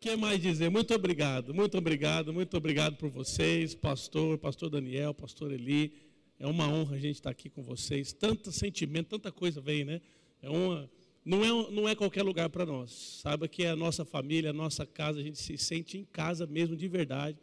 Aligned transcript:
que 0.00 0.16
mais 0.16 0.40
dizer? 0.40 0.70
Muito 0.70 0.94
obrigado, 0.94 1.52
muito 1.52 1.76
obrigado, 1.76 2.32
muito 2.32 2.56
obrigado 2.56 2.96
por 2.96 3.10
vocês, 3.10 3.74
pastor, 3.74 4.38
pastor 4.38 4.70
Daniel, 4.70 5.12
pastor 5.12 5.52
Eli. 5.52 5.92
É 6.38 6.46
uma 6.46 6.66
honra 6.66 6.96
a 6.96 6.98
gente 6.98 7.16
estar 7.16 7.28
aqui 7.28 7.50
com 7.50 7.62
vocês. 7.62 8.10
Tanto 8.10 8.50
sentimento, 8.50 9.08
tanta 9.08 9.30
coisa 9.30 9.60
vem, 9.60 9.84
né? 9.84 10.00
É 10.40 10.48
uma, 10.48 10.90
não, 11.22 11.44
é, 11.44 11.70
não 11.70 11.86
é 11.86 11.94
qualquer 11.94 12.22
lugar 12.22 12.48
para 12.48 12.64
nós. 12.64 13.20
Saiba 13.20 13.46
que 13.46 13.62
é 13.62 13.68
a 13.68 13.76
nossa 13.76 14.02
família, 14.02 14.48
a 14.48 14.54
nossa 14.54 14.86
casa, 14.86 15.20
a 15.20 15.22
gente 15.22 15.38
se 15.38 15.58
sente 15.58 15.98
em 15.98 16.04
casa 16.06 16.46
mesmo, 16.46 16.74
de 16.74 16.88
verdade. 16.88 17.36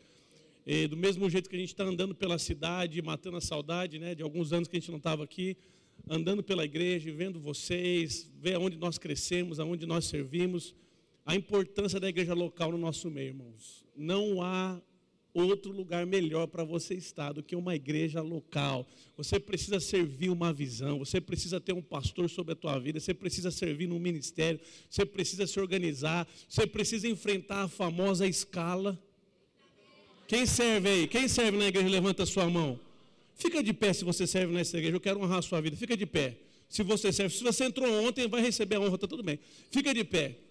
E 0.65 0.87
do 0.87 0.97
mesmo 0.97 1.29
jeito 1.29 1.51
que 1.51 1.55
a 1.55 1.59
gente 1.59 1.69
está 1.69 1.83
andando 1.83 2.15
pela 2.15 2.39
cidade, 2.39 2.99
matando 3.03 3.37
a 3.37 3.41
saudade 3.41 3.99
né, 3.99 4.15
de 4.15 4.23
alguns 4.23 4.51
anos 4.51 4.67
que 4.67 4.75
a 4.75 4.79
gente 4.79 4.89
não 4.89 4.97
estava 4.97 5.23
aqui, 5.23 5.55
andando 6.09 6.41
pela 6.41 6.65
igreja, 6.65 7.11
vendo 7.11 7.39
vocês, 7.39 8.27
ver 8.41 8.55
aonde 8.55 8.77
nós 8.77 8.97
crescemos, 8.97 9.59
aonde 9.59 9.85
nós 9.85 10.05
servimos 10.05 10.73
a 11.27 11.35
importância 11.35 11.99
da 11.99 12.07
igreja 12.07 12.33
local 12.33 12.71
no 12.71 12.77
nosso 12.77 13.11
meio, 13.11 13.27
irmãos. 13.27 13.85
Não 13.93 14.41
há 14.41 14.79
outro 15.33 15.73
lugar 15.73 16.05
melhor 16.05 16.47
para 16.47 16.63
você 16.63 16.93
estar 16.93 17.33
do 17.33 17.43
que 17.43 17.53
uma 17.53 17.75
igreja 17.75 18.21
local. 18.21 18.87
Você 19.17 19.37
precisa 19.37 19.77
servir 19.77 20.29
uma 20.29 20.53
visão, 20.53 20.99
você 20.99 21.19
precisa 21.19 21.59
ter 21.59 21.73
um 21.73 21.81
pastor 21.81 22.29
sobre 22.29 22.53
a 22.53 22.55
tua 22.55 22.79
vida, 22.79 22.97
você 22.97 23.13
precisa 23.13 23.51
servir 23.51 23.87
no 23.87 23.99
ministério, 23.99 24.57
você 24.89 25.05
precisa 25.05 25.45
se 25.45 25.59
organizar, 25.59 26.25
você 26.47 26.65
precisa 26.65 27.09
enfrentar 27.09 27.63
a 27.63 27.67
famosa 27.67 28.25
escala. 28.25 28.97
Quem 30.29 30.45
serve 30.45 30.87
aí? 30.87 31.07
Quem 31.07 31.27
serve 31.27 31.57
na 31.57 31.67
igreja? 31.67 31.89
Levanta 31.89 32.23
a 32.23 32.25
sua 32.25 32.49
mão. 32.49 32.79
Fica 33.35 33.61
de 33.61 33.73
pé 33.73 33.91
se 33.91 34.05
você 34.05 34.25
serve 34.25 34.53
nessa 34.53 34.77
igreja. 34.77 34.95
Eu 34.95 35.01
quero 35.01 35.19
honrar 35.19 35.39
a 35.39 35.41
sua 35.41 35.59
vida. 35.59 35.75
Fica 35.75 35.97
de 35.97 36.05
pé. 36.05 36.37
Se 36.69 36.83
você 36.83 37.11
serve, 37.11 37.35
se 37.35 37.43
você 37.43 37.65
entrou 37.65 38.07
ontem, 38.07 38.29
vai 38.29 38.41
receber 38.41 38.77
a 38.77 38.79
honra, 38.79 38.95
está 38.95 39.07
tudo 39.07 39.23
bem. 39.23 39.37
Fica 39.69 39.93
de 39.93 40.05
pé. 40.05 40.46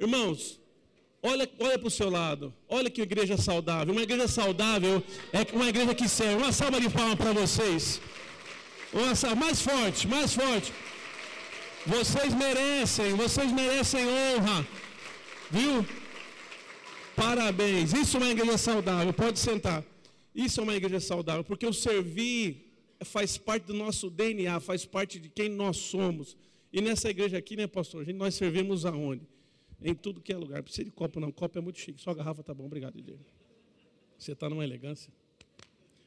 Irmãos, 0.00 0.58
olha, 1.22 1.46
olha 1.58 1.78
para 1.78 1.88
o 1.88 1.90
seu 1.90 2.08
lado. 2.08 2.54
Olha 2.66 2.88
que 2.88 3.02
igreja 3.02 3.36
saudável. 3.36 3.92
Uma 3.92 4.02
igreja 4.02 4.26
saudável 4.26 5.02
é 5.30 5.40
uma 5.54 5.68
igreja 5.68 5.94
que 5.94 6.08
serve. 6.08 6.36
Uma 6.42 6.52
salva 6.52 6.80
de 6.80 6.88
palmas 6.88 7.16
para 7.16 7.32
vocês. 7.32 8.00
Uma 8.94 9.14
salva 9.14 9.36
mais 9.36 9.60
forte, 9.60 10.08
mais 10.08 10.32
forte. 10.32 10.72
Vocês 11.86 12.32
merecem, 12.34 13.14
vocês 13.14 13.52
merecem 13.52 14.06
honra. 14.06 14.66
Viu? 15.50 15.86
Parabéns. 17.14 17.92
Isso 17.92 18.16
é 18.16 18.20
uma 18.20 18.30
igreja 18.30 18.56
saudável. 18.56 19.12
Pode 19.12 19.38
sentar. 19.38 19.84
Isso 20.34 20.60
é 20.60 20.62
uma 20.62 20.74
igreja 20.74 21.00
saudável, 21.00 21.44
porque 21.44 21.66
o 21.66 21.72
servir 21.72 22.72
faz 23.04 23.36
parte 23.36 23.64
do 23.64 23.74
nosso 23.74 24.08
DNA, 24.08 24.60
faz 24.60 24.86
parte 24.86 25.18
de 25.18 25.28
quem 25.28 25.48
nós 25.48 25.76
somos. 25.76 26.36
E 26.72 26.80
nessa 26.80 27.10
igreja 27.10 27.36
aqui, 27.36 27.56
né, 27.56 27.66
pastor? 27.66 28.06
Nós 28.14 28.34
servimos 28.34 28.86
aonde? 28.86 29.26
Em 29.82 29.94
tudo 29.94 30.20
que 30.20 30.32
é 30.32 30.36
lugar. 30.36 30.62
Precisa 30.62 30.84
de 30.84 30.90
copo, 30.90 31.20
não. 31.20 31.32
Copo 31.32 31.58
é 31.58 31.60
muito 31.60 31.78
chique. 31.78 32.00
Só 32.00 32.10
a 32.10 32.14
garrafa 32.14 32.42
tá 32.42 32.52
bom. 32.54 32.66
Obrigado, 32.66 33.00
Diego. 33.00 33.24
Você 34.18 34.32
está 34.32 34.48
numa 34.48 34.64
elegância. 34.64 35.12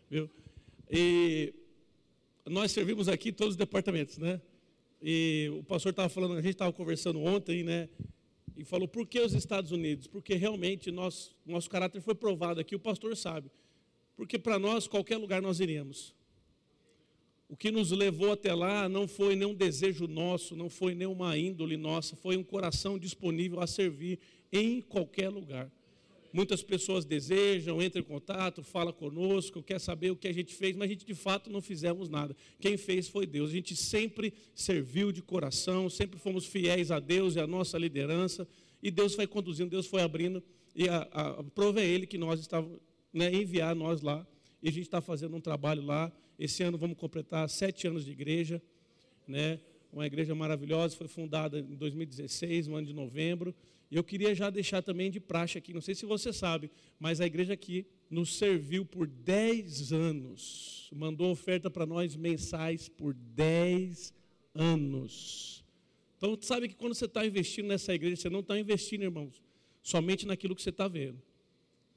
Viu? 0.10 0.30
E 0.90 1.54
nós 2.46 2.72
servimos 2.72 3.08
aqui 3.08 3.32
todos 3.32 3.54
os 3.54 3.58
departamentos, 3.58 4.18
né? 4.18 4.42
E 5.02 5.50
o 5.60 5.64
pastor 5.64 5.90
estava 5.90 6.08
falando, 6.10 6.34
a 6.34 6.42
gente 6.42 6.52
estava 6.52 6.72
conversando 6.72 7.20
ontem, 7.20 7.64
né? 7.64 7.90
E 8.56 8.64
falou, 8.64 8.88
por 8.88 9.08
que 9.08 9.20
os 9.20 9.34
Estados 9.34 9.72
Unidos? 9.72 10.08
Porque 10.08 10.36
realmente 10.36 10.92
nosso, 10.92 11.36
nosso 11.46 11.70
caráter 11.70 12.02
foi 12.02 12.14
provado 12.14 12.60
aqui, 12.60 12.76
o 12.76 12.80
pastor 12.80 13.18
sabe. 13.18 13.50
Porque 14.16 14.38
para 14.38 14.60
nós, 14.60 14.88
qualquer 14.88 15.18
lugar 15.18 15.42
nós 15.42 15.60
iríamos. 15.60 16.14
O 17.54 17.56
que 17.56 17.70
nos 17.70 17.92
levou 17.92 18.32
até 18.32 18.52
lá 18.52 18.90
não 18.90 19.08
foi 19.08 19.36
nenhum 19.36 19.54
desejo 19.54 20.08
nosso, 20.08 20.56
não 20.56 20.72
foi 20.72 20.96
nenhuma 20.96 21.38
índole 21.38 21.78
nossa, 21.78 22.16
foi 22.16 22.36
um 22.36 22.42
coração 22.44 22.98
disponível 22.98 23.60
a 23.60 23.68
servir 23.68 24.18
em 24.52 24.82
qualquer 24.82 25.30
lugar. 25.30 25.72
Muitas 26.34 26.64
pessoas 26.64 27.06
desejam, 27.06 27.80
entram 27.80 28.02
em 28.02 28.06
contato, 28.06 28.64
fala 28.64 28.92
conosco, 28.92 29.62
quer 29.62 29.80
saber 29.80 30.10
o 30.10 30.16
que 30.16 30.28
a 30.28 30.34
gente 30.34 30.56
fez, 30.56 30.76
mas 30.76 30.90
a 30.90 30.94
gente 30.94 31.06
de 31.06 31.14
fato 31.14 31.52
não 31.52 31.62
fizemos 31.62 32.10
nada. 32.10 32.36
Quem 32.60 32.76
fez 32.76 33.08
foi 33.08 33.28
Deus. 33.28 33.52
A 33.52 33.54
gente 33.54 33.76
sempre 33.76 34.34
serviu 34.56 35.12
de 35.12 35.22
coração, 35.22 35.92
sempre 35.92 36.20
fomos 36.20 36.48
fiéis 36.48 36.90
a 36.90 37.00
Deus 37.00 37.36
e 37.36 37.40
à 37.40 37.46
nossa 37.46 37.78
liderança, 37.78 38.48
e 38.82 38.90
Deus 38.90 39.14
foi 39.14 39.28
conduzindo, 39.28 39.70
Deus 39.70 39.86
foi 39.86 40.02
abrindo, 40.02 40.42
e 40.76 40.90
a, 40.90 41.08
a, 41.12 41.44
prova 41.44 41.82
é 41.82 41.86
Ele 41.86 42.08
que 42.08 42.18
nós 42.18 42.40
estávamos, 42.40 42.80
né, 43.14 43.32
enviar 43.32 43.76
nós 43.76 44.02
lá 44.02 44.26
e 44.64 44.70
a 44.70 44.72
gente 44.72 44.86
está 44.86 45.02
fazendo 45.02 45.36
um 45.36 45.42
trabalho 45.42 45.86
lá. 45.86 46.10
Esse 46.44 46.62
ano 46.62 46.78
vamos 46.78 46.98
completar 46.98 47.50
sete 47.50 47.88
anos 47.88 48.04
de 48.04 48.12
igreja, 48.12 48.62
né? 49.26 49.62
Uma 49.94 50.06
igreja 50.06 50.36
maravilhosa, 50.36 50.94
foi 50.94 51.08
fundada 51.08 51.58
em 51.58 51.78
2016, 51.78 52.68
no 52.68 52.76
ano 52.76 52.86
de 52.86 52.92
novembro. 52.92 53.56
E 53.90 53.96
eu 53.96 54.04
queria 54.04 54.36
já 54.36 54.50
deixar 54.50 54.82
também 54.82 55.10
de 55.10 55.22
praxe 55.22 55.58
aqui, 55.58 55.72
não 55.72 55.80
sei 55.80 55.96
se 55.96 56.06
você 56.06 56.34
sabe, 56.34 56.70
mas 57.00 57.22
a 57.22 57.26
igreja 57.26 57.54
aqui 57.54 57.86
nos 58.10 58.36
serviu 58.36 58.84
por 58.84 59.08
10 59.08 59.94
anos. 59.94 60.90
Mandou 60.94 61.32
oferta 61.32 61.70
para 61.70 61.86
nós 61.86 62.14
mensais 62.14 62.90
por 62.90 63.14
10 63.14 64.14
anos. 64.54 65.64
Então, 66.18 66.38
sabe 66.42 66.68
que 66.68 66.76
quando 66.76 66.94
você 66.94 67.06
está 67.06 67.26
investindo 67.26 67.68
nessa 67.68 67.94
igreja, 67.94 68.18
você 68.18 68.30
não 68.30 68.42
está 68.42 68.60
investindo, 68.60 69.04
irmãos, 69.04 69.42
somente 69.82 70.28
naquilo 70.28 70.58
que 70.58 70.62
você 70.62 70.72
está 70.72 70.90
vendo. 70.90 71.22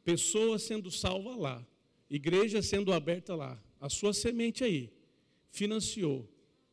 Pessoas 0.04 0.62
sendo 0.62 0.88
salvas 0.88 1.36
lá, 1.36 1.66
igreja 2.08 2.62
sendo 2.62 2.92
aberta 2.92 3.34
lá, 3.34 3.60
a 3.80 3.88
sua 3.88 4.12
semente 4.12 4.64
aí 4.64 4.90
financiou 5.50 6.28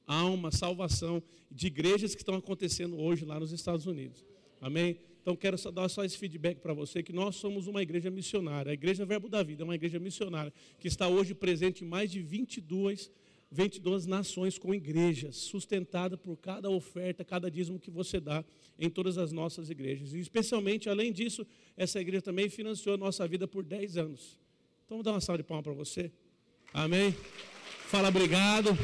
alma, 0.06 0.52
salvação 0.52 1.24
de 1.50 1.68
igrejas 1.68 2.14
que 2.14 2.22
estão 2.22 2.36
acontecendo 2.36 3.00
hoje 3.00 3.26
lá 3.26 3.40
nos 3.40 3.52
Estados 3.52 3.86
Unidos. 3.86 4.26
Amém? 4.60 5.00
Então 5.22 5.36
quero 5.36 5.58
só 5.58 5.72
dar 5.72 5.88
só 5.88 6.04
esse 6.04 6.18
feedback 6.18 6.60
para 6.60 6.74
você 6.74 7.02
que 7.02 7.14
nós 7.14 7.38
somos 7.38 7.68
uma 7.68 7.82
igreja 7.82 8.12
missionária. 8.12 8.72
A 8.72 8.74
Igreja 8.74 9.06
Verbo 9.06 9.30
da 9.30 9.42
Vida 9.42 9.64
é 9.64 9.66
uma 9.66 9.76
igreja 9.76 10.00
missionária 10.00 10.54
que 10.80 10.88
está 10.88 11.08
hoje 11.08 11.34
presente 11.34 11.84
em 11.84 11.88
mais 11.88 12.12
de 12.12 12.22
22 12.22 13.10
22 13.54 14.08
nações 14.08 14.58
com 14.58 14.74
igrejas, 14.74 15.36
sustentada 15.36 16.18
por 16.18 16.36
cada 16.38 16.72
oferta, 16.72 17.24
cada 17.24 17.52
dízimo 17.52 17.80
que 17.80 17.92
você 17.92 18.20
dá 18.20 18.44
em 18.80 18.90
todas 18.90 19.20
as 19.20 19.32
nossas 19.32 19.70
igrejas. 19.70 20.14
E 20.16 20.20
especialmente, 20.20 20.90
além 20.90 21.14
disso, 21.14 21.46
essa 21.78 22.02
igreja 22.02 22.24
também 22.24 22.50
financiou 22.50 22.96
a 22.96 22.98
nossa 22.98 23.28
vida 23.28 23.48
por 23.48 23.64
10 23.64 23.98
anos. 23.98 24.40
Então 24.84 24.98
vou 24.98 25.04
dar 25.04 25.12
uma 25.12 25.22
salva 25.22 25.38
de 25.38 25.44
palmas 25.44 25.64
para 25.64 25.74
você. 25.74 26.12
Amém? 26.74 27.16
Fala 27.86 28.10
obrigado. 28.10 28.76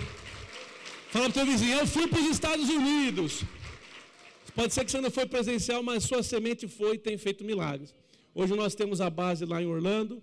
Fala 1.09 1.25
para 1.25 1.29
o 1.29 1.33
teu 1.33 1.45
vizinho, 1.47 1.79
eu 1.79 1.87
fui 1.87 2.07
para 2.07 2.19
os 2.19 2.27
Estados 2.27 2.69
Unidos. 2.69 3.43
Pode 4.53 4.75
ser 4.75 4.85
que 4.85 4.91
você 4.91 5.01
não 5.01 5.09
foi 5.09 5.25
presencial, 5.25 5.81
mas 5.81 6.03
sua 6.03 6.21
semente 6.21 6.67
foi 6.67 6.95
e 6.95 6.99
tem 6.99 7.17
feito 7.17 7.43
milagres. 7.43 7.95
Hoje 8.35 8.53
nós 8.55 8.75
temos 8.75 9.01
a 9.01 9.09
base 9.09 9.43
lá 9.43 9.59
em 9.59 9.65
Orlando, 9.65 10.21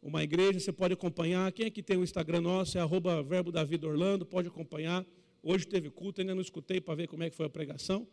uma 0.00 0.24
igreja, 0.24 0.58
você 0.58 0.72
pode 0.72 0.94
acompanhar. 0.94 1.52
Quem 1.52 1.66
aqui 1.66 1.82
tem 1.82 1.98
o 1.98 2.02
Instagram 2.02 2.40
nosso, 2.40 2.78
é 2.78 2.80
arroba 2.80 3.22
verbo 3.22 3.52
da 3.52 3.62
vida 3.62 3.86
Orlando, 3.86 4.24
pode 4.24 4.48
acompanhar. 4.48 5.04
Hoje 5.42 5.66
teve 5.66 5.90
culto, 5.90 6.22
ainda 6.22 6.34
não 6.34 6.40
escutei 6.40 6.80
para 6.80 6.94
ver 6.94 7.08
como 7.08 7.24
é 7.24 7.28
que 7.28 7.36
foi 7.36 7.44
a 7.44 7.50
pregação. 7.50 8.08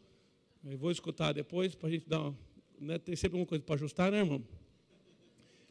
Eu 0.66 0.78
vou 0.78 0.92
escutar 0.92 1.32
depois 1.32 1.74
para 1.74 1.88
a 1.88 1.92
gente 1.92 2.10
dar. 2.10 2.34
Né, 2.78 3.00
tem 3.00 3.16
sempre 3.16 3.38
alguma 3.38 3.46
coisa 3.46 3.64
para 3.64 3.76
ajustar, 3.76 4.12
né, 4.12 4.18
irmão? 4.18 4.44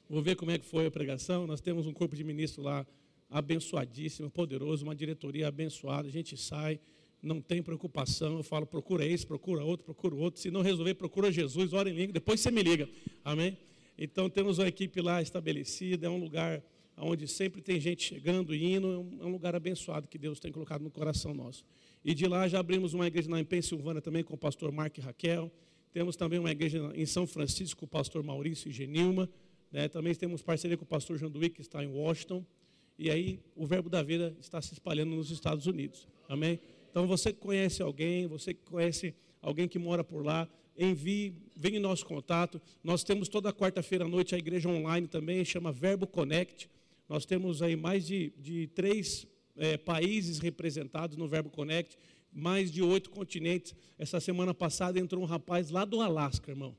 Vou 0.09 0.23
ver 0.23 0.35
como 0.35 0.51
é 0.51 0.59
que 0.59 0.65
foi 0.65 0.87
a 0.87 0.91
pregação. 0.91 1.47
Nós 1.47 1.61
temos 1.61 1.87
um 1.87 1.93
corpo 1.93 2.17
de 2.17 2.25
ministro 2.25 2.63
lá 2.63 2.87
abençoadíssimo, 3.33 4.31
poderoso, 4.31 4.85
uma 4.85 4.95
diretoria 4.95 5.49
abençoada. 5.49 6.07
A 6.07 6.11
gente 6.11 6.37
sai, 6.37 6.79
não 7.23 7.41
tem 7.41 7.63
preocupação. 7.63 8.37
Eu 8.37 8.43
falo, 8.43 8.67
procura 8.67 9.05
esse, 9.05 9.27
procura 9.27 9.65
outro, 9.65 9.85
procura 9.85 10.15
outro. 10.15 10.41
Se 10.41 10.51
não 10.51 10.61
resolver, 10.61 10.95
procura 10.95 11.33
Jesus, 11.33 11.73
ora 11.73 11.89
em 11.89 11.95
língua, 11.95 12.13
depois 12.13 12.41
você 12.41 12.51
me 12.51 12.63
liga. 12.63 12.89
Amém? 13.25 13.57
Então 13.97 14.29
temos 14.29 14.59
uma 14.59 14.69
equipe 14.69 15.01
lá 15.01 15.23
estabelecida, 15.23 16.07
é 16.07 16.11
um 16.11 16.19
lugar 16.19 16.63
onde 16.97 17.27
sempre 17.27 17.63
tem 17.63 17.81
gente 17.81 18.03
chegando 18.03 18.55
e 18.55 18.75
indo, 18.75 19.09
é 19.21 19.25
um 19.25 19.31
lugar 19.31 19.57
abençoado 19.57 20.07
que 20.07 20.19
Deus 20.19 20.39
tem 20.39 20.53
colocado 20.53 20.83
no 20.83 20.91
coração 20.91 21.33
nosso. 21.33 21.65
E 22.05 22.15
de 22.15 22.27
lá 22.27 22.47
já 22.47 22.59
abrimos 22.59 22.95
uma 22.95 23.07
igreja 23.07 23.31
em 23.39 23.45
Pensilvânia 23.45 24.03
também 24.03 24.23
com 24.23 24.35
o 24.35 24.39
pastor 24.39 24.71
Mark 24.71 24.97
e 24.99 25.01
Raquel. 25.01 25.51
Temos 25.93 26.17
também 26.17 26.39
uma 26.39 26.51
igreja 26.51 26.93
em 26.95 27.07
São 27.07 27.27
Francisco 27.27 27.81
com 27.81 27.87
o 27.87 27.89
pastor 27.89 28.23
Maurício 28.23 28.69
e 28.69 28.73
Genilma. 28.73 29.29
Né? 29.71 29.89
Também 29.89 30.15
temos 30.15 30.43
parceria 30.43 30.77
com 30.77 30.85
o 30.85 30.87
pastor 30.87 31.17
Janduí, 31.17 31.49
que 31.49 31.61
está 31.61 31.83
em 31.83 31.87
Washington. 31.87 32.45
E 32.99 33.11
aí 33.11 33.41
o 33.57 33.67
verbo 33.67 33.89
da 33.89 34.03
vida 34.03 34.37
está 34.41 34.61
se 34.61 34.73
espalhando 34.73 35.15
nos 35.15 35.31
Estados 35.31 35.67
Unidos. 35.67 36.07
Amém? 36.29 36.61
Então 36.91 37.07
você 37.07 37.33
que 37.33 37.41
conhece 37.41 37.83
alguém, 37.83 38.27
você 38.27 38.55
que 38.55 38.63
conhece 38.65 39.15
alguém 39.41 39.67
que 39.67 39.79
mora 39.79 40.05
por 40.05 40.25
lá, 40.25 40.49
envie, 40.79 41.35
venha 41.57 41.79
em 41.79 41.81
nosso 41.81 42.07
contato. 42.07 42.61
Nós 42.83 43.03
temos 43.03 43.29
toda 43.29 43.53
quarta-feira 43.53 44.05
à 44.05 44.09
noite 44.09 44.35
a 44.35 44.39
igreja 44.39 44.69
online 44.69 45.07
também, 45.07 45.45
chama 45.45 45.73
Verbo 45.73 46.07
Connect. 46.07 46.69
Nós 47.09 47.27
temos 47.27 47.63
aí 47.63 47.77
mais 47.77 48.07
de, 48.07 48.33
de 48.39 48.67
três 48.69 49.27
é, 49.57 49.77
países 49.77 50.39
representados 50.39 51.17
no 51.17 51.27
Verbo 51.27 51.51
Connect, 51.51 51.99
mais 52.33 52.71
de 52.71 52.83
oito 52.83 53.11
continentes. 53.11 53.75
Essa 53.99 54.21
semana 54.21 54.55
passada 54.55 54.99
entrou 54.99 55.23
um 55.23 55.27
rapaz 55.27 55.71
lá 55.71 55.85
do 55.85 56.01
Alasca, 56.01 56.51
irmão 56.51 56.77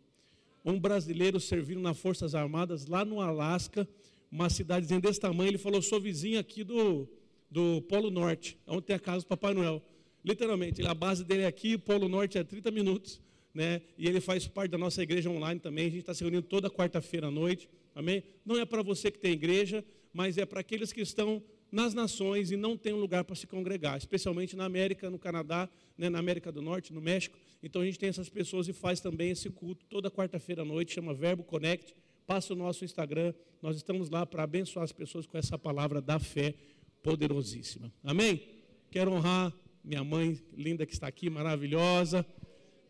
um 0.65 0.79
brasileiro 0.79 1.39
servindo 1.39 1.81
nas 1.81 1.97
Forças 1.97 2.33
Armadas 2.33 2.87
lá 2.87 3.03
no 3.03 3.19
Alasca, 3.19 3.87
uma 4.33 4.49
cidadezinha 4.49 4.99
desse 4.99 5.19
tamanho. 5.19 5.49
Ele 5.51 5.57
falou: 5.59 5.81
sou 5.81 6.01
vizinho 6.01 6.39
aqui 6.39 6.63
do, 6.63 7.07
do 7.49 7.81
Polo 7.83 8.09
Norte, 8.09 8.57
onde 8.65 8.81
tem 8.81 8.95
a 8.95 8.99
casa 8.99 9.19
do 9.19 9.27
Papai 9.27 9.53
Noel. 9.53 9.81
Literalmente, 10.25 10.81
a 10.85 10.93
base 10.93 11.23
dele 11.23 11.43
é 11.43 11.47
aqui, 11.47 11.77
Polo 11.77 12.09
Norte 12.09 12.37
é 12.37 12.43
30 12.43 12.71
minutos. 12.71 13.21
né? 13.53 13.81
E 13.97 14.07
ele 14.07 14.19
faz 14.19 14.47
parte 14.47 14.71
da 14.71 14.77
nossa 14.77 15.03
igreja 15.03 15.29
online 15.29 15.59
também. 15.59 15.85
A 15.85 15.89
gente 15.89 15.99
está 15.99 16.13
se 16.13 16.21
reunindo 16.21 16.47
toda 16.47 16.69
quarta-feira 16.69 17.27
à 17.27 17.31
noite. 17.31 17.69
Amém? 17.93 18.23
Não 18.43 18.59
é 18.59 18.65
para 18.65 18.81
você 18.81 19.11
que 19.11 19.19
tem 19.19 19.31
igreja, 19.33 19.85
mas 20.11 20.37
é 20.39 20.45
para 20.45 20.61
aqueles 20.61 20.91
que 20.91 21.01
estão 21.01 21.43
nas 21.71 21.93
nações 21.93 22.51
e 22.51 22.57
não 22.57 22.75
tem 22.75 22.93
um 22.93 22.99
lugar 22.99 23.23
para 23.23 23.35
se 23.35 23.45
congregar, 23.45 23.97
especialmente 23.97 24.55
na 24.55 24.65
América, 24.65 25.09
no 25.09 25.17
Canadá, 25.17 25.67
né, 25.97 26.07
na 26.09 26.19
América 26.19 26.51
do 26.51 26.61
Norte, 26.61 26.93
no 26.93 27.01
México. 27.01 27.37
Então 27.61 27.81
a 27.81 27.85
gente 27.85 27.97
tem 27.97 28.09
essas 28.09 28.29
pessoas 28.29 28.67
e 28.67 28.73
faz 28.73 28.99
também 28.99 29.31
esse 29.31 29.49
culto 29.49 29.85
toda 29.89 30.09
quarta-feira 30.09 30.61
à 30.61 30.65
noite, 30.65 30.93
chama 30.93 31.13
Verbo 31.13 31.43
Connect. 31.43 31.95
Passa 32.25 32.53
o 32.53 32.55
nosso 32.55 32.85
Instagram, 32.85 33.33
nós 33.61 33.75
estamos 33.75 34.09
lá 34.09 34.25
para 34.25 34.43
abençoar 34.43 34.83
as 34.83 34.91
pessoas 34.91 35.25
com 35.25 35.37
essa 35.37 35.57
palavra 35.57 36.01
da 36.01 36.19
fé 36.19 36.53
poderosíssima. 37.01 37.91
Amém? 38.03 38.41
Quero 38.89 39.11
honrar 39.11 39.53
minha 39.83 40.03
mãe 40.03 40.41
linda 40.55 40.85
que 40.85 40.93
está 40.93 41.07
aqui, 41.07 41.29
maravilhosa, 41.29 42.25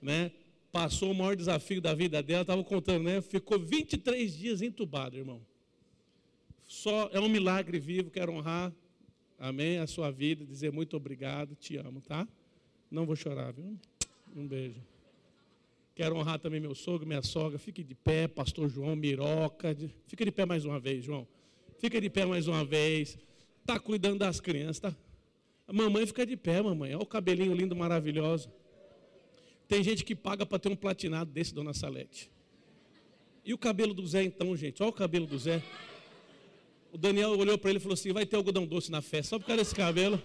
né? 0.01 0.31
Passou 0.71 1.11
o 1.11 1.15
maior 1.15 1.35
desafio 1.35 1.81
da 1.81 1.93
vida 1.93 2.21
dela, 2.21 2.41
estava 2.41 2.63
contando, 2.63 3.03
né? 3.03 3.21
Ficou 3.21 3.59
23 3.59 4.35
dias 4.35 4.61
entubado, 4.61 5.17
irmão. 5.17 5.41
Só 6.65 7.09
é 7.11 7.19
um 7.19 7.29
milagre 7.29 7.79
vivo, 7.79 8.09
quero 8.09 8.31
honrar, 8.31 8.73
amém, 9.39 9.79
a 9.79 9.87
sua 9.87 10.11
vida, 10.11 10.45
dizer 10.45 10.71
muito 10.71 10.95
obrigado, 10.95 11.55
te 11.55 11.77
amo, 11.77 12.01
tá? 12.01 12.27
Não 12.89 13.05
vou 13.05 13.15
chorar, 13.15 13.51
viu? 13.51 13.77
Um 14.35 14.47
beijo. 14.47 14.92
Quero 15.95 16.15
honrar 16.15 16.39
também 16.39 16.59
meu 16.59 16.73
sogro, 16.73 17.05
minha 17.05 17.21
sogra. 17.21 17.59
Fique 17.59 17.83
de 17.83 17.93
pé, 17.93 18.27
pastor 18.27 18.67
João 18.67 18.95
Miroca. 18.95 19.75
Fica 20.07 20.25
de 20.25 20.31
pé 20.31 20.45
mais 20.45 20.65
uma 20.65 20.79
vez, 20.79 21.03
João. 21.05 21.27
Fica 21.77 22.01
de 22.01 22.09
pé 22.09 22.25
mais 22.25 22.47
uma 22.47 22.65
vez. 22.65 23.17
Está 23.61 23.79
cuidando 23.79 24.19
das 24.19 24.39
crianças, 24.39 24.79
tá? 24.79 24.95
A 25.67 25.71
mamãe 25.71 26.05
fica 26.07 26.25
de 26.25 26.35
pé, 26.35 26.61
mamãe. 26.61 26.95
Olha 26.95 27.03
o 27.03 27.05
cabelinho 27.05 27.53
lindo, 27.53 27.75
maravilhoso. 27.75 28.51
Tem 29.67 29.83
gente 29.83 30.03
que 30.03 30.15
paga 30.15 30.45
para 30.45 30.59
ter 30.59 30.69
um 30.69 30.75
platinado 30.75 31.31
desse, 31.31 31.53
dona 31.53 31.73
Salete. 31.73 32.31
E 33.45 33.53
o 33.53 33.57
cabelo 33.57 33.93
do 33.93 34.05
Zé, 34.05 34.23
então, 34.23 34.55
gente? 34.55 34.81
Olha 34.81 34.89
o 34.89 34.93
cabelo 34.93 35.27
do 35.27 35.37
Zé. 35.37 35.61
O 36.91 36.97
Daniel 36.97 37.31
olhou 37.31 37.57
para 37.57 37.69
ele 37.69 37.77
e 37.77 37.81
falou 37.81 37.93
assim: 37.93 38.11
vai 38.11 38.25
ter 38.25 38.35
algodão 38.35 38.65
doce 38.65 38.91
na 38.91 39.01
festa, 39.01 39.29
só 39.29 39.39
por 39.39 39.45
causa 39.45 39.61
desse 39.61 39.75
cabelo. 39.75 40.21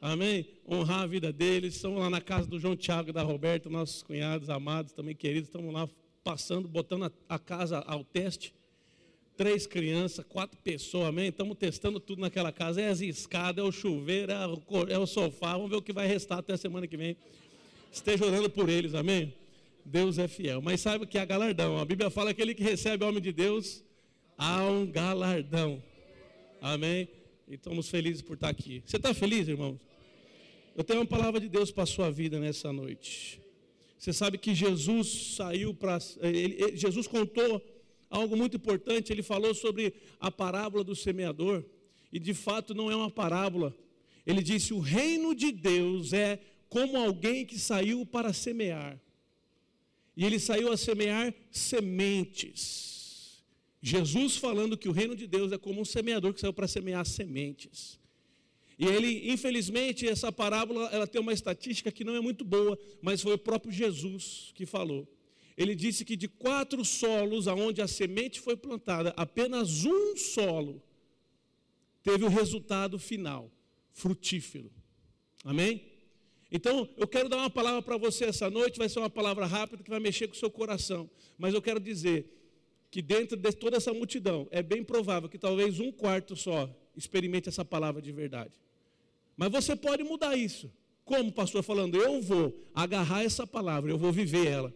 Amém? 0.00 0.46
Honrar 0.70 1.00
a 1.00 1.06
vida 1.06 1.32
deles. 1.32 1.74
Estamos 1.74 1.98
lá 1.98 2.08
na 2.08 2.20
casa 2.20 2.46
do 2.46 2.58
João 2.58 2.76
Tiago 2.76 3.10
e 3.10 3.12
da 3.12 3.22
Roberta, 3.22 3.68
nossos 3.68 4.02
cunhados 4.02 4.48
amados, 4.48 4.92
também 4.92 5.14
queridos. 5.14 5.48
Estamos 5.48 5.74
lá 5.74 5.88
passando, 6.22 6.68
botando 6.68 7.04
a, 7.04 7.12
a 7.28 7.38
casa 7.38 7.78
ao 7.80 8.04
teste. 8.04 8.54
Três 9.36 9.66
crianças, 9.66 10.24
quatro 10.28 10.58
pessoas, 10.62 11.08
amém? 11.08 11.28
Estamos 11.28 11.56
testando 11.56 11.98
tudo 11.98 12.20
naquela 12.20 12.52
casa. 12.52 12.80
É 12.80 12.88
as 12.88 13.00
escadas, 13.00 13.64
é 13.64 13.66
o 13.66 13.72
chuveiro, 13.72 14.30
é 14.30 14.46
o, 14.46 14.62
é 14.88 14.98
o 14.98 15.06
sofá. 15.06 15.52
Vamos 15.52 15.70
ver 15.70 15.76
o 15.76 15.82
que 15.82 15.92
vai 15.92 16.06
restar 16.06 16.38
até 16.38 16.52
a 16.52 16.56
semana 16.56 16.86
que 16.86 16.96
vem. 16.96 17.16
Esteja 17.90 18.24
orando 18.24 18.48
por 18.50 18.68
eles, 18.68 18.94
amém? 18.94 19.34
Deus 19.84 20.18
é 20.18 20.28
fiel. 20.28 20.60
Mas 20.62 20.80
saiba 20.80 21.06
que 21.06 21.18
há 21.18 21.24
galardão. 21.24 21.76
A 21.78 21.84
Bíblia 21.84 22.08
fala 22.08 22.32
que 22.32 22.40
aquele 22.40 22.54
que 22.54 22.62
recebe 22.62 23.04
o 23.04 23.08
homem 23.08 23.22
de 23.22 23.32
Deus 23.32 23.82
há 24.36 24.62
um 24.62 24.86
galardão. 24.86 25.82
Amém? 26.60 27.08
E 27.48 27.54
estamos 27.54 27.88
felizes 27.88 28.22
por 28.22 28.34
estar 28.34 28.48
aqui. 28.48 28.82
Você 28.84 28.96
está 28.96 29.12
feliz, 29.12 29.48
irmãos? 29.48 29.87
Eu 30.78 30.84
tenho 30.84 31.00
uma 31.00 31.06
palavra 31.06 31.40
de 31.40 31.48
Deus 31.48 31.72
para 31.72 31.82
a 31.82 31.86
sua 31.86 32.08
vida 32.08 32.38
nessa 32.38 32.72
noite. 32.72 33.42
Você 33.98 34.12
sabe 34.12 34.38
que 34.38 34.54
Jesus 34.54 35.34
saiu 35.34 35.74
para. 35.74 35.98
Jesus 36.72 37.08
contou 37.08 37.60
algo 38.08 38.36
muito 38.36 38.58
importante. 38.58 39.12
Ele 39.12 39.24
falou 39.24 39.52
sobre 39.56 39.92
a 40.20 40.30
parábola 40.30 40.84
do 40.84 40.94
semeador. 40.94 41.64
E 42.12 42.20
de 42.20 42.32
fato 42.32 42.76
não 42.76 42.92
é 42.92 42.94
uma 42.94 43.10
parábola. 43.10 43.76
Ele 44.24 44.40
disse: 44.40 44.72
o 44.72 44.78
reino 44.78 45.34
de 45.34 45.50
Deus 45.50 46.12
é 46.12 46.38
como 46.68 46.96
alguém 46.96 47.44
que 47.44 47.58
saiu 47.58 48.06
para 48.06 48.32
semear. 48.32 49.00
E 50.16 50.24
ele 50.24 50.38
saiu 50.38 50.70
a 50.70 50.76
semear 50.76 51.34
sementes. 51.50 53.42
Jesus 53.82 54.36
falando 54.36 54.78
que 54.78 54.88
o 54.88 54.92
reino 54.92 55.16
de 55.16 55.26
Deus 55.26 55.50
é 55.50 55.58
como 55.58 55.80
um 55.80 55.84
semeador 55.84 56.32
que 56.32 56.40
saiu 56.40 56.52
para 56.52 56.68
semear 56.68 57.04
sementes. 57.04 57.98
E 58.78 58.86
ele, 58.86 59.32
infelizmente, 59.32 60.06
essa 60.06 60.30
parábola, 60.30 60.88
ela 60.92 61.06
tem 61.06 61.20
uma 61.20 61.32
estatística 61.32 61.90
que 61.90 62.04
não 62.04 62.14
é 62.14 62.20
muito 62.20 62.44
boa, 62.44 62.78
mas 63.02 63.20
foi 63.20 63.34
o 63.34 63.38
próprio 63.38 63.72
Jesus 63.72 64.52
que 64.54 64.64
falou. 64.64 65.08
Ele 65.56 65.74
disse 65.74 66.04
que 66.04 66.16
de 66.16 66.28
quatro 66.28 66.84
solos 66.84 67.48
aonde 67.48 67.82
a 67.82 67.88
semente 67.88 68.40
foi 68.40 68.56
plantada, 68.56 69.12
apenas 69.16 69.84
um 69.84 70.16
solo 70.16 70.80
teve 72.04 72.24
o 72.24 72.28
resultado 72.28 72.96
final, 72.98 73.50
frutífero. 73.92 74.70
Amém? 75.44 75.82
Então, 76.50 76.88
eu 76.96 77.08
quero 77.08 77.28
dar 77.28 77.38
uma 77.38 77.50
palavra 77.50 77.82
para 77.82 77.96
você 77.96 78.26
essa 78.26 78.48
noite, 78.48 78.78
vai 78.78 78.88
ser 78.88 79.00
uma 79.00 79.10
palavra 79.10 79.44
rápida 79.44 79.82
que 79.82 79.90
vai 79.90 79.98
mexer 79.98 80.28
com 80.28 80.34
o 80.34 80.38
seu 80.38 80.50
coração. 80.50 81.10
Mas 81.36 81.52
eu 81.52 81.60
quero 81.60 81.80
dizer 81.80 82.26
que 82.90 83.02
dentro 83.02 83.36
de 83.36 83.52
toda 83.52 83.76
essa 83.76 83.92
multidão, 83.92 84.46
é 84.52 84.62
bem 84.62 84.84
provável 84.84 85.28
que 85.28 85.36
talvez 85.36 85.80
um 85.80 85.90
quarto 85.90 86.36
só 86.36 86.70
experimente 86.96 87.48
essa 87.48 87.64
palavra 87.64 88.00
de 88.00 88.12
verdade. 88.12 88.52
Mas 89.38 89.52
você 89.52 89.76
pode 89.76 90.02
mudar 90.02 90.36
isso. 90.36 90.68
Como 91.04 91.32
pastor 91.32 91.62
falando, 91.62 91.96
eu 91.96 92.20
vou 92.20 92.68
agarrar 92.74 93.22
essa 93.22 93.46
palavra, 93.46 93.92
eu 93.92 93.96
vou 93.96 94.12
viver 94.12 94.48
ela. 94.48 94.74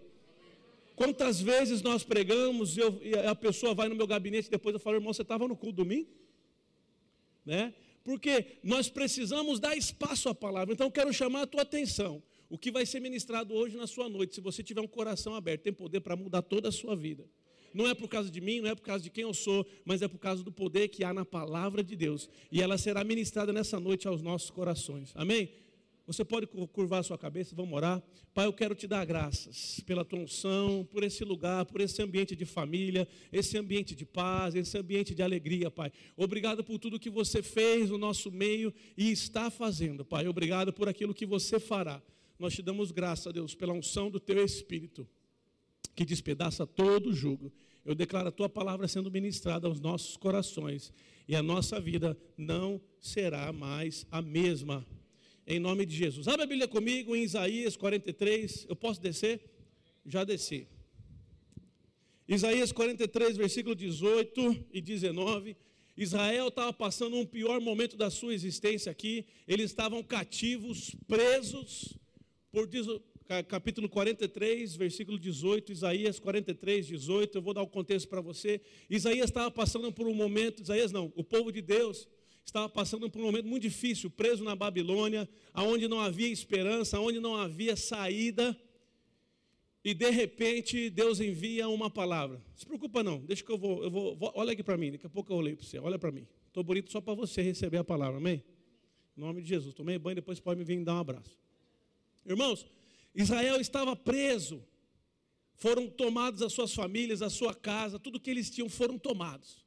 Quantas 0.95 1.41
vezes 1.41 1.83
nós 1.83 2.05
pregamos 2.05 2.79
eu, 2.79 3.01
e 3.03 3.13
a 3.15 3.35
pessoa 3.35 3.75
vai 3.75 3.89
no 3.89 3.97
meu 3.97 4.07
gabinete 4.07 4.49
depois 4.49 4.73
eu 4.73 4.79
falo, 4.79 4.97
irmão, 4.97 5.13
você 5.13 5.23
estava 5.23 5.49
no 5.49 5.57
culto 5.57 5.77
domingo? 5.79 6.09
Né? 7.45 7.75
Porque 8.05 8.59
nós 8.63 8.89
precisamos 8.89 9.59
dar 9.59 9.77
espaço 9.77 10.29
à 10.29 10.35
palavra. 10.35 10.73
Então 10.73 10.87
eu 10.87 10.93
quero 10.93 11.13
chamar 11.13 11.43
a 11.43 11.47
tua 11.47 11.63
atenção. 11.63 12.23
O 12.49 12.57
que 12.57 12.71
vai 12.71 12.87
ser 12.87 13.01
ministrado 13.01 13.53
hoje 13.53 13.77
na 13.77 13.89
sua 13.89 14.09
noite, 14.09 14.37
se 14.37 14.41
você 14.41 14.63
tiver 14.63 14.81
um 14.81 14.87
coração 14.87 15.35
aberto, 15.35 15.63
tem 15.63 15.73
poder 15.73 16.01
para 16.01 16.15
mudar 16.15 16.43
toda 16.43 16.69
a 16.69 16.73
sua 16.73 16.95
vida 16.95 17.29
não 17.75 17.89
é 17.89 17.95
por 17.95 18.09
causa 18.09 18.31
de 18.31 18.41
mim, 18.41 18.61
não 18.61 18.71
é 18.71 18.75
por 18.75 18.83
causa 18.83 19.03
de 19.03 19.11
quem 19.11 19.23
eu 19.23 19.35
sou, 19.35 19.67
mas 19.85 20.03
é 20.03 20.09
por 20.09 20.19
causa 20.19 20.43
do 20.43 20.53
poder 20.53 20.89
que 20.89 21.05
há 21.05 21.13
na 21.13 21.25
palavra 21.25 21.83
de 21.83 21.97
Deus. 21.97 22.29
E 22.51 22.61
ela 22.61 22.79
será 22.79 23.05
ministrada 23.05 23.53
nessa 23.53 23.79
noite 23.79 24.07
aos 24.07 24.23
nossos 24.23 24.51
corações. 24.51 25.13
Amém? 25.15 25.51
Você 26.07 26.25
pode 26.25 26.47
curvar 26.47 27.01
a 27.01 27.03
sua 27.03 27.17
cabeça, 27.17 27.55
vamos 27.55 27.73
orar. 27.75 28.03
Pai, 28.35 28.47
eu 28.47 28.53
quero 28.53 28.75
te 28.75 28.89
dar 28.89 29.05
graças 29.05 29.81
pela 29.87 30.05
tua 30.05 30.19
unção, 30.19 30.87
por 30.91 31.05
esse 31.05 31.25
lugar, 31.25 31.65
por 31.65 31.81
esse 31.81 32.03
ambiente 32.03 32.35
de 32.35 32.45
família, 32.45 33.07
esse 33.33 33.57
ambiente 33.57 33.95
de 33.95 34.05
paz, 34.05 34.55
esse 34.55 34.77
ambiente 34.77 35.15
de 35.15 35.23
alegria, 35.23 35.71
Pai. 35.71 35.93
Obrigado 36.17 36.65
por 36.65 36.79
tudo 36.79 36.99
que 36.99 37.09
você 37.09 37.41
fez 37.43 37.89
no 37.89 37.99
nosso 37.99 38.33
meio 38.33 38.75
e 38.97 39.13
está 39.13 39.49
fazendo, 39.49 40.05
Pai. 40.05 40.27
Obrigado 40.27 40.73
por 40.73 40.89
aquilo 40.89 41.15
que 41.15 41.25
você 41.25 41.61
fará. 41.61 42.03
Nós 42.37 42.55
te 42.55 42.63
damos 42.63 42.91
graça, 42.91 43.33
Deus, 43.33 43.55
pela 43.55 43.73
unção 43.73 44.11
do 44.11 44.19
teu 44.19 44.45
Espírito 44.45 45.07
que 45.95 46.05
despedaça 46.05 46.67
todo 46.67 47.11
o 47.11 47.15
jugo. 47.15 47.53
Eu 47.85 47.95
declaro 47.95 48.29
a 48.29 48.33
tua 48.33 48.49
palavra 48.49 48.87
sendo 48.87 49.11
ministrada 49.11 49.67
aos 49.67 49.81
nossos 49.81 50.17
corações 50.17 50.93
e 51.27 51.35
a 51.35 51.43
nossa 51.43 51.81
vida 51.81 52.17
não 52.37 52.81
será 53.01 53.53
mais 53.53 54.07
a 54.11 54.23
mesma. 54.23 54.87
Em 55.47 55.59
nome 55.59 55.85
de 55.85 55.97
Jesus. 55.97 56.29
Abre 56.29 56.43
a 56.43 56.47
Bíblia 56.47 56.69
comigo 56.69 57.17
em 57.17 57.25
Isaías 57.25 57.77
43. 57.77 58.67
Eu 58.69 58.77
posso 58.77 59.01
descer? 59.01 59.41
Já 60.07 60.23
desci. 60.25 60.69
Isaías 62.29 62.71
43, 62.71 63.37
versículo 63.37 63.75
18 63.75 64.67
e 64.73 64.81
19. 64.81 65.57
Israel 65.97 66.49
estava 66.49 66.73
passando 66.73 67.17
um 67.17 67.27
pior 67.27 67.61
momento 67.61 67.97
da 67.97 68.09
sua 68.11 68.33
existência 68.33 68.91
aqui. 68.91 69.27
Eles 69.47 69.71
estavam 69.71 70.03
cativos, 70.03 70.95
presos 71.07 71.99
por 72.51 72.67
capítulo 73.49 73.89
43, 73.89 74.77
versículo 74.77 75.19
18, 75.19 75.73
Isaías 75.73 76.19
43, 76.19 76.87
18. 76.87 77.39
Eu 77.39 77.43
vou 77.43 77.55
dar 77.55 77.63
o 77.63 77.67
contexto 77.67 78.09
para 78.09 78.21
você. 78.21 78.61
Isaías 78.89 79.31
estava 79.31 79.51
passando 79.51 79.93
por 79.93 80.07
um 80.07 80.15
momento, 80.15 80.63
Isaías 80.63 80.93
não, 80.93 81.13
o 81.17 81.25
povo 81.25 81.53
de 81.53 81.63
Deus 81.63 82.09
estava 82.45 82.69
passando 82.69 83.09
por 83.09 83.21
um 83.21 83.25
momento 83.25 83.47
muito 83.47 83.63
difícil, 83.63 84.11
preso 84.11 84.43
na 84.45 84.57
Babilônia, 84.57 85.29
aonde 85.53 85.89
não 85.89 86.01
havia 86.01 86.29
esperança, 86.29 86.97
aonde 86.97 87.21
não 87.21 87.37
havia 87.37 87.77
saída. 87.77 88.57
E 89.85 89.95
de 89.95 90.11
repente 90.11 90.91
Deus 90.91 91.21
envia 91.21 91.69
uma 91.69 91.91
palavra. 91.91 92.39
Não 92.39 92.57
se 92.57 92.67
preocupa 92.67 93.03
não, 93.03 93.19
deixa 93.19 93.45
que 93.45 93.51
eu 93.51 93.59
vou, 93.59 93.83
eu 93.83 93.91
vou, 93.91 94.17
vou 94.17 94.33
olha 94.35 94.53
aqui 94.53 94.63
para 94.63 94.77
mim, 94.77 94.93
daqui 94.93 95.07
a 95.07 95.11
pouco 95.11 95.33
eu 95.33 95.37
olhei 95.37 95.57
para 95.57 95.65
você, 95.65 95.79
olha 95.79 95.99
para 95.99 96.13
mim. 96.13 96.27
Estou 96.47 96.63
bonito 96.63 96.93
só 96.93 97.01
para 97.01 97.15
você 97.15 97.43
receber 97.43 97.79
a 97.79 97.85
palavra, 97.85 98.19
amém? 98.19 98.45
Em 99.17 99.21
nome 99.21 99.43
de 99.43 99.49
Jesus. 99.49 99.75
Tomei 99.75 99.99
banho, 99.99 100.17
depois 100.17 100.39
pode 100.39 100.59
me 100.59 100.65
vir 100.65 100.83
dar 100.85 100.95
um 100.95 100.99
abraço. 100.99 101.37
Irmãos, 102.25 102.67
Israel 103.15 103.61
estava 103.61 103.95
preso, 103.95 104.65
foram 105.55 105.89
tomadas 105.89 106.43
as 106.43 106.53
suas 106.53 106.75
famílias, 106.75 107.23
a 107.23 107.31
sua 107.31 107.55
casa, 107.55 107.99
tudo 107.99 108.19
que 108.19 108.31
eles 108.31 108.51
tinham 108.51 108.69
foram 108.69 108.99
tomados. 108.99 109.63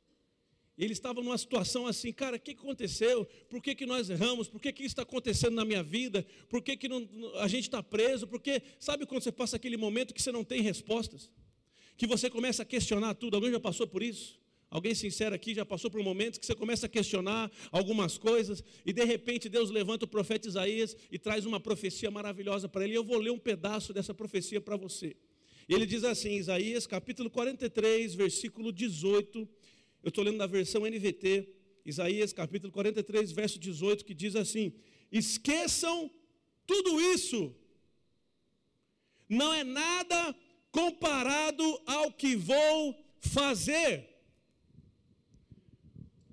E 0.77 0.83
eles 0.83 0.97
estavam 0.97 1.23
numa 1.23 1.37
situação 1.37 1.87
assim, 1.87 2.11
cara, 2.11 2.35
o 2.35 2.39
que 2.39 2.51
aconteceu? 2.51 3.25
Por 3.49 3.61
que, 3.61 3.73
que 3.73 3.85
nós 3.85 4.09
erramos? 4.09 4.49
Por 4.49 4.59
que, 4.59 4.73
que 4.73 4.81
isso 4.81 4.91
está 4.91 5.03
acontecendo 5.03 5.53
na 5.53 5.63
minha 5.63 5.81
vida? 5.81 6.25
Por 6.49 6.61
que, 6.61 6.75
que 6.75 6.89
não, 6.89 7.07
a 7.35 7.47
gente 7.47 7.63
está 7.63 7.81
preso? 7.81 8.27
Porque, 8.27 8.61
sabe 8.77 9.05
quando 9.05 9.23
você 9.23 9.31
passa 9.31 9.55
aquele 9.55 9.77
momento 9.77 10.13
que 10.13 10.21
você 10.21 10.33
não 10.33 10.43
tem 10.43 10.61
respostas? 10.61 11.31
Que 11.95 12.05
você 12.05 12.29
começa 12.29 12.63
a 12.63 12.65
questionar 12.65 13.13
tudo? 13.13 13.35
Alguém 13.35 13.51
já 13.51 13.59
passou 13.59 13.87
por 13.87 14.03
isso? 14.03 14.37
Alguém 14.69 14.93
sincero 14.93 15.33
aqui 15.33 15.53
já 15.53 15.65
passou 15.65 15.89
por 15.89 16.01
momentos 16.03 16.39
que 16.39 16.45
você 16.45 16.55
começa 16.55 16.85
a 16.85 16.89
questionar 16.89 17.51
algumas 17.71 18.17
coisas 18.17 18.63
e 18.85 18.91
de 18.91 19.03
repente 19.05 19.47
Deus 19.47 19.69
levanta 19.69 20.05
o 20.05 20.07
profeta 20.07 20.47
Isaías 20.47 20.97
e 21.11 21.17
traz 21.17 21.45
uma 21.45 21.59
profecia 21.59 22.09
maravilhosa 22.11 22.67
para 22.67 22.83
ele. 22.83 22.97
Eu 22.97 23.03
vou 23.03 23.17
ler 23.17 23.31
um 23.31 23.39
pedaço 23.39 23.93
dessa 23.93 24.13
profecia 24.13 24.59
para 24.59 24.75
você. 24.75 25.15
Ele 25.67 25.85
diz 25.85 26.03
assim, 26.03 26.35
Isaías 26.35 26.85
capítulo 26.85 27.29
43, 27.29 28.15
versículo 28.15 28.71
18. 28.71 29.47
Eu 30.03 30.09
estou 30.09 30.23
lendo 30.23 30.37
na 30.37 30.45
versão 30.45 30.85
NVT, 30.85 31.49
Isaías 31.85 32.33
capítulo 32.33 32.71
43, 32.71 33.31
verso 33.31 33.57
18, 33.57 34.05
que 34.05 34.13
diz 34.13 34.35
assim: 34.35 34.73
Esqueçam 35.11 36.11
tudo 36.67 36.99
isso, 37.13 37.55
não 39.29 39.53
é 39.53 39.63
nada 39.63 40.35
comparado 40.71 41.63
ao 41.85 42.11
que 42.11 42.35
vou 42.35 42.95
fazer 43.19 44.14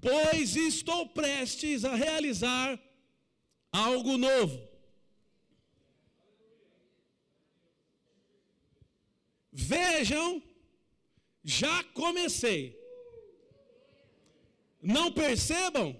pois 0.03 0.57
estou 0.57 1.09
prestes 1.09 1.85
a 1.85 1.95
realizar 1.95 2.79
algo 3.73 4.19
novo. 4.19 4.61
Vejam, 9.53 10.43
já 11.45 11.85
comecei. 11.85 12.77
Não 14.83 15.13
percebam? 15.13 15.97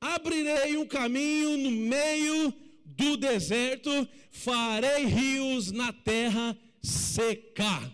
Abrirei 0.00 0.76
um 0.76 0.86
caminho 0.86 1.56
no 1.56 1.70
meio 1.72 2.54
do 2.84 3.16
deserto, 3.16 3.90
farei 4.30 5.06
rios 5.06 5.72
na 5.72 5.92
terra 5.92 6.56
seca. 6.80 7.92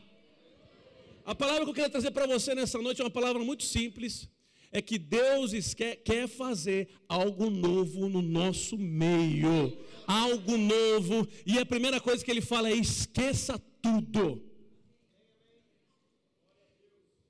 A 1.24 1.34
palavra 1.34 1.64
que 1.64 1.70
eu 1.70 1.74
quero 1.74 1.90
trazer 1.90 2.10
para 2.10 2.26
você 2.26 2.54
nessa 2.54 2.78
noite 2.82 3.00
é 3.00 3.04
uma 3.04 3.10
palavra 3.10 3.42
muito 3.42 3.62
simples, 3.62 4.28
é 4.72 4.80
que 4.80 4.98
Deus 4.98 5.52
quer 5.74 6.28
fazer 6.28 6.88
algo 7.08 7.50
novo 7.50 8.08
no 8.08 8.22
nosso 8.22 8.78
meio. 8.78 9.76
Algo 10.06 10.56
novo. 10.56 11.26
E 11.44 11.58
a 11.58 11.66
primeira 11.66 12.00
coisa 12.00 12.24
que 12.24 12.30
ele 12.30 12.40
fala 12.40 12.70
é: 12.70 12.74
esqueça 12.74 13.58
tudo. 13.82 14.42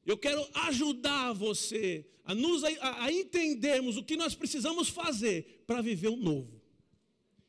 Eu 0.05 0.19
quero 0.19 0.47
ajudar 0.55 1.33
você 1.33 2.07
a, 2.25 2.35
nos, 2.35 2.65
a, 2.65 3.05
a 3.05 3.13
entendermos 3.13 3.97
o 3.97 4.05
que 4.05 4.17
nós 4.17 4.35
precisamos 4.35 4.89
fazer 4.89 5.65
para 5.67 5.81
viver 5.81 6.09
o 6.09 6.17
novo. 6.17 6.61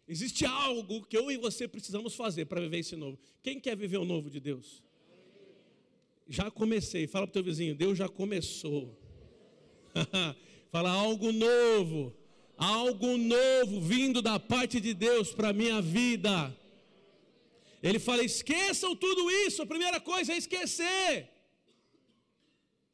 Existe 0.07 0.45
algo 0.45 1.05
que 1.05 1.17
eu 1.17 1.31
e 1.31 1.37
você 1.37 1.67
precisamos 1.67 2.15
fazer 2.15 2.45
para 2.45 2.61
viver 2.61 2.79
esse 2.79 2.95
novo. 2.95 3.17
Quem 3.41 3.59
quer 3.59 3.75
viver 3.75 3.97
o 3.97 4.05
novo 4.05 4.29
de 4.29 4.39
Deus? 4.39 4.83
Já 6.27 6.51
comecei. 6.51 7.07
Fala 7.07 7.25
para 7.27 7.31
o 7.31 7.33
teu 7.33 7.43
vizinho: 7.43 7.75
Deus 7.75 7.97
já 7.97 8.07
começou. 8.07 9.00
Fala 10.71 10.89
algo 10.89 11.31
novo, 11.31 12.15
algo 12.57 13.17
novo 13.17 13.81
vindo 13.81 14.21
da 14.21 14.39
parte 14.39 14.79
de 14.79 14.93
Deus 14.93 15.33
para 15.33 15.49
a 15.49 15.53
minha 15.53 15.81
vida. 15.81 16.55
Ele 17.83 17.99
fala: 17.99 18.23
esqueçam 18.23 18.95
tudo 18.95 19.29
isso, 19.45 19.61
a 19.61 19.65
primeira 19.65 19.99
coisa 19.99 20.33
é 20.33 20.37
esquecer. 20.37 21.29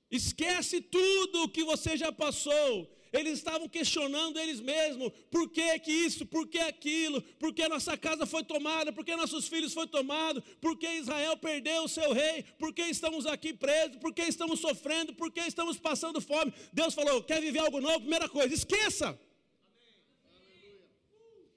Esquece 0.10 0.82
tudo 0.82 1.50
que 1.50 1.64
você 1.64 1.98
já 1.98 2.12
passou. 2.12 2.97
Eles 3.12 3.34
estavam 3.34 3.68
questionando 3.68 4.40
eles 4.40 4.60
mesmos: 4.60 5.12
por 5.32 5.50
que, 5.50 5.80
que 5.80 5.92
isso, 5.92 6.26
por 6.26 6.48
que 6.48 6.60
aquilo, 6.60 7.22
por 7.40 7.54
que 7.54 7.68
nossa 7.68 7.98
casa 7.98 8.26
foi 8.26 8.44
tomada, 8.44 8.92
por 8.92 9.06
que 9.06 9.16
nossos 9.16 9.48
filhos 9.48 9.74
foram 9.74 9.88
tomados, 9.88 10.44
por 10.62 10.78
que 10.78 10.88
Israel 10.88 11.38
perdeu 11.38 11.84
o 11.84 11.88
seu 11.88 12.14
rei, 12.14 12.44
por 12.60 12.74
que 12.74 12.84
estamos 12.84 13.26
aqui 13.26 13.54
presos, 13.54 13.98
por 13.98 14.14
que 14.14 14.22
estamos 14.24 14.60
sofrendo, 14.60 15.14
por 15.14 15.32
que 15.32 15.42
estamos 15.42 15.78
passando 15.80 16.20
fome. 16.22 16.54
Deus 16.74 16.94
falou: 16.94 17.24
quer 17.24 17.42
viver 17.42 17.60
algo 17.60 17.80
novo? 17.80 18.02
Primeira 18.02 18.30
coisa, 18.30 18.54
esqueça. 18.54 19.20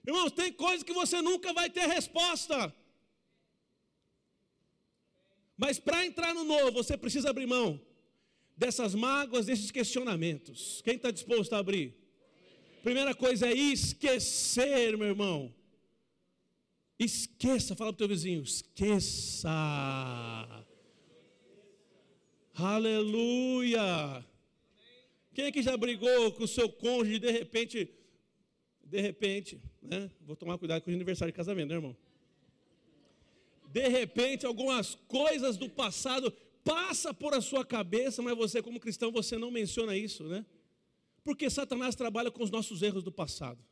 Irmãos, 0.07 0.33
tem 0.33 0.53
coisas 0.53 0.83
que 0.83 0.93
você 0.93 1.21
nunca 1.21 1.53
vai 1.53 1.69
ter 1.69 1.87
resposta. 1.87 2.75
Mas 5.57 5.79
para 5.79 6.07
entrar 6.07 6.35
no 6.35 6.43
novo, 6.43 6.73
você 6.73 6.97
precisa 6.97 7.29
abrir 7.29 7.47
mão 7.47 7.79
dessas 8.61 8.95
mágoas, 8.95 9.47
desses 9.47 9.71
questionamentos. 9.71 10.83
Quem 10.85 10.97
está 10.97 11.11
disposto 11.11 11.55
a 11.55 11.59
abrir? 11.59 11.95
Primeira 12.83 13.15
coisa 13.15 13.47
é 13.47 13.55
esquecer, 13.55 14.99
meu 14.99 15.09
irmão. 15.09 15.55
Esqueça, 16.99 17.75
fala 17.75 17.91
para 17.91 17.95
o 17.95 17.99
teu 18.07 18.09
vizinho, 18.09 18.43
esqueça. 18.43 19.49
Aleluia. 22.55 24.27
Quem 25.33 25.47
é 25.47 25.53
que 25.53 25.63
já 25.63 25.75
brigou 25.75 26.33
com 26.33 26.45
o 26.45 26.49
seu 26.49 26.69
cônjuge 26.69 27.19
de 27.19 27.31
repente, 27.31 27.89
de 28.85 29.01
repente, 29.01 29.59
né? 29.81 30.11
Vou 30.21 30.37
tomar 30.37 30.59
cuidado 30.59 30.83
com 30.83 30.91
o 30.91 30.95
aniversário 30.95 31.33
de 31.33 31.37
casamento, 31.37 31.71
né, 31.71 31.77
irmão? 31.77 31.97
De 33.73 33.89
repente, 33.89 34.45
algumas 34.45 34.97
coisas 35.09 35.57
do 35.57 35.71
passado 35.71 36.31
passa 36.65 37.13
por 37.13 37.35
a 37.35 37.41
sua 37.41 37.65
cabeça, 37.65 38.23
mas 38.23 38.37
você, 38.37 38.63
como 38.63 38.81
cristão, 38.81 39.11
você 39.11 39.37
não 39.37 39.51
menciona 39.51 39.97
isso, 39.97 40.25
né? 40.25 40.45
Porque 41.23 41.49
Satanás 41.51 41.95
trabalha 41.95 42.31
com 42.31 42.43
os 42.43 42.51
nossos 42.51 42.83
erros 42.83 43.03
do 43.03 43.13
passado. 43.13 43.63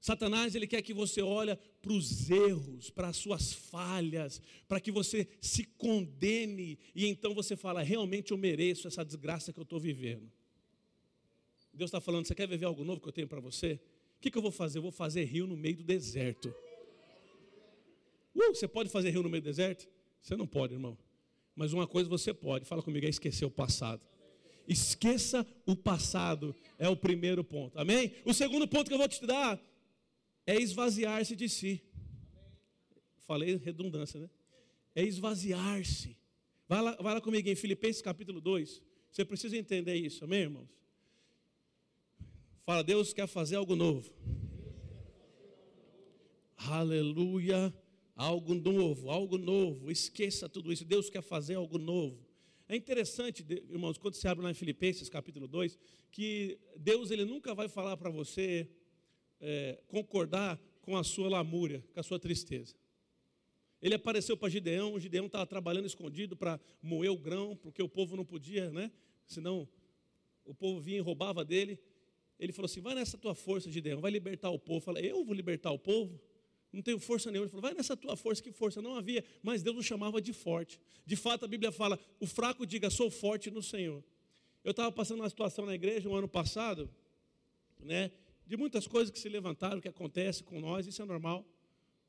Satanás, 0.00 0.54
ele 0.54 0.66
quer 0.66 0.80
que 0.80 0.94
você 0.94 1.20
olhe 1.20 1.56
para 1.82 1.92
os 1.92 2.30
erros, 2.30 2.88
para 2.88 3.08
as 3.08 3.16
suas 3.16 3.52
falhas, 3.52 4.40
para 4.68 4.80
que 4.80 4.92
você 4.92 5.26
se 5.40 5.64
condene 5.64 6.78
e 6.94 7.06
então 7.06 7.34
você 7.34 7.56
fala: 7.56 7.82
realmente 7.82 8.30
eu 8.30 8.38
mereço 8.38 8.86
essa 8.86 9.04
desgraça 9.04 9.52
que 9.52 9.58
eu 9.58 9.64
estou 9.64 9.80
vivendo. 9.80 10.30
Deus 11.72 11.88
está 11.88 12.00
falando: 12.00 12.26
você 12.26 12.34
quer 12.34 12.46
viver 12.46 12.66
algo 12.66 12.84
novo 12.84 13.00
que 13.00 13.08
eu 13.08 13.12
tenho 13.12 13.26
para 13.26 13.40
você? 13.40 13.80
O 14.18 14.20
que, 14.20 14.30
que 14.30 14.38
eu 14.38 14.42
vou 14.42 14.52
fazer? 14.52 14.78
Eu 14.78 14.82
vou 14.82 14.92
fazer 14.92 15.24
rio 15.24 15.46
no 15.46 15.56
meio 15.56 15.76
do 15.76 15.84
deserto. 15.84 16.54
Uh, 18.34 18.54
você 18.54 18.68
pode 18.68 18.88
fazer 18.88 19.10
rio 19.10 19.22
no 19.22 19.28
meio 19.28 19.42
do 19.42 19.46
deserto? 19.46 19.88
Você 20.22 20.36
não 20.36 20.46
pode, 20.46 20.74
irmão. 20.74 20.96
Mas 21.58 21.72
uma 21.72 21.88
coisa 21.88 22.08
você 22.08 22.32
pode, 22.32 22.64
fala 22.64 22.80
comigo, 22.80 23.04
é 23.04 23.08
esquecer 23.08 23.44
o 23.44 23.50
passado. 23.50 24.00
Esqueça 24.68 25.44
o 25.66 25.74
passado, 25.74 26.54
é 26.78 26.88
o 26.88 26.96
primeiro 26.96 27.42
ponto. 27.42 27.76
Amém? 27.76 28.12
O 28.24 28.32
segundo 28.32 28.68
ponto 28.68 28.86
que 28.86 28.94
eu 28.94 28.98
vou 28.98 29.08
te 29.08 29.26
dar 29.26 29.60
é 30.46 30.54
esvaziar-se 30.54 31.34
de 31.34 31.48
si. 31.48 31.82
Falei 33.26 33.56
redundância, 33.56 34.20
né? 34.20 34.30
É 34.94 35.02
esvaziar-se. 35.02 36.16
Vai 36.68 36.80
lá, 36.80 36.96
vai 37.00 37.14
lá 37.14 37.20
comigo 37.20 37.48
em 37.48 37.56
Filipenses 37.56 38.00
capítulo 38.00 38.40
2. 38.40 38.80
Você 39.10 39.24
precisa 39.24 39.56
entender 39.56 39.96
isso, 39.96 40.24
amém, 40.24 40.42
irmãos? 40.42 40.68
Fala, 42.64 42.84
Deus 42.84 43.12
quer 43.12 43.26
fazer 43.26 43.56
algo 43.56 43.74
novo. 43.74 44.08
Aleluia 46.56 47.74
algo 48.18 48.52
novo, 48.52 49.10
algo 49.10 49.38
novo. 49.38 49.90
Esqueça 49.92 50.48
tudo 50.48 50.72
isso. 50.72 50.84
Deus 50.84 51.08
quer 51.08 51.22
fazer 51.22 51.54
algo 51.54 51.78
novo. 51.78 52.18
É 52.68 52.74
interessante, 52.76 53.46
irmãos, 53.70 53.96
quando 53.96 54.14
você 54.14 54.26
abre 54.26 54.44
lá 54.44 54.50
em 54.50 54.54
Filipenses 54.54 55.08
capítulo 55.08 55.46
2, 55.46 55.78
que 56.10 56.58
Deus 56.76 57.12
ele 57.12 57.24
nunca 57.24 57.54
vai 57.54 57.68
falar 57.68 57.96
para 57.96 58.10
você 58.10 58.68
é, 59.40 59.80
concordar 59.86 60.60
com 60.82 60.96
a 60.96 61.04
sua 61.04 61.28
lamúria, 61.28 61.82
com 61.94 62.00
a 62.00 62.02
sua 62.02 62.18
tristeza. 62.18 62.74
Ele 63.80 63.94
apareceu 63.94 64.36
para 64.36 64.50
Gideão, 64.50 64.98
Gideão 64.98 65.26
estava 65.26 65.46
trabalhando 65.46 65.86
escondido 65.86 66.36
para 66.36 66.60
moer 66.82 67.12
o 67.12 67.16
grão, 67.16 67.56
porque 67.56 67.80
o 67.80 67.88
povo 67.88 68.16
não 68.16 68.24
podia, 68.24 68.68
né? 68.70 68.90
Senão 69.26 69.68
o 70.44 70.52
povo 70.52 70.80
vinha 70.80 70.98
e 70.98 71.00
roubava 71.00 71.44
dele. 71.44 71.78
Ele 72.38 72.52
falou 72.52 72.66
assim: 72.66 72.80
vai 72.80 72.96
nessa 72.96 73.16
tua 73.16 73.34
força, 73.34 73.70
Gideão, 73.70 74.00
vai 74.00 74.10
libertar 74.10 74.50
o 74.50 74.58
povo. 74.58 74.80
Fala, 74.80 75.00
eu 75.00 75.24
vou 75.24 75.34
libertar 75.34 75.70
o 75.70 75.78
povo? 75.78 76.20
Não 76.78 76.82
tenho 76.82 76.98
força 76.98 77.30
nenhuma. 77.30 77.46
Ele 77.46 77.50
falou, 77.50 77.62
vai 77.62 77.74
nessa 77.74 77.96
tua 77.96 78.16
força, 78.16 78.42
que 78.42 78.52
força? 78.52 78.80
Não 78.80 78.94
havia, 78.94 79.24
mas 79.42 79.62
Deus 79.62 79.76
o 79.76 79.82
chamava 79.82 80.20
de 80.20 80.32
forte. 80.32 80.80
De 81.04 81.16
fato, 81.16 81.44
a 81.44 81.48
Bíblia 81.48 81.72
fala, 81.72 81.98
o 82.20 82.26
fraco 82.26 82.64
diga, 82.64 82.88
sou 82.88 83.10
forte 83.10 83.50
no 83.50 83.62
Senhor. 83.62 84.02
Eu 84.62 84.70
estava 84.70 84.90
passando 84.92 85.20
uma 85.20 85.28
situação 85.28 85.66
na 85.66 85.74
igreja 85.74 86.08
um 86.08 86.14
ano 86.14 86.28
passado, 86.28 86.88
né, 87.80 88.10
de 88.46 88.56
muitas 88.56 88.86
coisas 88.86 89.10
que 89.10 89.18
se 89.18 89.28
levantaram, 89.28 89.80
que 89.80 89.88
acontece 89.88 90.42
com 90.42 90.60
nós, 90.60 90.86
isso 90.86 91.02
é 91.02 91.04
normal, 91.04 91.44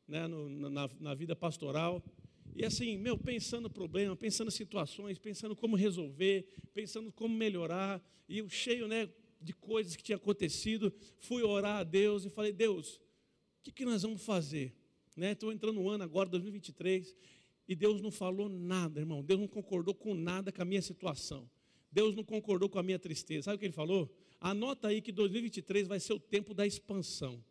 né, 0.07 0.27
no, 0.27 0.47
na, 0.69 0.89
na 0.99 1.13
vida 1.13 1.35
pastoral. 1.35 2.03
E 2.55 2.63
assim, 2.63 2.97
meu, 2.97 3.17
pensando 3.17 3.69
problema, 3.69 4.15
pensando 4.15 4.51
situações, 4.51 5.17
pensando 5.17 5.55
como 5.55 5.75
resolver, 5.75 6.45
pensando 6.73 7.11
como 7.11 7.35
melhorar, 7.35 8.01
e 8.27 8.38
eu 8.38 8.49
cheio 8.49 8.88
né, 8.88 9.09
de 9.41 9.53
coisas 9.53 9.95
que 9.95 10.03
tinha 10.03 10.15
acontecido, 10.15 10.93
fui 11.17 11.41
orar 11.41 11.77
a 11.77 11.83
Deus 11.83 12.25
e 12.25 12.29
falei, 12.29 12.51
Deus, 12.51 12.99
o 13.59 13.63
que, 13.63 13.71
que 13.71 13.85
nós 13.85 14.01
vamos 14.03 14.23
fazer? 14.23 14.73
Estou 15.17 15.49
né? 15.49 15.55
entrando 15.55 15.75
no 15.75 15.89
ano 15.89 16.03
agora, 16.03 16.29
2023, 16.29 17.15
e 17.67 17.75
Deus 17.75 18.01
não 18.01 18.09
falou 18.09 18.47
nada, 18.49 18.99
irmão. 18.99 19.23
Deus 19.23 19.39
não 19.39 19.47
concordou 19.47 19.93
com 19.93 20.15
nada 20.15 20.51
com 20.51 20.61
a 20.61 20.65
minha 20.65 20.81
situação. 20.81 21.49
Deus 21.91 22.15
não 22.15 22.23
concordou 22.23 22.69
com 22.69 22.79
a 22.79 22.83
minha 22.83 22.97
tristeza. 22.97 23.43
Sabe 23.43 23.57
o 23.57 23.59
que 23.59 23.65
ele 23.65 23.73
falou? 23.73 24.11
Anota 24.39 24.87
aí 24.87 25.01
que 25.01 25.11
2023 25.11 25.87
vai 25.87 25.99
ser 25.99 26.13
o 26.13 26.19
tempo 26.19 26.53
da 26.53 26.65
expansão. 26.65 27.43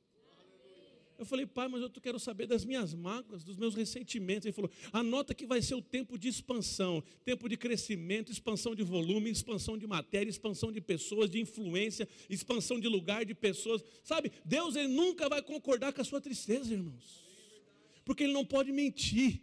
Eu 1.19 1.27
falei, 1.27 1.45
pai, 1.45 1.67
mas 1.67 1.83
eu 1.83 1.91
quero 1.91 2.19
saber 2.19 2.47
das 2.47 2.65
minhas 2.65 2.95
mágoas, 2.95 3.43
dos 3.43 3.57
meus 3.57 3.75
ressentimentos. 3.75 4.47
Ele 4.47 4.53
falou, 4.53 4.71
anota 4.93 5.35
que 5.35 5.45
vai 5.45 5.61
ser 5.61 5.75
o 5.75 5.83
tempo 5.83 6.17
de 6.17 6.29
expansão, 6.29 7.03
tempo 7.25 7.49
de 7.49 7.57
crescimento, 7.57 8.31
expansão 8.31 8.73
de 8.73 8.85
volume, 8.85 9.29
expansão 9.29 9.77
de 9.77 9.85
matéria, 9.85 10.31
expansão 10.31 10.71
de 10.71 10.81
pessoas, 10.81 11.29
de 11.29 11.41
influência, 11.41 12.09
expansão 12.31 12.79
de 12.79 12.87
lugar, 12.87 13.25
de 13.25 13.35
pessoas. 13.35 13.83
Sabe, 14.05 14.31
Deus 14.45 14.77
ele 14.77 14.87
nunca 14.87 15.29
vai 15.29 15.43
concordar 15.43 15.93
com 15.93 16.01
a 16.01 16.05
sua 16.05 16.21
tristeza, 16.21 16.73
irmãos. 16.73 17.27
Porque 18.05 18.25
Ele 18.25 18.33
não 18.33 18.45
pode 18.45 18.73
mentir. 18.73 19.43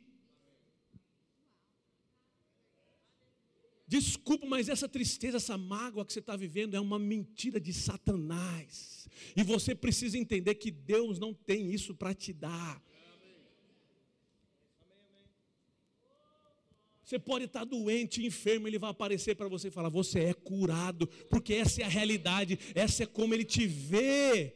Desculpa, 3.86 4.48
mas 4.48 4.70
essa 4.70 4.90
tristeza, 4.90 5.38
essa 5.38 5.58
mágoa 5.58 6.04
que 6.06 6.12
você 6.12 6.20
está 6.20 6.36
vivendo 6.36 6.74
é 6.74 6.80
uma 6.80 6.98
mentira 6.98 7.60
de 7.60 7.72
Satanás. 7.72 8.95
E 9.36 9.44
você 9.44 9.76
precisa 9.76 10.18
entender 10.18 10.56
que 10.56 10.72
Deus 10.72 11.20
não 11.20 11.34
tem 11.34 11.72
isso 11.72 11.94
para 11.94 12.14
te 12.14 12.32
dar. 12.32 12.82
Você 17.04 17.20
pode 17.20 17.46
estar 17.46 17.66
doente, 17.66 18.26
enfermo, 18.26 18.68
ele 18.68 18.80
vai 18.80 18.90
aparecer 18.90 19.36
para 19.36 19.48
você 19.48 19.68
e 19.68 19.72
falar: 19.72 19.90
Você 19.90 20.22
é 20.22 20.34
curado, 20.34 21.06
porque 21.30 21.54
essa 21.54 21.82
é 21.82 21.86
a 21.86 21.90
realidade, 21.90 22.58
essa 22.74 23.04
é 23.04 23.06
como 23.06 23.34
ele 23.34 23.46
te 23.46 23.68
vê. 23.68 24.56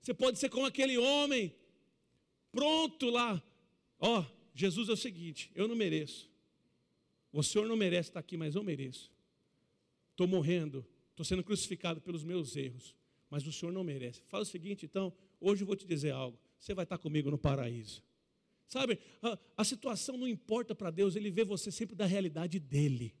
Você 0.00 0.14
pode 0.14 0.38
ser 0.38 0.48
como 0.50 0.66
aquele 0.66 0.96
homem, 0.96 1.54
pronto 2.52 3.10
lá. 3.10 3.42
Ó, 3.98 4.20
oh, 4.20 4.24
Jesus 4.54 4.88
é 4.88 4.92
o 4.92 4.96
seguinte: 4.96 5.50
eu 5.54 5.66
não 5.66 5.74
mereço. 5.74 6.30
O 7.32 7.42
Senhor 7.42 7.66
não 7.66 7.76
merece 7.76 8.10
estar 8.10 8.20
aqui, 8.20 8.36
mas 8.36 8.54
eu 8.54 8.62
mereço. 8.62 9.10
Estou 10.12 10.28
morrendo, 10.28 10.86
estou 11.18 11.24
sendo 11.24 11.42
crucificado 11.42 12.00
pelos 12.00 12.22
meus 12.22 12.54
erros, 12.54 12.94
mas 13.28 13.44
o 13.44 13.52
Senhor 13.52 13.72
não 13.72 13.82
merece. 13.82 14.22
Fala 14.28 14.44
o 14.44 14.46
seguinte, 14.46 14.86
então, 14.86 15.12
hoje 15.40 15.62
eu 15.62 15.66
vou 15.66 15.74
te 15.74 15.84
dizer 15.84 16.12
algo. 16.12 16.38
Você 16.60 16.72
vai 16.72 16.84
estar 16.84 16.96
comigo 16.96 17.28
no 17.28 17.36
paraíso. 17.36 18.04
Sabe, 18.68 18.98
a, 19.20 19.36
a 19.56 19.64
situação 19.64 20.16
não 20.16 20.28
importa 20.28 20.74
para 20.74 20.90
Deus, 20.90 21.16
Ele 21.16 21.30
vê 21.30 21.42
você 21.42 21.72
sempre 21.72 21.96
da 21.96 22.06
realidade 22.06 22.60
dEle. 22.60 23.16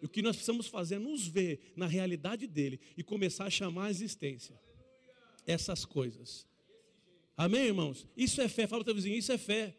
E 0.00 0.06
o 0.06 0.08
que 0.08 0.20
nós 0.20 0.34
precisamos 0.34 0.66
fazer 0.66 0.96
é 0.96 0.98
nos 0.98 1.26
ver 1.28 1.72
na 1.76 1.86
realidade 1.86 2.46
dEle 2.48 2.80
e 2.96 3.04
começar 3.04 3.44
a 3.44 3.50
chamar 3.50 3.86
a 3.86 3.90
existência 3.90 4.60
essas 5.46 5.84
coisas. 5.84 6.46
Amém, 7.36 7.66
irmãos? 7.66 8.06
Isso 8.16 8.40
é 8.40 8.48
fé. 8.48 8.66
Fala 8.66 8.82
para 8.82 8.90
o 8.90 8.92
teu 8.92 8.94
vizinho, 8.94 9.16
isso 9.16 9.32
é 9.32 9.38
fé. 9.38 9.76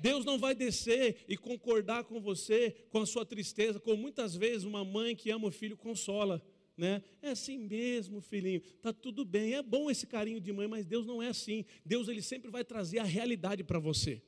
Deus 0.00 0.24
não 0.24 0.38
vai 0.38 0.54
descer 0.54 1.24
e 1.28 1.36
concordar 1.36 2.04
com 2.04 2.20
você, 2.20 2.74
com 2.90 3.00
a 3.00 3.06
sua 3.06 3.24
tristeza, 3.24 3.78
como 3.78 3.96
muitas 3.96 4.34
vezes 4.34 4.64
uma 4.64 4.84
mãe 4.84 5.14
que 5.14 5.30
ama 5.30 5.48
o 5.48 5.52
filho 5.52 5.76
consola. 5.76 6.42
Né? 6.76 7.02
É 7.20 7.30
assim 7.30 7.58
mesmo, 7.58 8.22
filhinho. 8.22 8.62
Tá 8.80 8.92
tudo 8.92 9.24
bem. 9.24 9.54
É 9.54 9.62
bom 9.62 9.90
esse 9.90 10.06
carinho 10.06 10.40
de 10.40 10.50
mãe, 10.50 10.66
mas 10.66 10.86
Deus 10.86 11.06
não 11.06 11.22
é 11.22 11.28
assim. 11.28 11.66
Deus 11.84 12.08
ele 12.08 12.22
sempre 12.22 12.50
vai 12.50 12.64
trazer 12.64 12.98
a 12.98 13.04
realidade 13.04 13.62
para 13.62 13.78
você. 13.78 14.22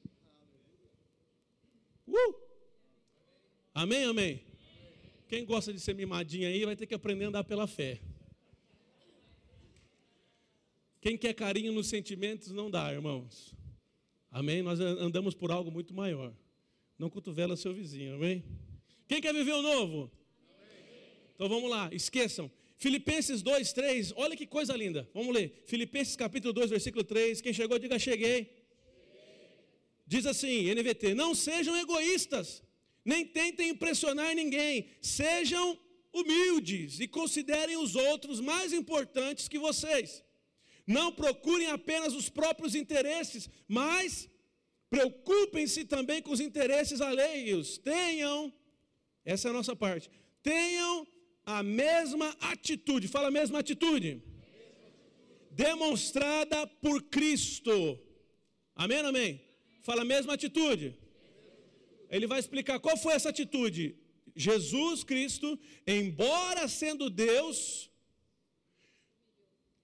Uh! 2.07 2.35
Amém, 3.73 4.05
amém. 4.05 4.45
Quem 5.27 5.47
gosta 5.47 5.73
de 5.73 5.81
ser 5.81 5.95
mimadinho 5.95 6.47
aí 6.47 6.63
vai 6.67 6.77
ter 6.77 6.87
que 6.87 6.95
aprender 6.95 7.25
a 7.25 7.29
andar 7.29 7.45
pela 7.45 7.67
fé. 7.67 7.99
Quem 11.01 11.17
quer 11.17 11.33
carinho 11.33 11.73
nos 11.73 11.87
sentimentos 11.89 12.51
não 12.51 12.71
dá, 12.71 12.93
irmãos. 12.93 13.57
Amém? 14.33 14.63
Nós 14.63 14.81
andamos 14.81 15.35
por 15.35 15.51
algo 15.51 15.71
muito 15.71 15.93
maior. 15.93 16.35
Não 16.99 17.11
cotovela 17.11 17.55
seu 17.55 17.75
vizinho, 17.75 18.15
amém? 18.15 18.43
Quem 19.07 19.21
quer 19.21 19.35
viver 19.35 19.53
o 19.53 19.61
novo? 19.61 20.11
Amém. 20.59 21.11
Então 21.35 21.51
vamos 21.51 21.71
lá, 21.71 21.91
esqueçam. 21.93 22.51
Filipenses 22.79 23.43
2, 23.43 23.75
3, 23.75 24.15
olha 24.17 24.35
que 24.35 24.47
coisa 24.47 24.75
linda. 24.75 25.07
Vamos 25.13 25.35
ler. 25.35 25.63
Filipenses 25.67 26.17
capítulo 26.17 26.55
2, 26.55 26.71
versículo 26.71 27.05
3. 27.05 27.43
Quem 27.43 27.53
chegou, 27.53 27.79
diga 27.79 27.99
cheguei. 27.99 28.51
Diz 30.07 30.25
assim, 30.25 30.73
NVT: 30.75 31.15
Não 31.15 31.35
sejam 31.35 31.77
egoístas, 31.77 32.63
nem 33.05 33.27
tentem 33.27 33.69
impressionar 33.69 34.35
ninguém. 34.35 34.89
Sejam 35.03 35.79
humildes 36.11 37.01
e 37.01 37.07
considerem 37.07 37.77
os 37.77 37.95
outros 37.95 38.41
mais 38.41 38.73
importantes 38.73 39.47
que 39.47 39.59
vocês. 39.59 40.25
Não 40.87 41.13
procurem 41.13 41.69
apenas 41.69 42.15
os 42.15 42.29
próprios 42.29 42.75
interesses, 42.75 43.49
mas 43.69 44.29
preocupem-se 44.91 45.85
também 45.85 46.21
com 46.21 46.33
os 46.33 46.41
interesses 46.41 47.01
alheios. 47.01 47.79
Tenham, 47.79 48.53
essa 49.25 49.49
é 49.49 49.51
a 49.51 49.55
nossa 49.55 49.75
parte, 49.77 50.11
tenham 50.43 51.07
a 51.45 51.63
mesma 51.63 52.37
atitude, 52.41 53.09
fala 53.09 53.29
a 53.29 53.31
mesma 53.31 53.59
atitude, 53.61 54.23
demonstrada 55.51 56.67
por 56.67 57.03
Cristo. 57.05 57.99
Amém, 58.75 58.99
amém? 58.99 59.41
Fala 59.83 60.03
a 60.03 60.05
mesma 60.05 60.35
atitude. 60.35 60.97
Ele 62.09 62.27
vai 62.27 62.39
explicar 62.39 62.79
qual 62.79 62.97
foi 62.97 63.15
essa 63.15 63.31
atitude. 63.31 63.97
Jesus 64.35 65.05
Cristo, 65.05 65.59
embora 65.87 66.67
sendo 66.69 67.11
Deus, 67.11 67.91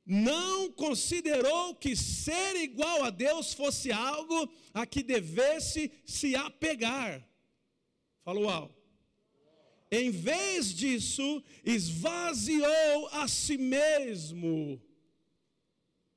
não 0.09 0.73
considerou 0.73 1.75
que 1.75 1.95
ser 1.95 2.57
igual 2.57 3.05
a 3.05 3.11
Deus 3.11 3.53
fosse 3.53 3.93
algo 3.93 4.51
a 4.73 4.87
que 4.87 5.03
devesse 5.03 5.93
se 6.07 6.35
apegar. 6.35 7.23
Falou 8.25 8.45
uau. 8.45 8.75
Em 9.91 10.11
vez 10.11 10.75
disso, 10.75 11.43
esvaziou 11.63 13.09
a 13.13 13.29
si 13.29 13.59
mesmo, 13.59 14.81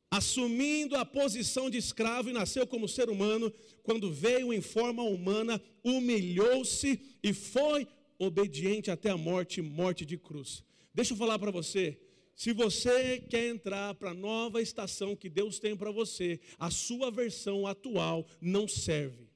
assumindo 0.09 0.95
a 0.95 1.05
posição 1.05 1.69
de 1.69 1.77
escravo 1.77 2.29
e 2.29 2.33
nasceu 2.33 2.65
como 2.65 2.87
ser 2.87 3.09
humano. 3.09 3.51
Quando 3.83 4.09
veio 4.11 4.53
em 4.53 4.61
forma 4.61 5.03
humana, 5.03 5.61
humilhou-se 5.83 7.17
e 7.21 7.33
foi 7.33 7.85
obediente 8.17 8.89
até 8.89 9.09
a 9.09 9.17
morte 9.17 9.61
morte 9.61 10.05
de 10.05 10.17
cruz. 10.17 10.63
Deixa 10.93 11.13
eu 11.13 11.17
falar 11.17 11.39
para 11.39 11.51
você 11.51 11.97
se 12.41 12.53
você 12.53 13.19
quer 13.19 13.49
entrar 13.49 13.93
para 13.93 14.09
a 14.09 14.15
nova 14.15 14.63
estação 14.63 15.15
que 15.15 15.29
Deus 15.29 15.59
tem 15.59 15.77
para 15.77 15.91
você, 15.91 16.39
a 16.57 16.71
sua 16.71 17.11
versão 17.11 17.67
atual 17.67 18.25
não 18.41 18.67
serve. 18.67 19.29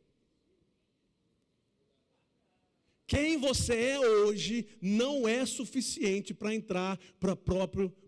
Quem 3.06 3.38
você 3.38 3.76
é 3.76 4.00
hoje 4.00 4.66
não 4.82 5.28
é 5.28 5.46
suficiente 5.46 6.34
para 6.34 6.56
entrar 6.56 6.98
para 7.20 7.34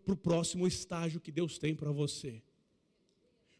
o 0.07 0.17
próximo 0.17 0.65
estágio 0.65 1.21
que 1.21 1.31
Deus 1.31 1.59
tem 1.59 1.75
para 1.75 1.91
você. 1.91 2.41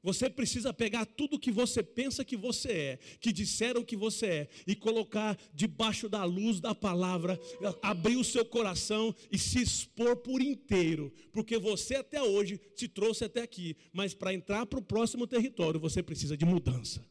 Você 0.03 0.29
precisa 0.29 0.71
pegar 0.71 1.05
tudo 1.05 1.39
que 1.39 1.51
você 1.51 1.81
pensa 1.81 2.23
que 2.23 2.37
você 2.37 2.71
é, 2.71 2.99
que 3.19 3.31
disseram 3.31 3.83
que 3.83 3.95
você 3.95 4.25
é, 4.25 4.47
e 4.65 4.75
colocar 4.75 5.37
debaixo 5.53 6.07
da 6.07 6.23
luz 6.23 6.59
da 6.59 6.75
palavra, 6.75 7.39
abrir 7.81 8.15
o 8.15 8.23
seu 8.23 8.45
coração 8.45 9.13
e 9.31 9.37
se 9.37 9.61
expor 9.61 10.17
por 10.17 10.41
inteiro, 10.41 11.11
porque 11.31 11.57
você 11.57 11.95
até 11.95 12.21
hoje 12.21 12.59
te 12.75 12.87
trouxe 12.87 13.25
até 13.25 13.41
aqui, 13.41 13.75
mas 13.91 14.13
para 14.13 14.33
entrar 14.33 14.65
para 14.65 14.79
o 14.79 14.83
próximo 14.83 15.25
território 15.25 15.79
você 15.79 16.03
precisa 16.03 16.37
de 16.37 16.45
mudança. 16.45 17.03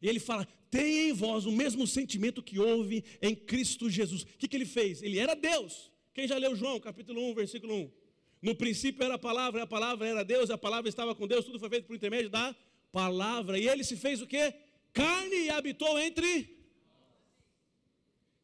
E 0.00 0.08
ele 0.08 0.20
fala: 0.20 0.46
tenha 0.70 1.10
em 1.10 1.12
vós 1.12 1.44
o 1.44 1.52
mesmo 1.52 1.86
sentimento 1.86 2.42
que 2.42 2.58
houve 2.58 3.04
em 3.20 3.34
Cristo 3.34 3.90
Jesus. 3.90 4.22
O 4.22 4.26
que, 4.38 4.48
que 4.48 4.56
ele 4.56 4.66
fez? 4.66 5.02
Ele 5.02 5.18
era 5.18 5.34
Deus. 5.34 5.90
Quem 6.14 6.26
já 6.26 6.36
leu 6.36 6.54
João, 6.54 6.80
capítulo 6.80 7.20
1, 7.30 7.34
versículo 7.34 7.74
1? 7.74 7.90
No 8.40 8.54
princípio 8.54 9.04
era 9.04 9.14
a 9.14 9.18
palavra, 9.18 9.62
a 9.62 9.66
palavra 9.66 10.06
era 10.06 10.24
Deus, 10.24 10.50
a 10.50 10.58
palavra 10.58 10.88
estava 10.88 11.14
com 11.14 11.26
Deus, 11.26 11.44
tudo 11.44 11.58
foi 11.58 11.68
feito 11.68 11.86
por 11.86 11.96
intermédio 11.96 12.30
da 12.30 12.54
palavra. 12.92 13.58
E 13.58 13.68
ele 13.68 13.82
se 13.82 13.96
fez 13.96 14.22
o 14.22 14.26
quê? 14.26 14.54
Carne 14.92 15.36
e 15.46 15.50
habitou 15.50 15.98
entre. 15.98 16.56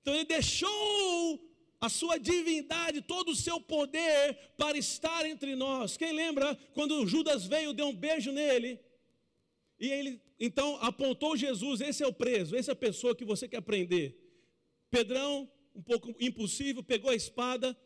Então 0.02 0.14
ele 0.14 0.24
deixou 0.24 1.40
a 1.80 1.88
sua 1.88 2.18
divindade, 2.18 3.02
todo 3.02 3.30
o 3.30 3.36
seu 3.36 3.60
poder 3.60 4.36
para 4.56 4.76
estar 4.76 5.26
entre 5.26 5.54
nós. 5.54 5.96
Quem 5.96 6.12
lembra 6.12 6.56
quando 6.72 7.06
Judas 7.06 7.46
veio, 7.46 7.72
deu 7.72 7.88
um 7.88 7.94
beijo 7.94 8.32
nele? 8.32 8.80
E 9.78 9.88
ele 9.88 10.20
então 10.38 10.76
apontou 10.80 11.36
Jesus, 11.36 11.80
esse 11.80 12.02
é 12.02 12.06
o 12.06 12.12
preso, 12.12 12.56
essa 12.56 12.72
é 12.72 12.74
a 12.74 12.76
pessoa 12.76 13.14
que 13.14 13.24
você 13.24 13.46
quer 13.46 13.60
prender. 13.60 14.16
Pedrão, 14.90 15.50
um 15.74 15.82
pouco 15.82 16.14
impulsivo, 16.20 16.82
pegou 16.82 17.10
a 17.10 17.14
espada, 17.14 17.76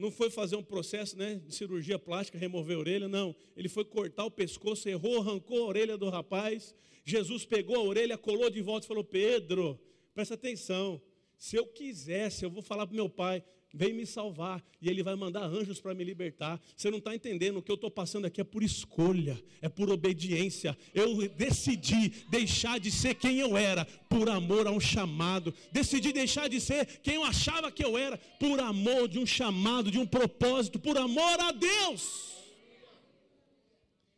não 0.00 0.10
foi 0.10 0.30
fazer 0.30 0.56
um 0.56 0.62
processo 0.62 1.16
né, 1.16 1.34
de 1.34 1.54
cirurgia 1.54 1.98
plástica, 1.98 2.38
remover 2.38 2.76
a 2.76 2.80
orelha, 2.80 3.08
não. 3.08 3.36
Ele 3.54 3.68
foi 3.68 3.84
cortar 3.84 4.24
o 4.24 4.30
pescoço, 4.30 4.88
errou, 4.88 5.18
arrancou 5.18 5.62
a 5.62 5.66
orelha 5.66 5.98
do 5.98 6.08
rapaz. 6.08 6.74
Jesus 7.04 7.44
pegou 7.44 7.76
a 7.76 7.82
orelha, 7.82 8.16
colou 8.16 8.48
de 8.48 8.62
volta 8.62 8.86
e 8.86 8.88
falou: 8.88 9.04
Pedro, 9.04 9.78
presta 10.14 10.34
atenção. 10.34 11.00
Se 11.36 11.56
eu 11.56 11.66
quisesse, 11.66 12.44
eu 12.44 12.50
vou 12.50 12.62
falar 12.62 12.86
para 12.86 12.96
meu 12.96 13.10
pai. 13.10 13.44
Vem 13.72 13.92
me 13.92 14.04
salvar 14.04 14.62
e 14.80 14.88
Ele 14.88 15.02
vai 15.02 15.14
mandar 15.14 15.44
anjos 15.44 15.80
para 15.80 15.94
me 15.94 16.04
libertar. 16.04 16.60
Você 16.76 16.90
não 16.90 16.98
está 16.98 17.14
entendendo, 17.14 17.58
o 17.58 17.62
que 17.62 17.70
eu 17.70 17.76
estou 17.76 17.90
passando 17.90 18.26
aqui 18.26 18.40
é 18.40 18.44
por 18.44 18.62
escolha, 18.62 19.42
é 19.62 19.68
por 19.68 19.90
obediência. 19.90 20.76
Eu 20.94 21.28
decidi 21.28 22.08
deixar 22.28 22.80
de 22.80 22.90
ser 22.90 23.14
quem 23.14 23.38
eu 23.38 23.56
era, 23.56 23.84
por 24.08 24.28
amor 24.28 24.66
a 24.66 24.70
um 24.70 24.80
chamado. 24.80 25.54
Decidi 25.72 26.12
deixar 26.12 26.48
de 26.48 26.60
ser 26.60 26.86
quem 27.00 27.14
eu 27.14 27.24
achava 27.24 27.70
que 27.70 27.84
eu 27.84 27.96
era, 27.96 28.18
por 28.38 28.58
amor 28.60 29.08
de 29.08 29.18
um 29.18 29.26
chamado, 29.26 29.90
de 29.90 29.98
um 29.98 30.06
propósito, 30.06 30.78
por 30.78 30.96
amor 30.96 31.40
a 31.40 31.52
Deus. 31.52 32.30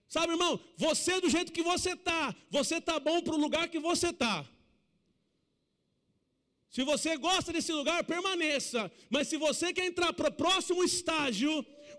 Sabe, 0.09 0.33
irmão, 0.33 0.61
você 0.77 1.21
do 1.21 1.31
jeito 1.31 1.53
que 1.53 1.62
você 1.62 1.93
está, 1.93 2.35
você 2.51 2.77
está 2.77 3.01
bom 3.01 3.23
para 3.23 3.35
o 3.35 3.41
lugar 3.41 3.69
que 3.69 3.79
você 3.79 4.09
está. 4.09 4.47
Se 6.75 6.83
você 6.91 7.19
gosta 7.19 7.53
desse 7.53 7.71
lugar, 7.79 8.03
permaneça. 8.03 8.91
Mas 9.11 9.29
se 9.29 9.37
você 9.37 9.75
quer 9.77 9.85
entrar 9.85 10.11
para 10.15 10.31
o 10.31 10.37
próximo 10.43 10.83
estágio, 10.83 11.53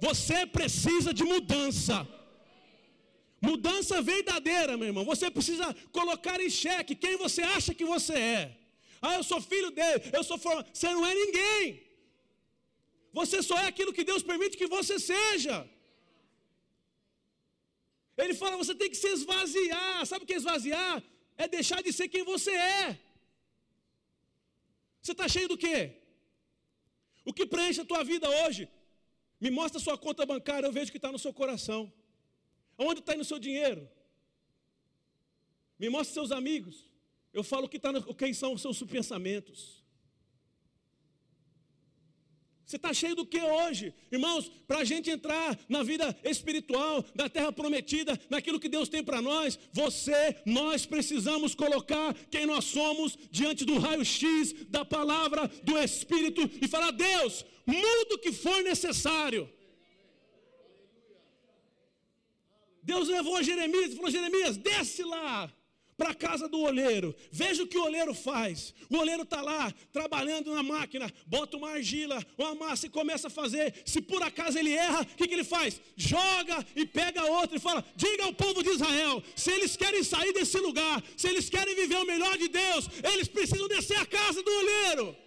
você 0.06 0.48
precisa 0.48 1.14
de 1.14 1.24
mudança. 1.24 1.98
Mudança 3.40 4.02
verdadeira, 4.02 4.76
meu 4.76 4.88
irmão. 4.88 5.06
Você 5.06 5.30
precisa 5.30 5.68
colocar 5.92 6.42
em 6.42 6.50
xeque 6.50 6.96
quem 6.96 7.16
você 7.18 7.44
acha 7.44 7.72
que 7.80 7.86
você 7.86 8.14
é. 8.14 8.58
Ah, 9.00 9.16
eu 9.20 9.24
sou 9.24 9.40
filho 9.40 9.70
dele, 9.70 10.02
eu 10.12 10.24
sou 10.24 10.40
formado. 10.40 10.68
Você 10.74 10.90
não 10.90 11.06
é 11.06 11.14
ninguém. 11.14 11.84
Você 13.20 13.44
só 13.44 13.56
é 13.60 13.68
aquilo 13.68 13.94
que 13.94 14.04
Deus 14.04 14.24
permite 14.24 14.58
que 14.58 14.66
você 14.66 14.98
seja. 14.98 15.70
Ele 18.18 18.34
fala, 18.34 18.58
você 18.58 18.74
tem 18.74 18.90
que 18.90 18.98
se 18.98 19.10
esvaziar. 19.18 20.04
Sabe 20.08 20.24
o 20.24 20.28
que 20.28 20.34
é 20.34 20.38
esvaziar? 20.38 21.04
É 21.38 21.48
deixar 21.48 21.84
de 21.84 21.94
ser 21.94 22.08
quem 22.08 22.24
você 22.24 22.52
é. 22.52 23.00
Você 25.04 25.12
está 25.12 25.28
cheio 25.28 25.50
do 25.50 25.58
quê? 25.58 25.98
O 27.26 27.34
que 27.34 27.46
preenche 27.46 27.82
a 27.82 27.86
tua 27.86 28.06
vida 28.06 28.30
hoje? 28.30 28.70
Me 29.39 29.52
mostra 29.52 29.78
a 29.78 29.84
sua 29.84 29.98
conta 29.98 30.26
bancária, 30.26 30.66
eu 30.66 30.72
vejo 30.72 30.92
que 30.92 30.98
está 30.98 31.12
no 31.12 31.20
seu 31.20 31.34
coração. 31.34 31.92
Onde 32.78 33.02
está 33.02 33.13
no 33.13 33.26
seu 33.26 33.38
dinheiro? 33.38 33.89
Me 35.78 35.89
mostra 35.89 36.13
seus 36.13 36.32
amigos. 36.32 36.89
Eu 37.34 37.44
falo 37.44 37.68
que 37.68 37.78
tá 37.78 37.92
no, 37.92 38.16
quem 38.16 38.34
são 38.34 38.54
os 38.54 38.62
seus 38.62 38.82
pensamentos. 38.84 39.83
Você 42.65 42.78
está 42.78 42.93
cheio 42.93 43.15
do 43.15 43.26
que 43.26 43.41
hoje? 43.41 43.93
Irmãos, 44.12 44.49
para 44.67 44.80
a 44.80 44.84
gente 44.84 45.10
entrar 45.10 45.58
na 45.67 45.84
vida 45.84 46.15
espiritual, 46.23 47.04
da 47.13 47.28
terra 47.28 47.52
prometida, 47.52 48.19
naquilo 48.30 48.60
que 48.60 48.69
Deus 48.69 48.88
tem 48.88 49.04
para 49.04 49.21
nós, 49.21 49.60
você, 49.71 50.38
nós 50.45 50.86
precisamos 50.86 51.54
colocar 51.54 52.13
quem 52.32 52.45
nós 52.45 52.65
somos 52.65 53.17
diante 53.30 53.65
do 53.65 53.78
raio-x 53.78 54.54
da 54.69 54.86
palavra 54.86 55.47
do 55.63 55.78
Espírito 55.78 56.49
e 56.62 56.67
falar: 56.67 56.91
Deus, 56.91 57.45
muda 57.65 58.15
o 58.15 58.19
que 58.19 58.32
for 58.32 58.63
necessário. 58.63 59.49
Deus 62.82 63.08
levou 63.08 63.36
a 63.38 63.43
Jeremias 63.43 63.91
e 63.91 63.95
falou: 63.95 64.12
Jeremias, 64.12 64.58
desce 64.58 65.04
lá 65.04 65.52
para 65.98 66.10
a 66.10 66.16
casa 66.16 66.48
do 66.48 66.60
oleiro. 66.60 67.16
Veja 67.32 67.64
o 67.64 67.68
que 67.68 67.78
o 67.78 67.84
oleiro 67.84 68.14
faz. 68.14 68.74
O 68.90 68.98
oleiro 68.98 69.24
está 69.24 69.42
lá 69.42 69.74
trabalhando 69.92 70.54
na 70.54 70.64
máquina, 70.64 71.12
bota 71.26 71.58
uma 71.58 71.72
argila, 71.72 72.24
uma 72.38 72.56
massa 72.56 72.88
e 72.88 72.90
começa 72.90 73.28
a 73.28 73.32
fazer. 73.32 73.74
Se 73.86 74.02
por 74.02 74.22
acaso 74.22 74.58
ele 74.58 74.74
erra, 74.74 75.02
o 75.02 75.06
que, 75.06 75.28
que 75.28 75.34
ele 75.34 75.44
faz? 75.44 75.80
Joga 75.96 76.66
e 76.76 76.86
pega 76.86 77.24
outro 77.26 77.58
e 77.58 77.60
fala: 77.60 77.86
diga 77.96 78.24
ao 78.24 78.34
povo 78.34 78.64
de 78.64 78.70
Israel: 78.70 79.24
se 79.36 79.52
eles 79.52 79.76
querem 79.76 80.04
sair 80.04 80.34
desse 80.34 80.58
lugar, 80.58 81.04
se 81.16 81.28
eles 81.28 81.50
querem 81.50 81.76
viver 81.76 81.98
o 81.98 82.06
melhor 82.06 82.38
de 82.38 82.48
Deus, 82.48 82.90
eles 83.14 83.28
precisam 83.28 83.68
descer 83.68 83.98
a 83.98 84.06
casa 84.06 84.42
do 84.42 84.52
oleiro. 84.52 85.24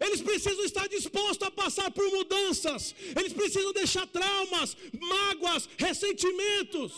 Eles 0.00 0.20
precisam 0.20 0.64
estar 0.64 0.86
dispostos 0.88 1.46
a 1.46 1.50
passar 1.50 1.90
por 1.90 2.08
mudanças. 2.12 2.94
Eles 3.16 3.32
precisam 3.32 3.72
deixar 3.72 4.06
traumas, 4.06 4.76
mágoas, 5.00 5.68
ressentimentos 5.76 6.92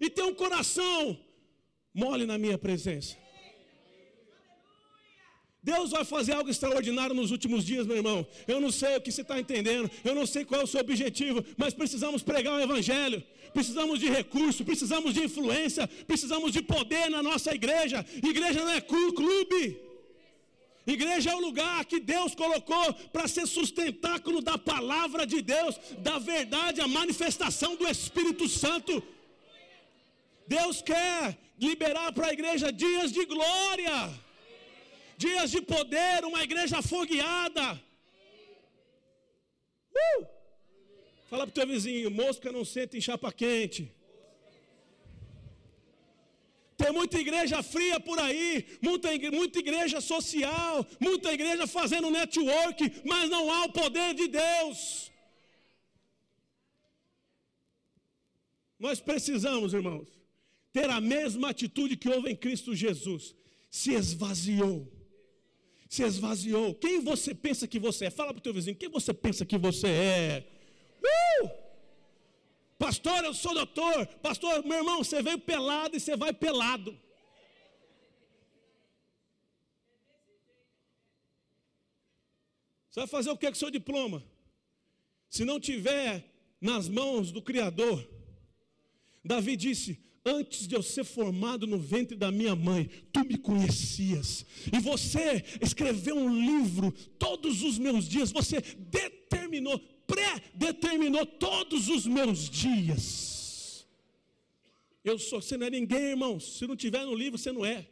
e 0.00 0.08
ter 0.08 0.22
um 0.22 0.34
coração 0.34 1.18
mole 1.96 2.26
na 2.26 2.36
minha 2.36 2.58
presença. 2.58 3.16
Deus 5.62 5.90
vai 5.90 6.04
fazer 6.04 6.32
algo 6.32 6.48
extraordinário 6.48 7.14
nos 7.20 7.30
últimos 7.32 7.64
dias, 7.64 7.86
meu 7.86 7.96
irmão. 7.96 8.24
Eu 8.46 8.60
não 8.60 8.70
sei 8.70 8.96
o 8.96 9.00
que 9.00 9.10
você 9.10 9.22
está 9.22 9.40
entendendo, 9.40 9.90
eu 10.04 10.14
não 10.14 10.24
sei 10.24 10.44
qual 10.44 10.60
é 10.60 10.64
o 10.64 10.66
seu 10.66 10.80
objetivo, 10.80 11.44
mas 11.56 11.74
precisamos 11.74 12.22
pregar 12.22 12.54
o 12.54 12.60
Evangelho, 12.60 13.20
precisamos 13.52 13.98
de 13.98 14.08
recurso, 14.08 14.64
precisamos 14.64 15.12
de 15.12 15.24
influência, 15.24 15.88
precisamos 16.06 16.52
de 16.52 16.62
poder 16.62 17.10
na 17.10 17.20
nossa 17.20 17.52
igreja. 17.52 18.04
Igreja 18.22 18.60
não 18.60 18.74
é 18.78 18.80
clube. 18.80 19.80
Igreja 20.86 21.30
é 21.30 21.34
o 21.34 21.40
lugar 21.40 21.84
que 21.84 21.98
Deus 21.98 22.32
colocou 22.32 22.94
para 23.12 23.26
ser 23.26 23.46
sustentáculo 23.46 24.40
da 24.40 24.56
palavra 24.56 25.26
de 25.26 25.42
Deus, 25.42 25.80
da 25.98 26.18
verdade, 26.18 26.80
a 26.80 26.86
manifestação 26.86 27.74
do 27.74 27.88
Espírito 27.88 28.48
Santo. 28.48 29.02
Deus 30.46 30.80
quer 30.80 31.36
liberar 31.58 32.12
para 32.12 32.28
a 32.28 32.32
igreja 32.32 32.72
dias 32.72 33.12
de 33.12 33.24
glória, 33.24 34.12
dias 35.16 35.50
de 35.50 35.60
poder, 35.62 36.24
uma 36.24 36.42
igreja 36.42 36.78
afogueada. 36.78 37.82
Uh! 39.94 40.26
Fala 41.30 41.46
para 41.46 41.50
o 41.50 41.58
teu 41.58 41.66
vizinho: 41.66 42.10
mosca 42.10 42.52
não 42.52 42.64
senta 42.64 42.96
em 42.96 43.00
chapa 43.00 43.32
quente. 43.32 43.92
Tem 46.76 46.92
muita 46.92 47.18
igreja 47.18 47.62
fria 47.62 47.98
por 47.98 48.18
aí, 48.18 48.78
muita, 48.82 49.08
muita 49.32 49.58
igreja 49.58 49.98
social, 50.00 50.86
muita 51.00 51.32
igreja 51.32 51.66
fazendo 51.66 52.10
network, 52.10 53.00
mas 53.02 53.30
não 53.30 53.50
há 53.50 53.64
o 53.64 53.72
poder 53.72 54.12
de 54.14 54.28
Deus. 54.28 55.10
Nós 58.78 59.00
precisamos, 59.00 59.72
irmãos, 59.72 60.15
ter 60.76 60.90
a 60.90 61.00
mesma 61.00 61.48
atitude 61.48 61.96
que 61.96 62.06
houve 62.06 62.30
em 62.30 62.36
Cristo 62.36 62.74
Jesus. 62.74 63.34
Se 63.70 63.94
esvaziou. 63.94 64.92
Se 65.88 66.02
esvaziou. 66.02 66.74
Quem 66.74 67.00
você 67.00 67.34
pensa 67.34 67.66
que 67.66 67.78
você 67.78 68.04
é? 68.06 68.10
Fala 68.10 68.34
para 68.34 68.40
o 68.40 68.42
teu 68.42 68.52
vizinho, 68.52 68.76
quem 68.76 68.90
você 68.90 69.14
pensa 69.14 69.46
que 69.46 69.56
você 69.56 69.88
é? 69.88 70.46
Uh! 71.12 71.48
Pastor, 72.78 73.24
eu 73.24 73.32
sou 73.32 73.54
doutor. 73.54 74.06
Pastor, 74.28 74.62
meu 74.66 74.76
irmão, 74.76 75.02
você 75.02 75.22
veio 75.22 75.38
pelado 75.38 75.96
e 75.96 76.00
você 76.00 76.14
vai 76.14 76.34
pelado. 76.34 76.92
Você 82.90 83.00
vai 83.00 83.06
fazer 83.06 83.30
o 83.30 83.38
que 83.38 83.46
com 83.46 83.52
o 83.52 83.56
seu 83.56 83.70
diploma? 83.70 84.22
Se 85.30 85.42
não 85.42 85.58
tiver 85.58 86.12
nas 86.60 86.86
mãos 86.86 87.32
do 87.32 87.40
Criador. 87.40 88.06
Davi 89.24 89.56
disse: 89.56 90.04
Antes 90.28 90.66
de 90.66 90.74
eu 90.74 90.82
ser 90.82 91.04
formado 91.04 91.68
no 91.68 91.78
ventre 91.78 92.16
da 92.16 92.32
minha 92.32 92.56
mãe, 92.56 92.90
tu 93.12 93.24
me 93.24 93.38
conhecias. 93.38 94.44
E 94.72 94.80
você 94.80 95.44
escreveu 95.62 96.16
um 96.16 96.34
livro 96.34 96.90
todos 97.16 97.62
os 97.62 97.78
meus 97.78 98.08
dias. 98.08 98.32
Você 98.32 98.60
determinou, 98.76 99.78
pré-determinou 100.04 101.24
todos 101.24 101.88
os 101.88 102.08
meus 102.08 102.50
dias. 102.50 103.86
Eu 105.04 105.16
sou, 105.16 105.40
você 105.40 105.56
não 105.56 105.68
é 105.68 105.70
ninguém, 105.70 106.10
irmãos. 106.10 106.58
Se 106.58 106.66
não 106.66 106.74
tiver 106.74 107.06
no 107.06 107.14
livro, 107.14 107.38
você 107.38 107.52
não 107.52 107.64
é. 107.64 107.88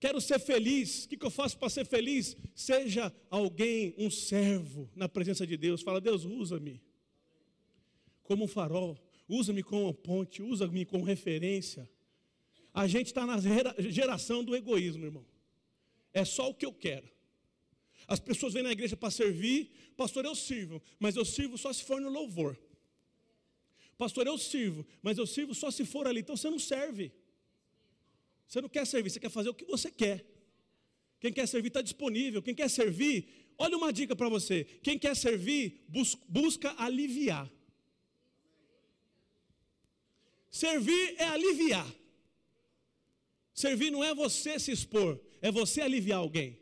Quero 0.00 0.22
ser 0.22 0.38
feliz. 0.38 1.04
O 1.04 1.08
que 1.10 1.22
eu 1.22 1.30
faço 1.30 1.58
para 1.58 1.68
ser 1.68 1.84
feliz? 1.84 2.34
Seja 2.54 3.14
alguém, 3.28 3.94
um 3.98 4.10
servo 4.10 4.90
na 4.96 5.06
presença 5.06 5.46
de 5.46 5.58
Deus. 5.58 5.82
Fala, 5.82 6.00
Deus, 6.00 6.24
usa-me 6.24 6.80
como 8.22 8.44
um 8.44 8.48
farol, 8.48 8.98
usa-me 9.28 9.62
como 9.62 9.92
ponte, 9.92 10.42
usa-me 10.42 10.84
como 10.84 11.04
referência. 11.04 11.88
A 12.72 12.86
gente 12.86 13.06
está 13.06 13.26
na 13.26 13.38
geração 13.78 14.42
do 14.42 14.56
egoísmo, 14.56 15.04
irmão. 15.04 15.26
É 16.12 16.24
só 16.24 16.48
o 16.48 16.54
que 16.54 16.64
eu 16.64 16.72
quero. 16.72 17.10
As 18.06 18.18
pessoas 18.18 18.52
vêm 18.52 18.62
na 18.62 18.72
igreja 18.72 18.96
para 18.96 19.10
servir, 19.10 19.70
pastor, 19.96 20.24
eu 20.24 20.34
sirvo, 20.34 20.82
mas 20.98 21.16
eu 21.16 21.24
sirvo 21.24 21.56
só 21.56 21.72
se 21.72 21.84
for 21.84 22.00
no 22.00 22.08
louvor. 22.08 22.58
Pastor, 23.96 24.26
eu 24.26 24.36
sirvo, 24.36 24.86
mas 25.02 25.18
eu 25.18 25.26
sirvo 25.26 25.54
só 25.54 25.70
se 25.70 25.84
for 25.84 26.06
ali. 26.06 26.20
Então 26.20 26.36
você 26.36 26.50
não 26.50 26.58
serve. 26.58 27.12
Você 28.48 28.60
não 28.60 28.68
quer 28.68 28.86
servir, 28.86 29.10
você 29.10 29.20
quer 29.20 29.30
fazer 29.30 29.48
o 29.48 29.54
que 29.54 29.64
você 29.64 29.90
quer. 29.90 30.26
Quem 31.20 31.32
quer 31.32 31.46
servir 31.46 31.68
está 31.68 31.80
disponível. 31.80 32.42
Quem 32.42 32.54
quer 32.54 32.68
servir, 32.68 33.28
olha 33.56 33.76
uma 33.76 33.92
dica 33.92 34.16
para 34.16 34.28
você. 34.28 34.64
Quem 34.82 34.98
quer 34.98 35.14
servir, 35.14 35.86
busca 36.28 36.74
aliviar. 36.76 37.50
Servir 40.52 41.16
é 41.18 41.24
aliviar. 41.24 41.90
Servir 43.54 43.90
não 43.90 44.04
é 44.04 44.14
você 44.14 44.58
se 44.58 44.70
expor, 44.70 45.18
é 45.40 45.50
você 45.50 45.80
aliviar 45.80 46.18
alguém. 46.18 46.60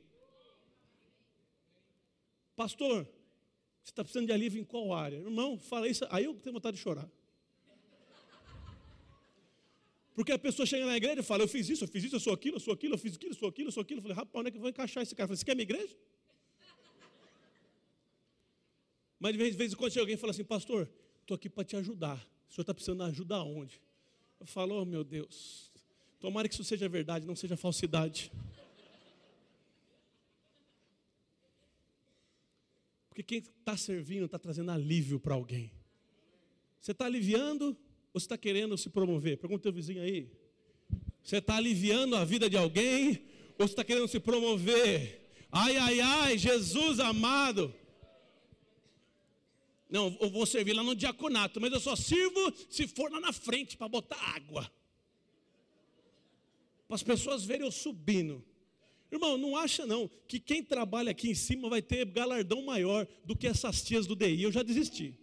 Pastor, 2.54 3.04
você 3.82 3.90
está 3.90 4.04
precisando 4.04 4.26
de 4.26 4.32
alívio 4.32 4.60
em 4.60 4.64
qual 4.64 4.92
área? 4.92 5.16
Irmão, 5.16 5.58
fala 5.58 5.88
isso, 5.88 6.06
aí 6.08 6.24
eu 6.24 6.34
tenho 6.34 6.54
vontade 6.54 6.76
de 6.76 6.82
chorar. 6.82 7.10
Porque 10.14 10.30
a 10.30 10.38
pessoa 10.38 10.64
chega 10.64 10.86
na 10.86 10.96
igreja 10.96 11.20
e 11.20 11.24
fala: 11.24 11.42
Eu 11.42 11.48
fiz 11.48 11.68
isso, 11.68 11.82
eu 11.82 11.88
fiz 11.88 12.04
isso, 12.04 12.14
eu 12.14 12.20
sou 12.20 12.32
aquilo, 12.32 12.56
eu 12.56 12.60
sou 12.60 12.74
aquilo, 12.74 12.94
eu 12.94 12.98
fiz 12.98 13.16
aquilo, 13.16 13.32
eu 13.32 13.38
sou 13.38 13.48
aquilo, 13.48 13.68
eu 13.68 13.72
sou 13.72 13.80
aquilo. 13.80 13.98
Eu 13.98 14.02
falei: 14.02 14.16
Rapaz, 14.16 14.40
onde 14.40 14.48
é 14.48 14.50
que 14.52 14.56
eu 14.56 14.60
vou 14.60 14.70
encaixar 14.70 15.02
esse 15.02 15.14
cara? 15.16 15.24
Eu 15.24 15.28
falei: 15.28 15.38
Você 15.38 15.44
quer 15.44 15.56
minha 15.56 15.64
igreja? 15.64 15.96
Mas 19.18 19.32
de 19.32 19.38
vez, 19.38 19.50
de 19.52 19.58
vez 19.58 19.72
em 19.72 19.76
quando 19.76 19.92
chega 19.92 20.02
alguém 20.02 20.14
e 20.14 20.18
fala 20.18 20.30
assim: 20.30 20.44
Pastor, 20.44 20.88
estou 21.22 21.34
aqui 21.34 21.48
para 21.48 21.64
te 21.64 21.74
ajudar. 21.76 22.24
O 22.50 22.52
senhor 22.52 22.62
está 22.62 22.74
precisando 22.74 23.04
de 23.04 23.10
ajuda 23.10 23.36
aonde? 23.36 23.80
Eu 24.40 24.46
falo: 24.46 24.82
Oh 24.82 24.84
meu 24.84 25.04
Deus, 25.04 25.70
tomara 26.18 26.48
que 26.48 26.54
isso 26.54 26.64
seja 26.64 26.88
verdade, 26.88 27.24
não 27.24 27.36
seja 27.36 27.56
falsidade. 27.56 28.32
Porque 33.08 33.22
quem 33.22 33.38
está 33.38 33.76
servindo 33.76 34.24
está 34.24 34.38
trazendo 34.38 34.72
alívio 34.72 35.20
para 35.20 35.34
alguém. 35.34 35.70
Você 36.80 36.90
está 36.90 37.06
aliviando 37.06 37.76
ou 38.12 38.20
você 38.20 38.24
está 38.24 38.36
querendo 38.36 38.76
se 38.76 38.90
promover? 38.90 39.38
Pergunta 39.38 39.62
teu 39.62 39.72
vizinho 39.72 40.02
aí. 40.02 40.28
Você 41.22 41.36
está 41.36 41.56
aliviando 41.56 42.16
a 42.16 42.24
vida 42.24 42.50
de 42.50 42.56
alguém 42.56 43.26
ou 43.58 43.68
você 43.68 43.74
está 43.74 43.84
querendo 43.84 44.08
se 44.08 44.18
promover? 44.18 45.30
Ai, 45.52 45.76
ai, 45.76 46.00
ai, 46.00 46.38
Jesus 46.38 46.98
amado. 46.98 47.72
Não, 49.90 50.16
eu 50.20 50.30
vou 50.30 50.46
servir 50.46 50.72
lá 50.72 50.82
no 50.82 50.94
diaconato, 50.94 51.60
mas 51.60 51.72
eu 51.72 51.80
só 51.80 51.96
sirvo 51.96 52.52
se 52.68 52.86
for 52.86 53.10
lá 53.10 53.20
na 53.20 53.32
frente 53.32 53.76
para 53.76 53.88
botar 53.88 54.16
água. 54.36 54.70
Para 56.86 56.94
as 56.94 57.02
pessoas 57.02 57.44
verem 57.44 57.66
eu 57.66 57.72
subindo. 57.72 58.44
Irmão, 59.10 59.36
não 59.36 59.56
acha 59.56 59.84
não 59.84 60.08
que 60.28 60.38
quem 60.38 60.62
trabalha 60.62 61.10
aqui 61.10 61.30
em 61.30 61.34
cima 61.34 61.68
vai 61.68 61.82
ter 61.82 62.04
galardão 62.04 62.62
maior 62.62 63.06
do 63.24 63.36
que 63.36 63.48
essas 63.48 63.82
tias 63.82 64.06
do 64.06 64.14
DI. 64.14 64.42
Eu 64.42 64.52
já 64.52 64.62
desisti. 64.62 65.16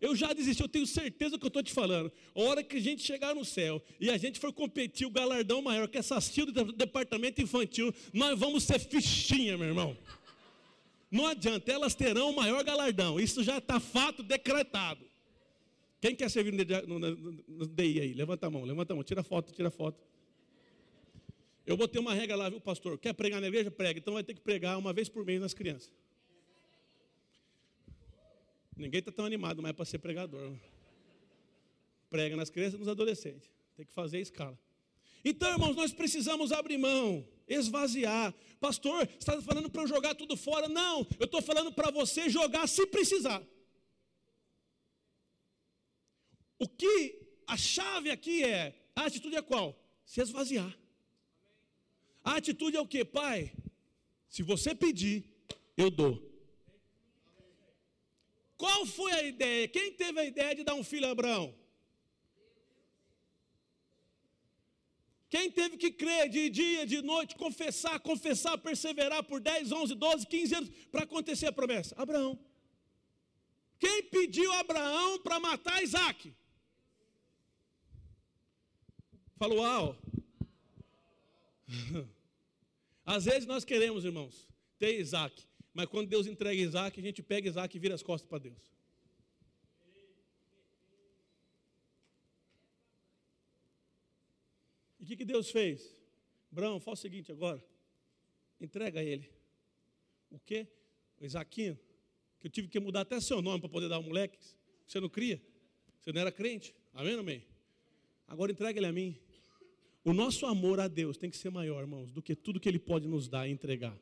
Eu 0.00 0.14
já 0.14 0.32
desisti, 0.32 0.62
eu 0.62 0.68
tenho 0.68 0.86
certeza 0.86 1.38
que 1.38 1.44
eu 1.44 1.48
estou 1.48 1.62
te 1.62 1.72
falando. 1.72 2.12
A 2.34 2.40
hora 2.40 2.62
que 2.62 2.76
a 2.76 2.80
gente 2.80 3.02
chegar 3.02 3.34
no 3.34 3.44
céu 3.44 3.82
e 3.98 4.10
a 4.10 4.16
gente 4.16 4.38
for 4.38 4.52
competir 4.52 5.06
o 5.06 5.10
galardão 5.10 5.62
maior 5.62 5.88
que 5.88 5.98
essas 5.98 6.28
tias 6.28 6.52
do 6.52 6.72
departamento 6.72 7.42
infantil, 7.42 7.92
nós 8.12 8.38
vamos 8.38 8.62
ser 8.62 8.78
fichinha, 8.78 9.56
meu 9.56 9.68
irmão. 9.68 9.96
Não 11.16 11.26
adianta, 11.26 11.72
elas 11.72 11.94
terão 11.94 12.28
o 12.30 12.36
maior 12.36 12.62
galardão. 12.62 13.18
Isso 13.18 13.42
já 13.42 13.56
está 13.56 13.80
fato 13.80 14.22
decretado. 14.22 15.02
Quem 15.98 16.14
quer 16.14 16.30
servir 16.30 16.52
no, 16.52 16.98
no, 16.98 17.10
no, 17.16 17.32
no 17.48 17.66
DI 17.66 18.00
aí? 18.02 18.12
Levanta 18.12 18.46
a 18.46 18.50
mão, 18.50 18.64
levanta 18.64 18.92
a 18.92 18.96
mão, 18.96 19.02
tira 19.02 19.22
foto, 19.22 19.50
tira 19.50 19.70
foto. 19.70 19.98
Eu 21.66 21.74
botei 21.74 21.98
uma 21.98 22.12
regra 22.12 22.36
lá, 22.36 22.50
viu, 22.50 22.60
pastor? 22.60 22.98
Quer 22.98 23.14
pregar 23.14 23.40
na 23.40 23.48
igreja? 23.48 23.70
Prega. 23.70 23.98
Então 23.98 24.12
vai 24.12 24.22
ter 24.22 24.34
que 24.34 24.42
pregar 24.42 24.78
uma 24.78 24.92
vez 24.92 25.08
por 25.08 25.24
mês 25.24 25.40
nas 25.40 25.54
crianças. 25.54 25.90
Ninguém 28.76 28.98
está 28.98 29.10
tão 29.10 29.24
animado 29.24 29.62
mais 29.62 29.74
para 29.74 29.86
ser 29.86 29.98
pregador. 29.98 30.52
Prega 32.10 32.36
nas 32.36 32.50
crianças 32.50 32.74
e 32.74 32.78
nos 32.78 32.88
adolescentes. 32.88 33.50
Tem 33.74 33.86
que 33.86 33.92
fazer 33.92 34.18
a 34.18 34.20
escala. 34.20 34.65
Então, 35.24 35.50
irmãos, 35.50 35.74
nós 35.74 35.92
precisamos 35.92 36.52
abrir 36.52 36.78
mão, 36.78 37.26
esvaziar. 37.48 38.34
Pastor, 38.60 39.06
você 39.06 39.16
está 39.18 39.40
falando 39.42 39.70
para 39.70 39.82
eu 39.82 39.88
jogar 39.88 40.14
tudo 40.14 40.36
fora? 40.36 40.68
Não, 40.68 41.06
eu 41.18 41.26
estou 41.26 41.42
falando 41.42 41.72
para 41.72 41.90
você 41.90 42.28
jogar 42.28 42.66
se 42.66 42.86
precisar. 42.86 43.42
O 46.58 46.68
que 46.68 47.18
a 47.46 47.56
chave 47.56 48.10
aqui 48.10 48.42
é, 48.42 48.74
a 48.94 49.04
atitude 49.04 49.36
é 49.36 49.42
qual? 49.42 49.78
Se 50.04 50.20
esvaziar. 50.20 50.76
A 52.24 52.36
atitude 52.36 52.76
é 52.76 52.80
o 52.80 52.86
que, 52.86 53.04
pai? 53.04 53.52
Se 54.28 54.42
você 54.42 54.74
pedir, 54.74 55.24
eu 55.76 55.90
dou. 55.90 56.22
Qual 58.56 58.86
foi 58.86 59.12
a 59.12 59.22
ideia? 59.22 59.68
Quem 59.68 59.92
teve 59.92 60.18
a 60.18 60.24
ideia 60.24 60.54
de 60.54 60.64
dar 60.64 60.74
um 60.74 60.82
filho 60.82 61.06
a 61.06 61.10
Abraão? 61.10 61.54
Quem 65.28 65.50
teve 65.50 65.76
que 65.76 65.90
crer 65.90 66.28
de 66.28 66.48
dia, 66.48 66.86
de 66.86 67.02
noite, 67.02 67.34
confessar, 67.34 67.98
confessar, 68.00 68.56
perseverar 68.58 69.24
por 69.24 69.40
10, 69.40 69.72
11, 69.72 69.94
12, 69.94 70.26
15 70.26 70.54
anos 70.54 70.70
para 70.90 71.02
acontecer 71.02 71.46
a 71.46 71.52
promessa? 71.52 71.94
Abraão. 71.98 72.38
Quem 73.78 74.04
pediu 74.04 74.50
a 74.52 74.60
Abraão 74.60 75.18
para 75.20 75.40
matar 75.40 75.82
Isaac? 75.82 76.32
Falou, 79.36 79.58
uau. 79.58 79.96
Às 83.04 83.24
vezes 83.24 83.46
nós 83.46 83.64
queremos, 83.64 84.04
irmãos, 84.04 84.48
ter 84.78 84.98
Isaac, 84.98 85.44
mas 85.74 85.86
quando 85.86 86.08
Deus 86.08 86.26
entrega 86.26 86.60
Isaac, 86.60 86.98
a 86.98 87.02
gente 87.02 87.22
pega 87.22 87.48
Isaac 87.48 87.76
e 87.76 87.80
vira 87.80 87.94
as 87.94 88.02
costas 88.02 88.28
para 88.28 88.38
Deus. 88.38 88.75
O 95.06 95.08
que, 95.08 95.18
que 95.18 95.24
Deus 95.24 95.50
fez? 95.52 95.96
Brão, 96.50 96.80
faz 96.80 96.98
o 96.98 97.02
seguinte 97.02 97.30
agora. 97.30 97.64
Entrega 98.60 98.98
a 98.98 99.04
ele. 99.04 99.30
O 100.32 100.38
quê? 100.40 100.66
O 101.20 101.24
Isaquinho. 101.24 101.78
Que 102.40 102.48
eu 102.48 102.50
tive 102.50 102.66
que 102.66 102.80
mudar 102.80 103.02
até 103.02 103.20
seu 103.20 103.40
nome 103.40 103.60
para 103.60 103.68
poder 103.68 103.88
dar 103.88 103.96
ao 103.96 104.02
moleque. 104.02 104.36
Você 104.84 104.98
não 104.98 105.08
cria. 105.08 105.40
Você 106.00 106.10
não 106.10 106.20
era 106.20 106.32
crente. 106.32 106.74
Amém, 106.92 107.14
amém? 107.14 107.46
Agora 108.26 108.50
entrega 108.50 108.80
ele 108.80 108.86
a 108.86 108.92
mim. 108.92 109.16
O 110.02 110.12
nosso 110.12 110.44
amor 110.44 110.80
a 110.80 110.88
Deus 110.88 111.16
tem 111.16 111.30
que 111.30 111.36
ser 111.36 111.50
maior, 111.50 111.82
irmãos, 111.82 112.10
do 112.10 112.20
que 112.20 112.34
tudo 112.34 112.58
que 112.58 112.68
Ele 112.68 112.78
pode 112.78 113.06
nos 113.06 113.28
dar 113.28 113.46
e 113.46 113.52
entregar. 113.52 113.96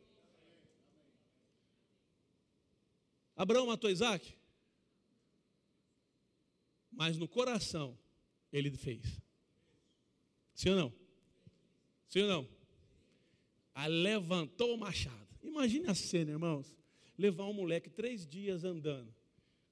Abraão 3.37 3.67
matou 3.67 3.91
Isaac, 3.91 4.35
mas 6.91 7.19
no 7.19 7.29
coração 7.29 7.99
ele 8.53 8.71
fez. 8.71 9.24
Sim 10.55 10.71
ou 10.71 10.77
não? 10.77 10.93
Sim 12.09 12.23
ou 12.23 12.29
não? 12.29 12.49
A 13.75 13.87
levantou 13.87 14.75
o 14.75 14.79
machado. 14.79 15.27
Imagine 15.43 15.89
a 15.89 15.95
cena, 15.95 16.31
irmãos. 16.31 16.75
Levar 17.19 17.47
um 17.47 17.53
moleque 17.53 17.91
três 17.91 18.27
dias 18.27 18.65
andando. 18.65 19.15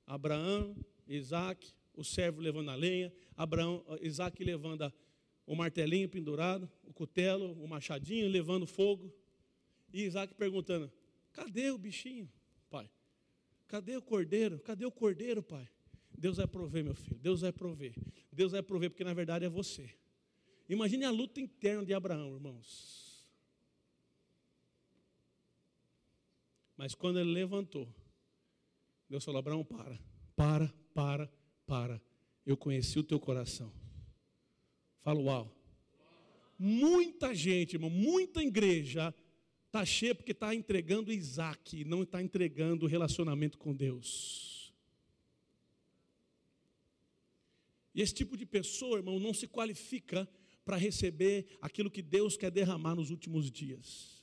Abraão, 0.07 0.77
Isaac, 1.07 1.73
o 1.95 2.05
servo 2.05 2.40
levando 2.40 2.71
a 2.71 2.75
lenha, 2.75 3.12
Abraão, 3.37 3.85
Isaac 4.01 4.42
levando 4.42 4.83
a 4.83 4.92
o 5.47 5.55
martelinho 5.55 6.09
pendurado, 6.09 6.71
o 6.85 6.92
cutelo, 6.92 7.53
o 7.62 7.68
machadinho 7.68 8.29
levando 8.29 8.66
fogo. 8.66 9.12
E 9.92 10.03
Isaac 10.03 10.35
perguntando: 10.35 10.90
cadê 11.33 11.71
o 11.71 11.79
bichinho, 11.79 12.31
pai? 12.71 12.88
Cadê 13.66 13.97
o 13.97 14.03
cordeiro? 14.03 14.59
Cadê 14.61 14.85
o 14.87 14.92
cordeiro, 14.92 15.42
pai? 15.42 15.68
Deus 16.16 16.37
vai 16.37 16.47
prover, 16.47 16.85
meu 16.85 16.95
filho. 16.95 17.18
Deus 17.18 17.40
vai 17.40 17.53
prover. 17.53 17.95
Deus 18.31 18.53
vai 18.53 18.62
prover, 18.62 18.90
porque 18.90 19.05
na 19.05 19.14
verdade 19.14 19.45
é 19.45 19.49
você. 19.49 19.90
Imagine 20.68 21.05
a 21.05 21.11
luta 21.11 21.40
interna 21.40 21.85
de 21.85 21.92
Abraão, 21.92 22.35
irmãos. 22.35 23.03
Mas 26.77 26.94
quando 26.94 27.20
ele 27.20 27.31
levantou, 27.31 27.88
Deus 29.09 29.25
falou: 29.25 29.38
Abraão, 29.38 29.64
para, 29.64 29.98
para, 30.35 30.75
para, 30.94 31.33
para. 31.66 32.03
Eu 32.44 32.57
conheci 32.57 32.98
o 32.98 33.05
teu 33.05 33.20
coração. 33.20 33.72
Fala 35.01 35.20
uau. 35.20 35.57
Muita 36.59 37.35
gente, 37.35 37.75
irmão, 37.75 37.90
muita 37.90 38.42
igreja 38.42 39.14
está 39.66 39.85
cheia 39.85 40.14
porque 40.14 40.33
está 40.33 40.55
entregando 40.55 41.12
Isaac 41.12 41.83
não 41.85 42.03
está 42.03 42.22
entregando 42.22 42.85
o 42.85 42.88
relacionamento 42.88 43.59
com 43.59 43.75
Deus. 43.75 44.72
E 47.94 48.01
esse 48.01 48.14
tipo 48.14 48.37
de 48.37 48.46
pessoa, 48.46 48.98
irmão, 48.98 49.18
não 49.18 49.35
se 49.35 49.46
qualifica 49.46 50.29
para 50.64 50.77
receber 50.77 51.46
aquilo 51.61 51.90
que 51.90 52.03
Deus 52.03 52.37
quer 52.37 52.51
derramar 52.51 52.94
nos 52.94 53.11
últimos 53.11 53.51
dias. 53.51 54.22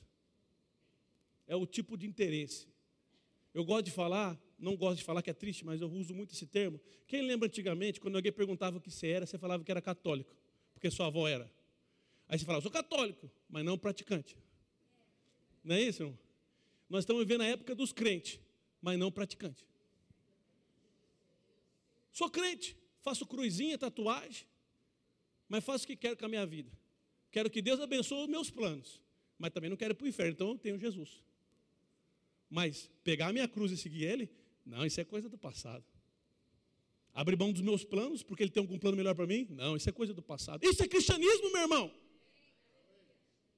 É 1.46 1.56
o 1.56 1.66
tipo 1.66 1.96
de 1.96 2.06
interesse. 2.06 2.68
Eu 3.52 3.64
gosto 3.64 3.86
de 3.86 3.90
falar, 3.90 4.40
não 4.58 4.76
gosto 4.76 4.98
de 4.98 5.04
falar 5.04 5.22
que 5.22 5.30
é 5.30 5.34
triste, 5.34 5.64
mas 5.64 5.80
eu 5.80 5.90
uso 5.90 6.14
muito 6.14 6.32
esse 6.32 6.46
termo. 6.46 6.80
Quem 7.06 7.22
lembra 7.22 7.48
antigamente, 7.48 8.00
quando 8.00 8.16
alguém 8.16 8.32
perguntava 8.32 8.78
o 8.78 8.80
que 8.80 8.90
você 8.90 9.08
era, 9.08 9.26
você 9.26 9.36
falava 9.36 9.64
que 9.64 9.70
era 9.70 9.82
católico 9.82 10.40
porque 10.80 10.90
sua 10.90 11.08
avó 11.08 11.28
era. 11.28 11.52
Aí 12.26 12.38
você 12.38 12.44
fala, 12.46 12.56
eu 12.56 12.62
sou 12.62 12.70
católico, 12.70 13.30
mas 13.50 13.62
não 13.62 13.76
praticante. 13.76 14.34
Não 15.62 15.76
é 15.76 15.82
isso, 15.82 16.02
irmão? 16.02 16.18
Nós 16.88 17.02
estamos 17.02 17.22
vivendo 17.22 17.42
a 17.42 17.46
época 17.46 17.74
dos 17.74 17.92
crentes, 17.92 18.40
mas 18.80 18.98
não 18.98 19.12
praticante. 19.12 19.66
Sou 22.10 22.30
crente, 22.30 22.74
faço 23.02 23.26
cruzinha, 23.26 23.76
tatuagem, 23.76 24.46
mas 25.50 25.64
faço 25.64 25.84
o 25.84 25.86
que 25.88 25.96
quero 25.96 26.16
com 26.16 26.24
a 26.24 26.28
minha 26.28 26.46
vida. 26.46 26.70
Quero 27.32 27.50
que 27.50 27.60
Deus 27.60 27.80
abençoe 27.80 28.22
os 28.22 28.28
meus 28.28 28.50
planos, 28.50 29.00
mas 29.36 29.52
também 29.52 29.68
não 29.68 29.76
quero 29.76 29.92
ir 29.92 29.96
para 29.96 30.04
o 30.04 30.08
inferno, 30.08 30.32
então 30.32 30.48
eu 30.50 30.58
tenho 30.58 30.78
Jesus. 30.78 31.22
Mas 32.48 32.88
pegar 33.02 33.28
a 33.28 33.32
minha 33.32 33.48
cruz 33.48 33.72
e 33.72 33.76
seguir 33.76 34.04
Ele, 34.04 34.30
não, 34.64 34.86
isso 34.86 35.00
é 35.00 35.04
coisa 35.04 35.28
do 35.28 35.36
passado. 35.36 35.84
Abrir 37.12 37.36
mão 37.36 37.52
dos 37.52 37.62
meus 37.62 37.84
planos 37.84 38.22
porque 38.22 38.44
ele 38.44 38.52
tem 38.52 38.60
algum 38.60 38.78
plano 38.78 38.96
melhor 38.96 39.16
para 39.16 39.26
mim? 39.26 39.48
Não, 39.50 39.76
isso 39.76 39.88
é 39.88 39.92
coisa 39.92 40.14
do 40.14 40.22
passado. 40.22 40.64
Isso 40.64 40.80
é 40.80 40.86
cristianismo, 40.86 41.50
meu 41.50 41.62
irmão. 41.62 41.92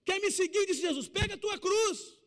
Quer 0.07 0.19
me 0.21 0.31
seguir? 0.31 0.65
Disse 0.65 0.81
Jesus: 0.81 1.09
pega 1.09 1.35
a 1.35 1.37
tua 1.37 1.59
cruz. 1.59 2.19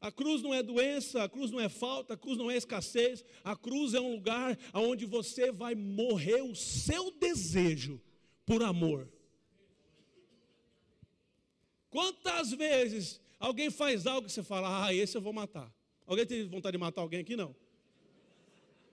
A 0.00 0.10
cruz 0.10 0.40
não 0.40 0.54
é 0.54 0.62
doença, 0.62 1.22
a 1.22 1.28
cruz 1.28 1.50
não 1.50 1.60
é 1.60 1.68
falta, 1.68 2.14
a 2.14 2.16
cruz 2.16 2.38
não 2.38 2.50
é 2.50 2.56
escassez, 2.56 3.22
a 3.44 3.54
cruz 3.54 3.92
é 3.92 4.00
um 4.00 4.14
lugar 4.14 4.58
onde 4.72 5.04
você 5.04 5.52
vai 5.52 5.74
morrer 5.74 6.40
o 6.40 6.54
seu 6.54 7.10
desejo 7.10 8.00
por 8.46 8.62
amor. 8.62 9.06
Quantas 11.90 12.50
vezes 12.50 13.20
alguém 13.38 13.70
faz 13.70 14.06
algo 14.06 14.26
que 14.26 14.32
você 14.32 14.42
fala, 14.42 14.86
ah, 14.86 14.94
esse 14.94 15.16
eu 15.16 15.20
vou 15.20 15.34
matar. 15.34 15.70
Alguém 16.06 16.24
tem 16.24 16.48
vontade 16.48 16.72
de 16.72 16.78
matar 16.78 17.02
alguém 17.02 17.20
aqui? 17.20 17.36
Não. 17.36 17.54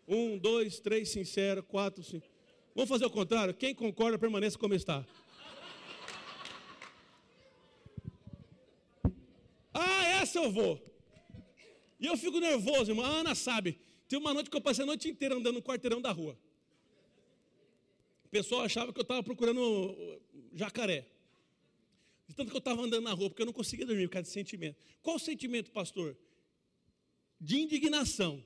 Um, 0.05 0.37
dois, 0.37 0.79
três, 0.79 1.09
sincero, 1.09 1.63
quatro, 1.63 2.03
cinco. 2.03 2.27
Vamos 2.75 2.89
fazer 2.89 3.05
o 3.05 3.09
contrário? 3.09 3.53
Quem 3.53 3.73
concorda, 3.73 4.19
permaneça 4.19 4.57
como 4.57 4.73
está. 4.73 5.05
Ah, 9.73 10.05
essa 10.21 10.39
eu 10.39 10.51
vou. 10.51 10.96
E 11.99 12.05
eu 12.05 12.17
fico 12.17 12.39
nervoso, 12.39 12.91
irmão. 12.91 13.05
A 13.05 13.19
Ana 13.19 13.36
sabe. 13.36 13.77
Tem 14.07 14.17
uma 14.17 14.33
noite 14.33 14.49
que 14.49 14.55
eu 14.55 14.62
passei 14.62 14.83
a 14.83 14.86
noite 14.86 15.10
inteira 15.10 15.36
andando 15.36 15.55
no 15.55 15.62
quarteirão 15.62 16.01
da 16.01 16.12
rua. 16.12 16.38
O 18.25 18.29
pessoal 18.29 18.62
achava 18.62 18.93
que 18.93 18.99
eu 18.99 19.03
estava 19.03 19.23
procurando 19.23 20.21
jacaré. 20.53 21.07
De 22.27 22.36
tanto 22.36 22.49
que 22.49 22.55
eu 22.55 22.60
estava 22.60 22.81
andando 22.81 23.03
na 23.03 23.13
rua, 23.13 23.29
porque 23.29 23.41
eu 23.41 23.45
não 23.45 23.53
conseguia 23.53 23.86
dormir 23.86 24.07
por 24.07 24.13
causa 24.13 24.27
de 24.27 24.33
sentimento. 24.33 24.77
Qual 25.01 25.15
o 25.15 25.19
sentimento, 25.19 25.71
pastor? 25.71 26.17
De 27.39 27.57
indignação. 27.57 28.43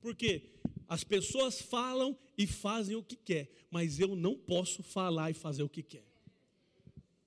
Porque 0.00 0.50
as 0.86 1.02
pessoas 1.02 1.62
falam 1.62 2.16
e 2.36 2.46
fazem 2.46 2.94
o 2.94 3.02
que 3.02 3.16
quer, 3.16 3.50
mas 3.70 3.98
eu 3.98 4.14
não 4.14 4.36
posso 4.36 4.82
falar 4.82 5.30
e 5.30 5.34
fazer 5.34 5.62
o 5.62 5.68
que 5.68 5.82
quer. 5.82 6.04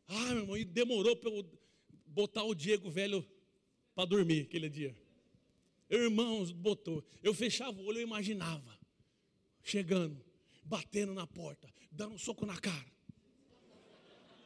Ah, 0.08 0.28
meu 0.28 0.38
irmão, 0.38 0.58
e 0.58 0.63
demorou 0.63 1.16
para 1.16 1.30
eu 1.30 1.44
botar 2.06 2.44
o 2.44 2.54
Diego 2.54 2.90
velho 2.90 3.26
para 3.96 4.06
dormir 4.06 4.42
aquele 4.44 4.70
dia. 4.70 4.96
Irmãos, 5.89 6.52
botou. 6.52 7.04
Eu 7.23 7.34
fechava 7.34 7.80
o 7.80 7.86
olho, 7.86 8.00
eu 8.00 8.04
imaginava. 8.04 8.78
Chegando, 9.63 10.23
batendo 10.63 11.13
na 11.13 11.26
porta, 11.26 11.71
dando 11.91 12.15
um 12.15 12.17
soco 12.17 12.45
na 12.45 12.58
cara. 12.58 12.86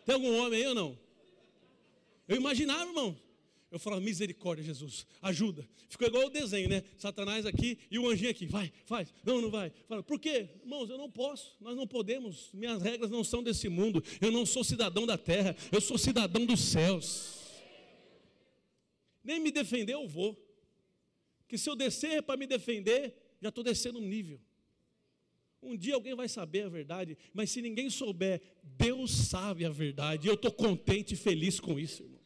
Tem 0.06 0.16
algum 0.16 0.36
homem 0.38 0.62
aí 0.62 0.68
ou 0.68 0.76
não? 0.76 1.00
Eu 2.28 2.38
imaginava, 2.38 2.86
irmão. 2.86 3.18
Eu 3.72 3.80
falava, 3.80 4.02
misericórdia, 4.02 4.64
Jesus, 4.64 5.08
ajuda. 5.22 5.68
Ficou 5.88 6.06
igual 6.08 6.26
o 6.26 6.30
desenho, 6.30 6.68
né? 6.68 6.84
Satanás 6.98 7.46
aqui 7.46 7.80
e 7.90 7.98
o 7.98 8.10
anjinho 8.10 8.30
aqui. 8.30 8.46
Vai, 8.46 8.72
faz. 8.86 9.14
Não, 9.24 9.40
não 9.40 9.50
vai. 9.50 9.72
Fala, 9.88 10.04
por 10.04 10.20
quê? 10.20 10.50
Irmãos, 10.62 10.90
eu 10.90 10.98
não 10.98 11.10
posso. 11.10 11.56
Nós 11.62 11.78
não 11.78 11.88
podemos. 11.88 12.50
Minhas 12.54 12.82
regras 12.82 13.10
não 13.10 13.24
são 13.24 13.42
desse 13.42 13.70
mundo. 13.70 14.04
Eu 14.20 14.30
não 14.30 14.46
sou 14.46 14.64
cidadão 14.64 15.06
da 15.06 15.18
terra. 15.18 15.56
Eu 15.72 15.80
sou 15.80 15.98
cidadão 15.98 16.46
dos 16.46 16.60
céus. 16.60 17.40
Nem 19.24 19.40
me 19.40 19.52
defender 19.52 19.94
eu 19.94 20.08
vou. 20.08 20.38
Que 21.52 21.58
se 21.58 21.70
eu 21.70 21.76
descer 21.76 22.24
para 22.24 22.38
me 22.38 22.48
defender, 22.48 23.14
já 23.42 23.50
estou 23.50 23.62
descendo 23.62 24.00
um 24.00 24.02
nível. 24.02 24.40
Um 25.62 25.76
dia 25.76 25.96
alguém 25.96 26.16
vai 26.16 26.30
saber 26.30 26.62
a 26.64 26.70
verdade, 26.70 27.18
mas 27.34 27.52
se 27.52 27.62
ninguém 27.62 27.90
souber, 27.90 28.42
Deus 28.64 29.12
sabe 29.12 29.66
a 29.66 29.70
verdade. 29.70 30.30
Eu 30.30 30.36
estou 30.36 30.50
contente 30.50 31.14
e 31.14 31.18
feliz 31.18 31.60
com 31.60 31.78
isso, 31.78 32.04
irmão. 32.04 32.22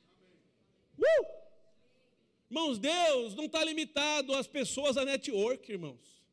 Uh! 0.99 1.25
Irmãos, 2.51 2.77
Deus 2.77 3.33
não 3.33 3.45
está 3.45 3.63
limitado 3.63 4.31
às 4.31 4.45
pessoas 4.45 4.95
a 4.95 5.03
network, 5.03 5.71
irmãos. 5.71 6.23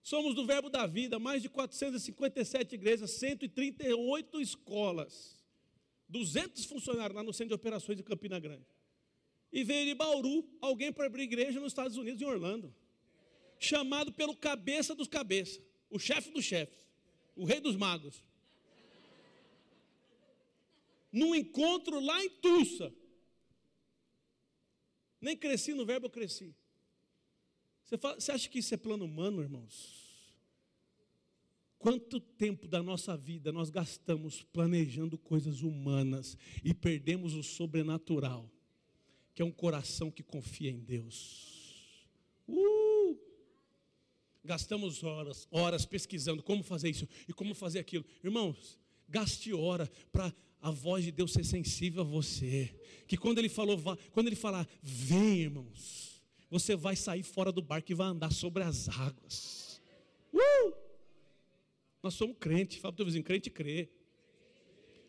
Somos 0.00 0.36
do 0.36 0.46
Verbo 0.46 0.70
da 0.70 0.86
Vida, 0.86 1.18
mais 1.18 1.42
de 1.42 1.48
457 1.48 2.76
igrejas, 2.76 3.10
138 3.10 4.40
escolas, 4.40 5.44
200 6.08 6.66
funcionários 6.66 7.16
lá 7.16 7.24
no 7.24 7.32
Centro 7.32 7.48
de 7.48 7.54
Operações 7.54 7.96
de 7.96 8.04
Campina 8.04 8.38
Grande. 8.38 8.64
E 9.52 9.62
veio 9.62 9.86
de 9.86 9.94
Bauru 9.94 10.48
alguém 10.60 10.92
para 10.92 11.06
abrir 11.06 11.24
igreja 11.24 11.60
nos 11.60 11.72
Estados 11.72 11.96
Unidos, 11.96 12.22
em 12.22 12.24
Orlando 12.24 12.74
chamado 13.62 14.12
pelo 14.12 14.36
cabeça 14.36 14.92
dos 14.92 15.06
cabeças, 15.06 15.62
o 15.88 15.98
chefe 15.98 16.30
dos 16.32 16.44
chefes, 16.44 16.84
o 17.36 17.44
rei 17.44 17.60
dos 17.60 17.76
magos. 17.76 18.22
Num 21.12 21.34
encontro 21.34 22.00
lá 22.00 22.22
em 22.24 22.28
Tulsa. 22.28 22.92
Nem 25.20 25.36
cresci 25.36 25.72
no 25.74 25.86
verbo, 25.86 26.06
eu 26.06 26.10
cresci. 26.10 26.54
Você, 27.84 27.96
fala, 27.96 28.18
você 28.18 28.32
acha 28.32 28.48
que 28.48 28.58
isso 28.58 28.74
é 28.74 28.76
plano 28.76 29.04
humano, 29.04 29.42
irmãos? 29.42 30.02
Quanto 31.78 32.18
tempo 32.18 32.66
da 32.66 32.82
nossa 32.82 33.16
vida 33.16 33.52
nós 33.52 33.70
gastamos 33.70 34.42
planejando 34.42 35.16
coisas 35.16 35.60
humanas 35.62 36.36
e 36.64 36.74
perdemos 36.74 37.34
o 37.34 37.42
sobrenatural, 37.42 38.50
que 39.34 39.42
é 39.42 39.44
um 39.44 39.50
coração 39.50 40.10
que 40.10 40.22
confia 40.22 40.70
em 40.70 40.80
Deus. 40.80 42.06
Uh! 42.48 43.18
Gastamos 44.44 45.02
horas, 45.02 45.46
horas 45.50 45.86
pesquisando 45.86 46.42
como 46.42 46.62
fazer 46.62 46.90
isso 46.90 47.08
e 47.28 47.32
como 47.32 47.54
fazer 47.54 47.78
aquilo. 47.78 48.04
Irmãos, 48.24 48.78
gaste 49.08 49.52
hora 49.52 49.90
para 50.10 50.34
a 50.60 50.70
voz 50.70 51.04
de 51.04 51.12
Deus 51.12 51.32
ser 51.32 51.44
sensível 51.44 52.02
a 52.02 52.04
você. 52.04 52.74
Que 53.06 53.16
quando 53.16 53.38
ele 53.38 53.48
falou, 53.48 53.80
quando 54.10 54.26
ele 54.26 54.36
falar, 54.36 54.68
vem, 54.82 55.40
irmãos, 55.40 56.22
você 56.50 56.74
vai 56.74 56.96
sair 56.96 57.22
fora 57.22 57.52
do 57.52 57.62
barco 57.62 57.90
e 57.92 57.94
vai 57.94 58.08
andar 58.08 58.32
sobre 58.32 58.62
as 58.62 58.88
águas. 58.88 59.80
Uh! 60.32 60.72
Nós 62.02 62.14
somos 62.14 62.36
crentes, 62.38 62.78
fala 62.78 62.92
para 62.92 62.96
o 62.96 62.98
teu 62.98 63.06
vizinho, 63.06 63.24
crente 63.24 63.48
crê. 63.48 63.88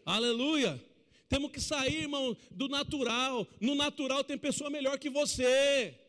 Aleluia! 0.06 0.93
Temos 1.28 1.52
que 1.52 1.60
sair, 1.60 2.02
irmão, 2.02 2.36
do 2.52 2.68
natural. 2.68 3.48
No 3.60 3.76
natural 3.76 4.24
tem 4.24 4.38
pessoa 4.38 4.70
melhor 4.70 5.00
que 5.00 5.10
você. 5.10 6.00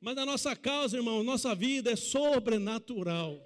Mas 0.00 0.14
na 0.14 0.24
nossa 0.24 0.54
causa, 0.54 0.96
irmão, 0.96 1.22
nossa 1.22 1.54
vida 1.54 1.90
é 1.90 1.96
sobrenatural. 1.96 3.44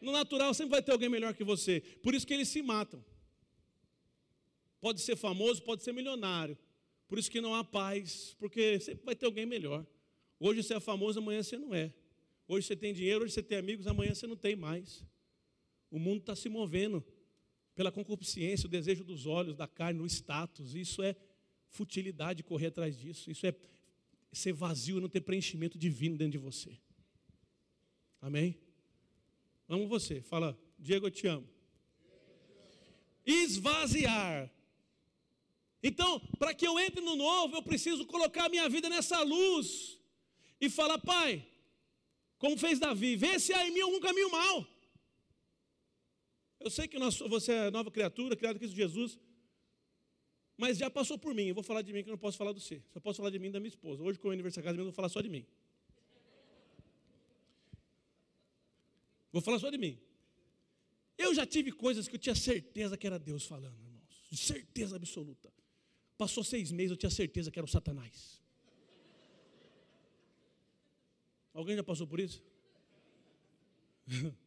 No 0.00 0.12
natural 0.12 0.52
sempre 0.54 0.72
vai 0.72 0.82
ter 0.82 0.92
alguém 0.92 1.08
melhor 1.08 1.34
que 1.34 1.44
você. 1.44 1.80
Por 2.02 2.14
isso 2.14 2.26
que 2.26 2.34
eles 2.34 2.48
se 2.48 2.62
matam. 2.62 3.04
Pode 4.80 5.00
ser 5.00 5.16
famoso, 5.16 5.62
pode 5.62 5.82
ser 5.82 5.92
milionário. 5.92 6.58
Por 7.06 7.18
isso 7.18 7.30
que 7.30 7.40
não 7.40 7.54
há 7.54 7.62
paz, 7.62 8.34
porque 8.38 8.80
sempre 8.80 9.04
vai 9.04 9.14
ter 9.14 9.26
alguém 9.26 9.46
melhor. 9.46 9.86
Hoje 10.40 10.62
você 10.62 10.74
é 10.74 10.80
famoso, 10.80 11.18
amanhã 11.20 11.42
você 11.42 11.56
não 11.56 11.74
é. 11.74 11.92
Hoje 12.48 12.66
você 12.66 12.74
tem 12.74 12.92
dinheiro, 12.92 13.24
hoje 13.24 13.34
você 13.34 13.42
tem 13.42 13.58
amigos, 13.58 13.86
amanhã 13.86 14.14
você 14.14 14.26
não 14.26 14.34
tem 14.34 14.56
mais. 14.56 15.04
O 15.90 15.98
mundo 15.98 16.20
está 16.20 16.34
se 16.34 16.48
movendo 16.48 17.04
pela 17.74 17.90
concupiscência, 17.90 18.66
o 18.66 18.70
desejo 18.70 19.04
dos 19.04 19.26
olhos, 19.26 19.56
da 19.56 19.66
carne, 19.66 20.00
o 20.00 20.06
status. 20.06 20.74
Isso 20.74 21.02
é 21.02 21.16
futilidade 21.68 22.42
correr 22.42 22.66
atrás 22.66 22.96
disso. 22.96 23.30
Isso 23.30 23.46
é 23.46 23.54
ser 24.32 24.52
vazio 24.52 24.98
e 24.98 25.00
não 25.00 25.08
ter 25.08 25.20
preenchimento 25.20 25.78
divino 25.78 26.16
dentro 26.16 26.32
de 26.32 26.38
você. 26.38 26.78
Amém? 28.20 28.58
Amo 29.68 29.86
você. 29.86 30.20
Fala, 30.20 30.58
Diego, 30.78 31.06
eu 31.06 31.10
te 31.10 31.26
amo. 31.26 31.48
Esvaziar. 33.24 34.50
Então, 35.82 36.20
para 36.38 36.54
que 36.54 36.66
eu 36.66 36.78
entre 36.78 37.00
no 37.00 37.16
novo, 37.16 37.56
eu 37.56 37.62
preciso 37.62 38.06
colocar 38.06 38.44
a 38.44 38.48
minha 38.48 38.68
vida 38.68 38.88
nessa 38.88 39.22
luz 39.22 39.98
e 40.60 40.70
falar, 40.70 40.98
Pai, 40.98 41.44
como 42.38 42.56
fez 42.56 42.78
Davi, 42.78 43.16
vê 43.16 43.38
se 43.38 43.52
há 43.52 43.66
em 43.66 43.72
mim 43.72 43.80
algum 43.80 44.00
caminho 44.00 44.30
mal. 44.30 44.66
Eu 46.64 46.70
sei 46.70 46.86
que 46.86 46.98
nós, 46.98 47.18
você 47.18 47.52
é 47.52 47.70
nova 47.70 47.90
criatura, 47.90 48.36
criada 48.36 48.56
em 48.56 48.60
Cristo 48.60 48.76
Jesus. 48.76 49.18
Mas 50.56 50.78
já 50.78 50.88
passou 50.88 51.18
por 51.18 51.34
mim. 51.34 51.46
Eu 51.46 51.54
vou 51.54 51.64
falar 51.64 51.82
de 51.82 51.92
mim 51.92 52.02
que 52.02 52.08
eu 52.08 52.12
não 52.12 52.18
posso 52.18 52.38
falar 52.38 52.52
do 52.52 52.60
você. 52.60 52.80
Só 52.92 53.00
posso 53.00 53.16
falar 53.16 53.30
de 53.30 53.38
mim 53.38 53.48
e 53.48 53.50
da 53.50 53.58
minha 53.58 53.68
esposa. 53.68 54.02
Hoje, 54.02 54.18
com 54.18 54.28
o 54.28 54.30
aniversário 54.30 54.64
da 54.64 54.70
casa, 54.70 54.80
eu 54.80 54.84
vou 54.84 54.92
falar 54.92 55.08
só 55.08 55.20
de 55.20 55.28
mim. 55.28 55.44
Vou 59.32 59.42
falar 59.42 59.58
só 59.58 59.70
de 59.70 59.78
mim. 59.78 59.98
Eu 61.18 61.34
já 61.34 61.44
tive 61.44 61.72
coisas 61.72 62.06
que 62.06 62.14
eu 62.14 62.18
tinha 62.18 62.34
certeza 62.34 62.96
que 62.96 63.06
era 63.06 63.18
Deus 63.18 63.44
falando, 63.44 63.76
irmãos. 63.80 64.24
Certeza 64.32 64.96
absoluta. 64.96 65.52
Passou 66.16 66.44
seis 66.44 66.70
meses, 66.70 66.92
eu 66.92 66.96
tinha 66.96 67.10
certeza 67.10 67.50
que 67.50 67.58
era 67.58 67.66
o 67.66 67.68
Satanás. 67.68 68.40
Alguém 71.52 71.76
já 71.76 71.82
passou 71.82 72.06
por 72.06 72.20
isso? 72.20 72.42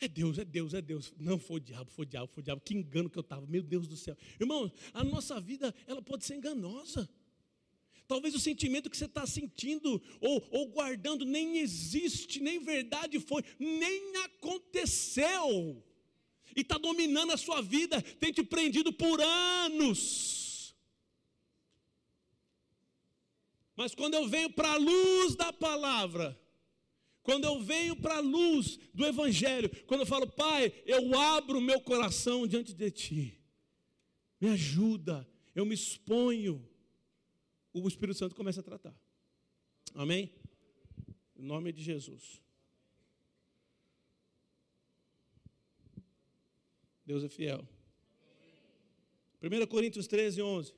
É 0.00 0.06
Deus, 0.06 0.38
é 0.38 0.44
Deus, 0.44 0.74
é 0.74 0.80
Deus. 0.80 1.12
Não 1.18 1.38
foi 1.38 1.56
o 1.56 1.60
diabo, 1.60 1.90
foi 1.90 2.04
o 2.04 2.08
diabo, 2.08 2.28
foi 2.28 2.40
o 2.40 2.44
diabo. 2.44 2.60
Que 2.60 2.74
engano 2.74 3.10
que 3.10 3.18
eu 3.18 3.22
estava, 3.22 3.46
meu 3.46 3.62
Deus 3.62 3.88
do 3.88 3.96
céu. 3.96 4.16
Irmão, 4.38 4.70
a 4.92 5.02
nossa 5.02 5.40
vida, 5.40 5.74
ela 5.86 6.00
pode 6.00 6.24
ser 6.24 6.36
enganosa. 6.36 7.08
Talvez 8.06 8.34
o 8.34 8.40
sentimento 8.40 8.88
que 8.88 8.96
você 8.96 9.04
está 9.04 9.26
sentindo 9.26 10.00
ou, 10.20 10.46
ou 10.50 10.68
guardando 10.68 11.26
nem 11.26 11.58
existe, 11.58 12.40
nem 12.40 12.58
verdade 12.58 13.20
foi, 13.20 13.44
nem 13.58 14.16
aconteceu. 14.24 15.84
E 16.56 16.60
está 16.60 16.78
dominando 16.78 17.32
a 17.32 17.36
sua 17.36 17.60
vida, 17.60 18.00
tem 18.00 18.32
te 18.32 18.42
prendido 18.42 18.92
por 18.92 19.20
anos. 19.20 20.74
Mas 23.76 23.94
quando 23.94 24.14
eu 24.14 24.26
venho 24.26 24.50
para 24.50 24.72
a 24.72 24.76
luz 24.76 25.36
da 25.36 25.52
palavra, 25.52 26.36
quando 27.28 27.44
eu 27.44 27.60
venho 27.60 27.94
para 27.94 28.16
a 28.16 28.20
luz 28.20 28.78
do 28.94 29.04
Evangelho, 29.04 29.68
quando 29.84 30.00
eu 30.00 30.06
falo, 30.06 30.26
Pai, 30.26 30.72
eu 30.86 31.14
abro 31.14 31.60
meu 31.60 31.78
coração 31.78 32.46
diante 32.46 32.72
de 32.72 32.90
Ti, 32.90 33.38
me 34.40 34.48
ajuda, 34.48 35.28
eu 35.54 35.66
me 35.66 35.74
exponho, 35.74 36.66
o 37.70 37.86
Espírito 37.86 38.16
Santo 38.16 38.34
começa 38.34 38.60
a 38.60 38.62
tratar. 38.62 38.98
Amém? 39.94 40.32
Em 41.36 41.42
nome 41.42 41.70
de 41.70 41.82
Jesus. 41.82 42.42
Deus 47.04 47.22
é 47.24 47.28
fiel. 47.28 47.68
1 49.42 49.66
Coríntios 49.66 50.06
13, 50.06 50.40
11. 50.40 50.74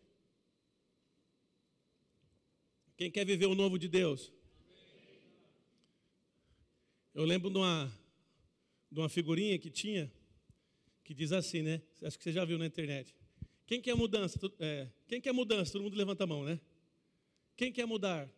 Quem 2.97 3.09
quer 3.09 3.24
viver 3.24 3.47
o 3.47 3.55
novo 3.55 3.79
de 3.79 3.87
Deus? 3.87 4.33
Eu 7.13 7.25
lembro 7.25 7.51
de 7.51 7.59
uma, 7.59 7.93
de 8.91 9.01
uma 9.01 9.09
figurinha 9.09 9.59
que 9.59 9.69
tinha, 9.69 10.11
que 11.03 11.13
diz 11.13 11.33
assim, 11.33 11.61
né? 11.63 11.83
Acho 12.03 12.17
que 12.17 12.23
você 12.23 12.33
já 12.33 12.45
viu 12.45 12.57
na 12.57 12.67
internet. 12.67 13.15
Quem 13.67 13.81
quer 13.81 13.95
mudança? 13.95 14.39
É, 14.61 14.89
quem 15.09 15.21
quer 15.21 15.33
mudança? 15.33 15.73
Todo 15.73 15.83
mundo 15.83 15.97
levanta 15.97 16.25
a 16.25 16.27
mão, 16.27 16.45
né? 16.45 16.61
Quem 17.57 17.73
quer 17.73 17.85
mudar? 17.85 18.29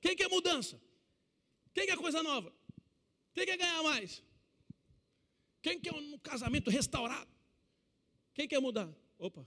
Quem 0.00 0.16
quer 0.16 0.28
mudança? 0.28 0.80
Quem 1.74 1.86
quer 1.86 1.96
coisa 1.96 2.22
nova? 2.22 2.52
Quem 3.34 3.44
quer 3.44 3.56
ganhar 3.56 3.82
mais? 3.82 4.22
Quem 5.60 5.78
quer 5.78 5.94
um 5.94 6.18
casamento 6.18 6.70
restaurado? 6.70 7.30
Quem 8.34 8.48
quer 8.48 8.60
mudar? 8.60 8.92
Opa. 9.18 9.46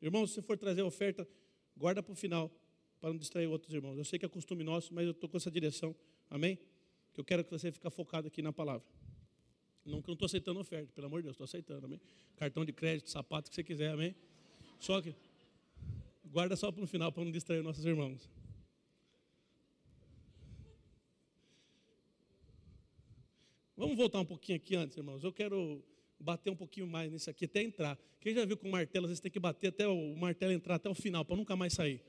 Irmão, 0.00 0.26
se 0.26 0.34
você 0.34 0.42
for 0.42 0.56
trazer 0.56 0.82
oferta, 0.82 1.28
guarda 1.76 2.02
para 2.02 2.12
o 2.12 2.16
final, 2.16 2.50
para 3.00 3.10
não 3.10 3.18
distrair 3.18 3.46
outros 3.46 3.72
irmãos. 3.72 3.96
Eu 3.96 4.04
sei 4.04 4.18
que 4.18 4.24
é 4.24 4.28
costume 4.28 4.64
nosso, 4.64 4.94
mas 4.94 5.04
eu 5.04 5.12
estou 5.12 5.28
com 5.28 5.36
essa 5.36 5.50
direção. 5.50 5.94
Amém? 6.28 6.58
Que 7.12 7.20
eu 7.20 7.24
quero 7.24 7.44
que 7.44 7.50
você 7.50 7.70
fique 7.70 7.88
focado 7.90 8.28
aqui 8.28 8.42
na 8.42 8.52
palavra. 8.52 8.86
Não 9.84 10.00
que 10.00 10.08
eu 10.08 10.12
não 10.12 10.14
estou 10.14 10.26
aceitando 10.26 10.60
oferta, 10.60 10.92
pelo 10.92 11.06
amor 11.06 11.20
de 11.20 11.24
Deus, 11.24 11.34
estou 11.34 11.44
aceitando, 11.44 11.86
amém? 11.86 12.00
Cartão 12.36 12.64
de 12.64 12.72
crédito, 12.72 13.10
sapato, 13.10 13.48
o 13.48 13.50
que 13.50 13.56
você 13.56 13.64
quiser, 13.64 13.90
amém? 13.90 14.14
Só 14.78 15.00
que 15.00 15.14
guarda 16.26 16.54
só 16.56 16.70
para 16.70 16.84
o 16.84 16.86
final, 16.86 17.10
para 17.10 17.24
não 17.24 17.32
distrair 17.32 17.62
nossos 17.62 17.84
irmãos. 17.84 18.28
Vamos 23.76 23.96
voltar 23.96 24.20
um 24.20 24.26
pouquinho 24.26 24.56
aqui 24.56 24.76
antes, 24.76 24.96
irmãos. 24.96 25.24
Eu 25.24 25.32
quero 25.32 25.82
bater 26.20 26.50
um 26.50 26.56
pouquinho 26.56 26.86
mais 26.86 27.10
nisso 27.10 27.30
aqui 27.30 27.46
até 27.46 27.62
entrar. 27.62 27.98
Quem 28.20 28.34
já 28.34 28.44
viu 28.44 28.56
com 28.56 28.68
martelo, 28.68 29.06
às 29.06 29.10
vezes 29.10 29.20
tem 29.20 29.30
que 29.30 29.40
bater 29.40 29.68
até 29.68 29.88
o 29.88 30.14
martelo 30.16 30.52
entrar 30.52 30.74
até 30.76 30.88
o 30.88 30.94
final, 30.94 31.24
para 31.24 31.36
nunca 31.36 31.56
mais 31.56 31.72
sair. 31.72 32.02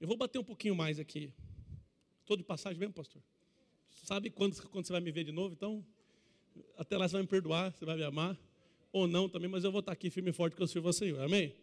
Eu 0.00 0.06
vou 0.06 0.16
bater 0.16 0.38
um 0.38 0.44
pouquinho 0.44 0.74
mais 0.74 0.98
aqui. 0.98 1.32
Estou 2.20 2.36
de 2.36 2.44
passagem 2.44 2.78
mesmo, 2.78 2.94
pastor? 2.94 3.22
Sabe 4.04 4.30
quando, 4.30 4.60
quando 4.68 4.86
você 4.86 4.92
vai 4.92 5.00
me 5.00 5.10
ver 5.10 5.24
de 5.24 5.32
novo? 5.32 5.52
Então, 5.52 5.84
até 6.76 6.96
lá 6.96 7.08
você 7.08 7.14
vai 7.14 7.22
me 7.22 7.28
perdoar, 7.28 7.72
você 7.72 7.84
vai 7.84 7.96
me 7.96 8.04
amar. 8.04 8.38
Ou 8.92 9.08
não 9.08 9.28
também, 9.28 9.48
mas 9.48 9.64
eu 9.64 9.72
vou 9.72 9.80
estar 9.80 9.92
aqui 9.92 10.10
firme 10.10 10.30
e 10.30 10.32
forte 10.32 10.54
que 10.54 10.62
eu 10.62 10.66
sirvo 10.66 10.88
ao 10.88 10.92
Senhor. 10.92 11.20
Amém? 11.20 11.54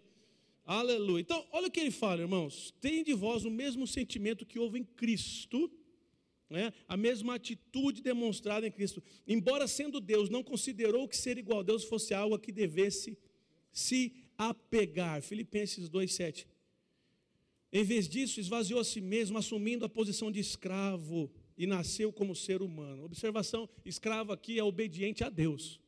Aleluia. 0.66 1.22
Então, 1.22 1.46
olha 1.52 1.68
o 1.68 1.72
que 1.72 1.80
ele 1.80 1.92
fala, 1.92 2.22
irmãos. 2.22 2.74
Tem 2.80 3.04
de 3.04 3.14
vós 3.14 3.46
o 3.46 3.52
mesmo 3.52 3.88
sentimento 3.88 4.46
que 4.46 4.60
houve 4.60 4.80
em 4.80 4.84
Cristo 4.84 5.72
né? 6.50 6.74
a 6.88 6.98
mesma 6.98 7.36
atitude 7.36 8.02
demonstrada 8.02 8.66
em 8.66 8.72
Cristo. 8.72 9.04
Embora 9.28 9.68
sendo 9.68 10.00
Deus, 10.00 10.30
não 10.30 10.44
considerou 10.44 11.08
que 11.08 11.16
ser 11.16 11.38
igual 11.38 11.60
a 11.60 11.64
Deus 11.64 11.84
fosse 11.84 12.14
algo 12.14 12.36
a 12.36 12.40
que 12.40 12.52
devesse 12.52 13.18
se 13.72 14.14
apegar. 14.38 15.22
Filipenses 15.22 15.90
2,7. 15.90 16.48
Em 17.72 17.84
vez 17.84 18.08
disso, 18.08 18.40
esvaziou 18.40 18.80
a 18.80 18.84
si 18.84 19.00
mesmo, 19.00 19.38
assumindo 19.38 19.86
a 19.86 19.90
posição 19.90 20.32
de 20.32 20.40
escravo 20.40 21.32
e 21.56 21.68
nasceu 21.68 22.12
como 22.12 22.36
ser 22.36 22.62
humano. 22.62 23.04
Observação: 23.04 23.70
escravo 23.86 24.32
aqui 24.32 24.58
é 24.58 24.64
obediente 24.64 25.24
a 25.24 25.30
Deus. 25.30 25.80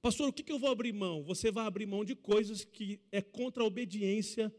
Pastor, 0.00 0.28
o 0.28 0.32
que, 0.32 0.52
eu 0.52 0.58
vou 0.58 0.70
abrir 0.70 0.92
mão? 0.92 1.24
Você 1.24 1.50
vai 1.50 1.66
abrir 1.66 1.86
mão 1.86 2.04
de 2.04 2.14
coisas 2.14 2.62
que 2.62 3.00
é 3.10 3.22
contra 3.22 3.62
a 3.62 3.66
obediência 3.66 4.54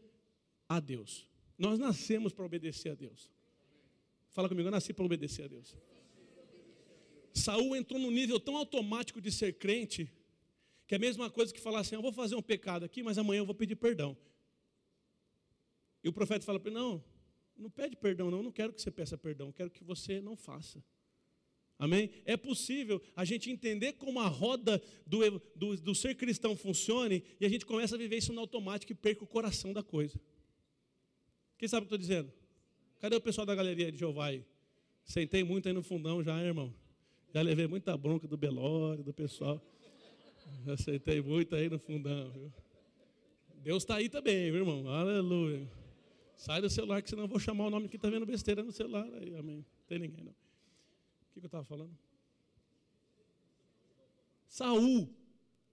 a 0.68 0.80
Deus. 0.80 1.26
Nós 1.56 1.78
nascemos 1.78 2.32
para 2.32 2.44
obedecer 2.44 2.90
a 2.90 2.94
Deus. 2.94 3.30
Fala 4.30 4.48
comigo, 4.48 4.68
eu 4.68 4.72
nasci 4.72 4.92
para 4.92 5.04
obedecer 5.04 5.44
a 5.44 5.48
Deus. 5.48 5.76
Saul 7.32 7.76
entrou 7.76 8.00
num 8.00 8.10
nível 8.10 8.40
tão 8.40 8.56
automático 8.56 9.20
de 9.20 9.30
ser 9.30 9.54
crente, 9.54 10.10
que 10.86 10.94
é 10.94 10.96
a 10.96 11.00
mesma 11.00 11.30
coisa 11.30 11.52
que 11.52 11.60
falar 11.60 11.80
assim: 11.80 11.94
eu 11.94 12.02
vou 12.02 12.12
fazer 12.12 12.34
um 12.34 12.42
pecado 12.42 12.84
aqui, 12.84 13.02
mas 13.02 13.18
amanhã 13.18 13.40
eu 13.40 13.46
vou 13.46 13.54
pedir 13.54 13.76
perdão. 13.76 14.16
E 16.02 16.08
o 16.08 16.12
profeta 16.12 16.44
fala 16.44 16.58
para 16.58 16.70
ele: 16.70 16.78
não, 16.78 17.04
não 17.56 17.70
pede 17.70 17.96
perdão, 17.96 18.30
não, 18.30 18.38
eu 18.38 18.44
não 18.44 18.52
quero 18.52 18.72
que 18.72 18.80
você 18.80 18.90
peça 18.90 19.16
perdão, 19.18 19.48
eu 19.48 19.52
quero 19.52 19.70
que 19.70 19.84
você 19.84 20.20
não 20.20 20.36
faça. 20.36 20.82
Amém? 21.78 22.10
É 22.24 22.36
possível 22.38 23.02
a 23.14 23.24
gente 23.24 23.50
entender 23.50 23.94
como 23.94 24.18
a 24.18 24.28
roda 24.28 24.82
do, 25.06 25.38
do, 25.54 25.76
do 25.76 25.94
ser 25.94 26.14
cristão 26.14 26.56
funcione 26.56 27.22
e 27.38 27.44
a 27.44 27.48
gente 27.48 27.66
começa 27.66 27.94
a 27.94 27.98
viver 27.98 28.16
isso 28.16 28.32
no 28.32 28.40
automático 28.40 28.92
e 28.92 28.94
perca 28.94 29.24
o 29.24 29.26
coração 29.26 29.74
da 29.74 29.82
coisa. 29.82 30.18
Quem 31.58 31.68
sabe 31.68 31.84
o 31.84 31.88
que 31.88 31.94
eu 31.94 31.96
estou 31.96 32.08
dizendo? 32.08 32.32
Cadê 33.00 33.16
o 33.16 33.20
pessoal 33.20 33.46
da 33.46 33.54
galeria 33.54 33.92
de 33.92 33.98
Jeová? 33.98 34.28
Sentei 35.04 35.44
muito 35.44 35.68
aí 35.68 35.74
no 35.74 35.82
fundão 35.82 36.22
já, 36.22 36.42
irmão. 36.42 36.74
Já 37.32 37.42
levei 37.42 37.66
muita 37.66 37.96
bronca 37.96 38.26
do 38.26 38.36
Belório, 38.36 39.04
do 39.04 39.12
pessoal. 39.12 39.60
Já 40.64 40.76
sentei 40.76 41.20
muito 41.20 41.54
aí 41.54 41.68
no 41.68 41.78
fundão, 41.78 42.30
viu? 42.30 42.52
Deus 43.62 43.82
está 43.82 43.96
aí 43.96 44.08
também, 44.08 44.50
viu, 44.50 44.60
irmão? 44.60 44.88
Aleluia. 44.88 45.68
Sai 46.36 46.60
do 46.60 46.70
celular, 46.70 47.02
que 47.02 47.10
senão 47.10 47.24
eu 47.24 47.28
vou 47.28 47.38
chamar 47.38 47.66
o 47.66 47.70
nome 47.70 47.88
que 47.88 47.96
está 47.96 48.08
vendo 48.08 48.24
besteira 48.24 48.62
no 48.62 48.72
celular. 48.72 49.08
Aí, 49.20 49.34
amém. 49.36 49.56
Não 49.56 49.86
tem 49.88 49.98
ninguém, 49.98 50.24
não. 50.24 50.32
O 50.32 51.34
que, 51.34 51.40
que 51.40 51.46
eu 51.46 51.48
estava 51.48 51.64
falando? 51.64 51.96
Saul. 54.48 55.08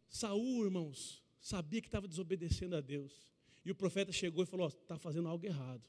Saul, 0.09 0.65
irmãos, 0.65 1.24
sabia 1.39 1.82
que 1.82 1.88
estava 1.88 2.07
desobedecendo 2.07 2.76
a 2.76 2.82
Deus. 2.82 3.32
E 3.65 3.71
o 3.71 3.76
profeta 3.76 4.11
chegou 4.11 4.43
e 4.43 4.47
falou: 4.47 4.67
está 4.67 4.97
fazendo 4.97 5.28
algo 5.28 5.45
errado. 5.45 5.82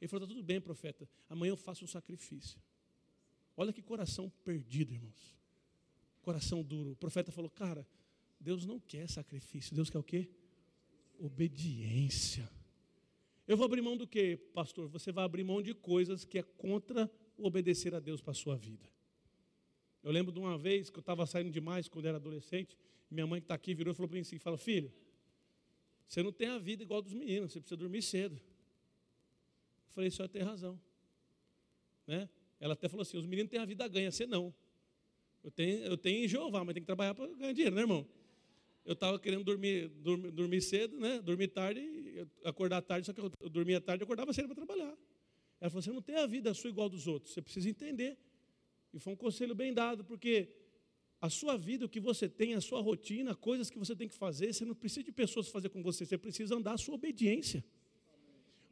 Ele 0.00 0.08
falou: 0.08 0.24
está 0.24 0.34
tudo 0.34 0.44
bem, 0.44 0.60
profeta, 0.60 1.08
amanhã 1.28 1.50
eu 1.50 1.56
faço 1.56 1.84
um 1.84 1.88
sacrifício. 1.88 2.60
Olha 3.56 3.72
que 3.72 3.82
coração 3.82 4.32
perdido, 4.44 4.92
irmãos. 4.92 5.36
Coração 6.22 6.62
duro. 6.62 6.92
O 6.92 6.96
profeta 6.96 7.30
falou: 7.30 7.50
cara, 7.50 7.86
Deus 8.40 8.64
não 8.64 8.80
quer 8.80 9.08
sacrifício, 9.08 9.74
Deus 9.74 9.90
quer 9.90 9.98
o 9.98 10.02
quê? 10.02 10.28
Obediência. 11.18 12.50
Eu 13.46 13.56
vou 13.56 13.66
abrir 13.66 13.82
mão 13.82 13.96
do 13.96 14.06
quê, 14.06 14.38
pastor? 14.54 14.88
Você 14.88 15.10
vai 15.10 15.24
abrir 15.24 15.44
mão 15.44 15.60
de 15.60 15.74
coisas 15.74 16.24
que 16.24 16.38
é 16.38 16.42
contra 16.42 17.10
obedecer 17.36 17.94
a 17.94 18.00
Deus 18.00 18.20
para 18.20 18.30
a 18.30 18.34
sua 18.34 18.56
vida. 18.56 18.88
Eu 20.02 20.12
lembro 20.12 20.32
de 20.32 20.38
uma 20.38 20.56
vez 20.56 20.88
que 20.88 20.98
eu 20.98 21.00
estava 21.00 21.26
saindo 21.26 21.50
demais 21.50 21.88
quando 21.88 22.06
era 22.06 22.16
adolescente, 22.16 22.78
minha 23.10 23.26
mãe 23.26 23.40
que 23.40 23.44
está 23.44 23.54
aqui 23.54 23.74
virou 23.74 23.92
e 23.92 23.94
falou 23.94 24.08
para 24.08 24.14
mim 24.14 24.22
assim: 24.22 24.38
fala, 24.38 24.56
filho, 24.56 24.92
você 26.06 26.22
não 26.22 26.32
tem 26.32 26.48
a 26.48 26.58
vida 26.58 26.82
igual 26.82 27.02
dos 27.02 27.12
meninos, 27.12 27.52
você 27.52 27.60
precisa 27.60 27.76
dormir 27.76 28.02
cedo. 28.02 28.40
Eu 29.90 29.94
falei, 29.94 30.08
a 30.08 30.10
senhora 30.10 30.32
tem 30.32 30.42
razão. 30.42 30.80
Né? 32.06 32.28
Ela 32.60 32.74
até 32.74 32.88
falou 32.88 33.02
assim: 33.02 33.16
os 33.16 33.26
meninos 33.26 33.50
têm 33.50 33.58
a 33.58 33.64
vida 33.64 33.86
ganha, 33.88 34.10
você 34.10 34.26
não. 34.26 34.54
Eu 35.42 35.50
tenho, 35.50 35.78
eu 35.84 35.96
tenho 35.96 36.24
em 36.24 36.28
Jeová, 36.28 36.64
mas 36.64 36.74
tem 36.74 36.82
que 36.82 36.86
trabalhar 36.86 37.14
para 37.14 37.26
ganhar 37.34 37.52
dinheiro, 37.52 37.74
né, 37.74 37.82
irmão? 37.82 38.06
Eu 38.84 38.92
estava 38.92 39.18
querendo 39.18 39.42
dormir, 39.42 39.88
dormir, 39.88 40.30
dormir, 40.30 40.60
cedo, 40.60 40.98
né? 40.98 41.20
Dormir 41.20 41.48
tarde, 41.48 41.82
acordar 42.44 42.82
tarde, 42.82 43.06
só 43.06 43.12
que 43.12 43.20
eu 43.20 43.48
dormia 43.48 43.80
tarde 43.80 44.02
e 44.02 44.04
acordava 44.04 44.32
cedo 44.32 44.46
para 44.46 44.54
trabalhar. 44.54 44.96
Ela 45.60 45.70
falou: 45.70 45.82
você 45.82 45.92
não 45.92 46.02
tem 46.02 46.16
a 46.16 46.26
vida 46.26 46.52
sua 46.54 46.70
igual 46.70 46.88
dos 46.88 47.06
outros, 47.06 47.32
você 47.32 47.42
precisa 47.42 47.68
entender. 47.68 48.16
E 48.92 48.98
foi 48.98 49.12
um 49.12 49.16
conselho 49.16 49.54
bem 49.54 49.72
dado, 49.72 50.04
porque 50.04 50.48
a 51.20 51.30
sua 51.30 51.56
vida, 51.56 51.84
o 51.86 51.88
que 51.88 52.00
você 52.00 52.28
tem, 52.28 52.54
a 52.54 52.60
sua 52.60 52.80
rotina, 52.80 53.34
coisas 53.34 53.70
que 53.70 53.78
você 53.78 53.94
tem 53.94 54.08
que 54.08 54.14
fazer, 54.14 54.52
você 54.52 54.64
não 54.64 54.74
precisa 54.74 55.04
de 55.04 55.12
pessoas 55.12 55.48
fazer 55.48 55.68
com 55.68 55.82
você, 55.82 56.04
você 56.04 56.18
precisa 56.18 56.54
andar 56.54 56.74
a 56.74 56.78
sua 56.78 56.94
obediência. 56.94 57.64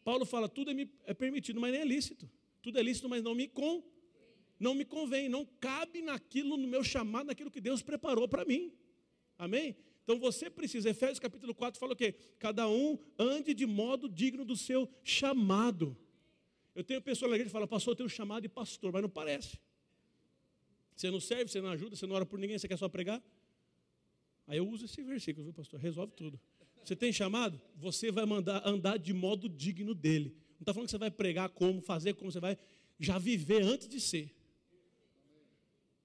Paulo 0.09 0.25
fala: 0.25 0.49
tudo 0.49 0.71
é, 0.71 0.89
é 1.05 1.13
permitido, 1.13 1.61
mas 1.61 1.71
nem 1.71 1.83
é 1.83 1.85
lícito. 1.85 2.27
Tudo 2.63 2.79
é 2.79 2.83
lícito, 2.83 3.11
mas 3.11 3.23
não 3.23 3.35
me 3.35 3.47
com, 3.47 3.83
não 4.59 4.75
me 4.75 4.83
convém, 4.83 5.29
não 5.29 5.45
cabe 5.61 6.01
naquilo 6.01 6.57
no 6.57 6.67
meu 6.67 6.83
chamado, 6.83 7.27
naquilo 7.27 7.51
que 7.51 7.61
Deus 7.61 7.83
preparou 7.83 8.27
para 8.27 8.43
mim. 8.43 8.73
Amém? 9.37 9.77
Então 10.03 10.19
você 10.19 10.49
precisa, 10.49 10.89
Efésios 10.89 11.19
capítulo 11.19 11.55
4 11.55 11.79
fala 11.79 11.93
o 11.93 11.97
quê? 11.97 12.15
Cada 12.39 12.67
um 12.67 12.99
ande 13.19 13.53
de 13.53 13.67
modo 13.67 14.09
digno 14.09 14.47
do 14.47 14.57
seu 14.57 14.89
chamado. 15.05 15.95
Eu 16.75 16.83
tenho 16.83 17.03
pessoas 17.03 17.31
na 17.31 17.37
igreja 17.37 17.51
que 17.51 17.53
falam, 17.53 17.69
pastor, 17.69 17.93
eu 17.93 17.97
tenho 17.97 18.09
chamado 18.09 18.41
de 18.41 18.49
pastor, 18.49 18.91
mas 18.91 19.03
não 19.03 19.11
parece. 19.11 19.59
Você 20.97 21.11
não 21.11 21.21
serve, 21.21 21.49
você 21.49 21.61
não 21.61 21.69
ajuda, 21.69 21.95
você 21.95 22.07
não 22.07 22.17
ora 22.17 22.25
por 22.25 22.39
ninguém, 22.39 22.59
você 22.59 22.67
quer 22.67 22.79
só 22.79 22.89
pregar? 22.89 23.23
Aí 24.47 24.57
eu 24.57 24.67
uso 24.67 24.87
esse 24.87 25.03
versículo, 25.03 25.45
viu, 25.45 25.53
pastor? 25.53 25.79
Resolve 25.79 26.15
tudo. 26.15 26.41
Você 26.85 26.97
tem 26.97 27.13
chamado? 27.13 27.61
Você 27.77 28.11
vai 28.11 28.25
mandar 28.25 28.67
andar 28.67 28.99
de 28.99 29.13
modo 29.13 29.49
digno 29.49 29.95
dele. 29.95 30.35
Não 30.53 30.61
está 30.61 30.73
falando 30.73 30.87
que 30.87 30.93
você 30.93 30.99
vai 30.99 31.11
pregar 31.11 31.49
como, 31.51 31.81
fazer 31.81 32.15
como, 32.15 32.33
você 32.33 32.41
vai 32.41 32.59
já 32.99 33.19
viver 33.19 33.63
antes 33.63 33.89
de 33.89 34.01
ser. 34.01 34.35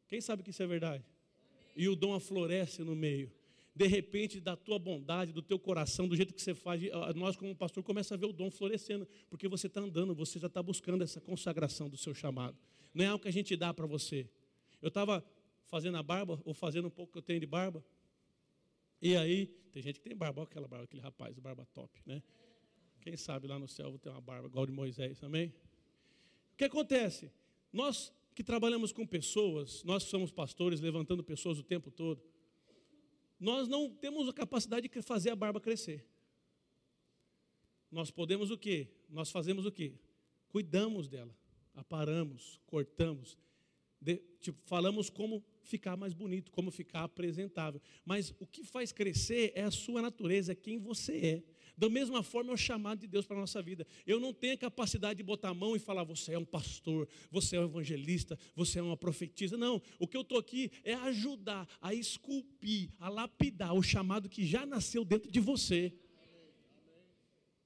Quem 0.07 0.21
sabe 0.21 0.43
que 0.43 0.51
isso 0.51 0.61
é 0.61 0.67
verdade? 0.67 1.03
E 1.75 1.87
o 1.87 1.95
dom 1.95 2.13
aflorece 2.13 2.83
no 2.83 2.95
meio. 2.95 3.31
De 3.75 3.87
repente, 3.87 4.39
da 4.39 4.55
tua 4.55 4.77
bondade, 4.77 5.31
do 5.31 5.41
teu 5.41 5.57
coração, 5.57 6.07
do 6.07 6.15
jeito 6.15 6.31
que 6.31 6.41
você 6.41 6.53
faz, 6.53 6.79
nós 7.15 7.35
como 7.35 7.55
pastor 7.55 7.83
começa 7.83 8.13
a 8.13 8.17
ver 8.17 8.27
o 8.27 8.33
dom 8.33 8.51
florescendo, 8.51 9.07
porque 9.29 9.47
você 9.47 9.65
está 9.65 9.81
andando, 9.81 10.13
você 10.13 10.37
já 10.37 10.45
está 10.45 10.61
buscando 10.61 11.03
essa 11.03 11.19
consagração 11.19 11.89
do 11.89 11.97
seu 11.97 12.13
chamado. 12.13 12.55
Não 12.93 13.03
é 13.03 13.07
algo 13.07 13.23
que 13.23 13.27
a 13.27 13.33
gente 13.33 13.55
dá 13.55 13.73
para 13.73 13.87
você. 13.87 14.29
Eu 14.79 14.89
estava 14.89 15.25
fazendo 15.65 15.97
a 15.97 16.03
barba, 16.03 16.39
ou 16.45 16.53
fazendo 16.53 16.87
um 16.87 16.91
pouco 16.91 17.13
que 17.13 17.17
eu 17.17 17.23
tenho 17.23 17.39
de 17.39 17.47
barba, 17.47 17.83
e 19.03 19.17
aí, 19.17 19.47
tem 19.73 19.83
gente 19.83 19.99
que 19.99 20.07
tem 20.07 20.15
barba, 20.15 20.43
aquela 20.43 20.65
barba, 20.65 20.85
aquele 20.85 21.01
rapaz, 21.01 21.37
barba 21.37 21.65
top, 21.73 22.01
né? 22.05 22.23
Quem 23.01 23.17
sabe 23.17 23.47
lá 23.47 23.59
no 23.59 23.67
céu 23.67 23.89
vou 23.89 23.99
ter 23.99 24.07
uma 24.07 24.21
barba 24.21 24.47
igual 24.47 24.65
de 24.65 24.71
Moisés, 24.71 25.21
amém? 25.21 25.53
O 26.53 26.55
que 26.55 26.63
acontece? 26.63 27.29
Nós 27.73 28.13
que 28.33 28.43
trabalhamos 28.45 28.93
com 28.93 29.05
pessoas, 29.05 29.83
nós 29.83 30.03
somos 30.03 30.31
pastores, 30.31 30.79
levantando 30.79 31.21
pessoas 31.21 31.59
o 31.59 31.63
tempo 31.63 31.91
todo, 31.91 32.23
nós 33.37 33.67
não 33.67 33.89
temos 33.93 34.29
a 34.29 34.33
capacidade 34.33 34.87
de 34.87 35.01
fazer 35.01 35.31
a 35.31 35.35
barba 35.35 35.59
crescer. 35.59 36.07
Nós 37.91 38.09
podemos 38.09 38.51
o 38.51 38.57
quê? 38.57 38.87
Nós 39.09 39.29
fazemos 39.29 39.65
o 39.65 39.71
quê? 39.71 39.99
Cuidamos 40.47 41.09
dela, 41.09 41.35
aparamos, 41.75 42.57
cortamos, 42.65 43.37
de, 44.03 44.21
tipo, 44.39 44.59
falamos 44.65 45.09
como 45.09 45.43
ficar 45.63 45.95
mais 45.95 46.13
bonito, 46.13 46.51
como 46.51 46.69
ficar 46.69 47.03
apresentável. 47.03 47.81
Mas 48.05 48.33
o 48.39 48.45
que 48.45 48.63
faz 48.63 48.91
crescer 48.91 49.51
é 49.55 49.63
a 49.63 49.71
sua 49.71 50.01
natureza, 50.01 50.51
é 50.51 50.55
quem 50.55 50.77
você 50.77 51.17
é. 51.17 51.43
Da 51.75 51.89
mesma 51.89 52.21
forma 52.21 52.51
é 52.51 52.53
o 52.53 52.57
chamado 52.57 52.99
de 52.99 53.07
Deus 53.07 53.25
para 53.25 53.37
a 53.37 53.39
nossa 53.39 53.61
vida. 53.61 53.87
Eu 54.05 54.19
não 54.19 54.31
tenho 54.31 54.53
a 54.53 54.57
capacidade 54.57 55.17
de 55.17 55.23
botar 55.23 55.49
a 55.49 55.53
mão 55.53 55.75
e 55.75 55.79
falar, 55.79 56.03
você 56.03 56.33
é 56.33 56.37
um 56.37 56.45
pastor, 56.45 57.07
você 57.31 57.55
é 57.55 57.59
um 57.59 57.65
evangelista, 57.65 58.37
você 58.55 58.77
é 58.77 58.81
uma 58.81 58.97
profetisa. 58.97 59.57
Não, 59.57 59.81
o 59.97 60.07
que 60.07 60.15
eu 60.15 60.21
estou 60.21 60.37
aqui 60.37 60.69
é 60.83 60.93
ajudar 60.93 61.67
a 61.81 61.93
esculpir, 61.93 62.91
a 62.99 63.09
lapidar 63.09 63.73
o 63.73 63.81
chamado 63.81 64.29
que 64.29 64.45
já 64.45 64.65
nasceu 64.65 65.03
dentro 65.03 65.31
de 65.31 65.39
você. 65.39 65.91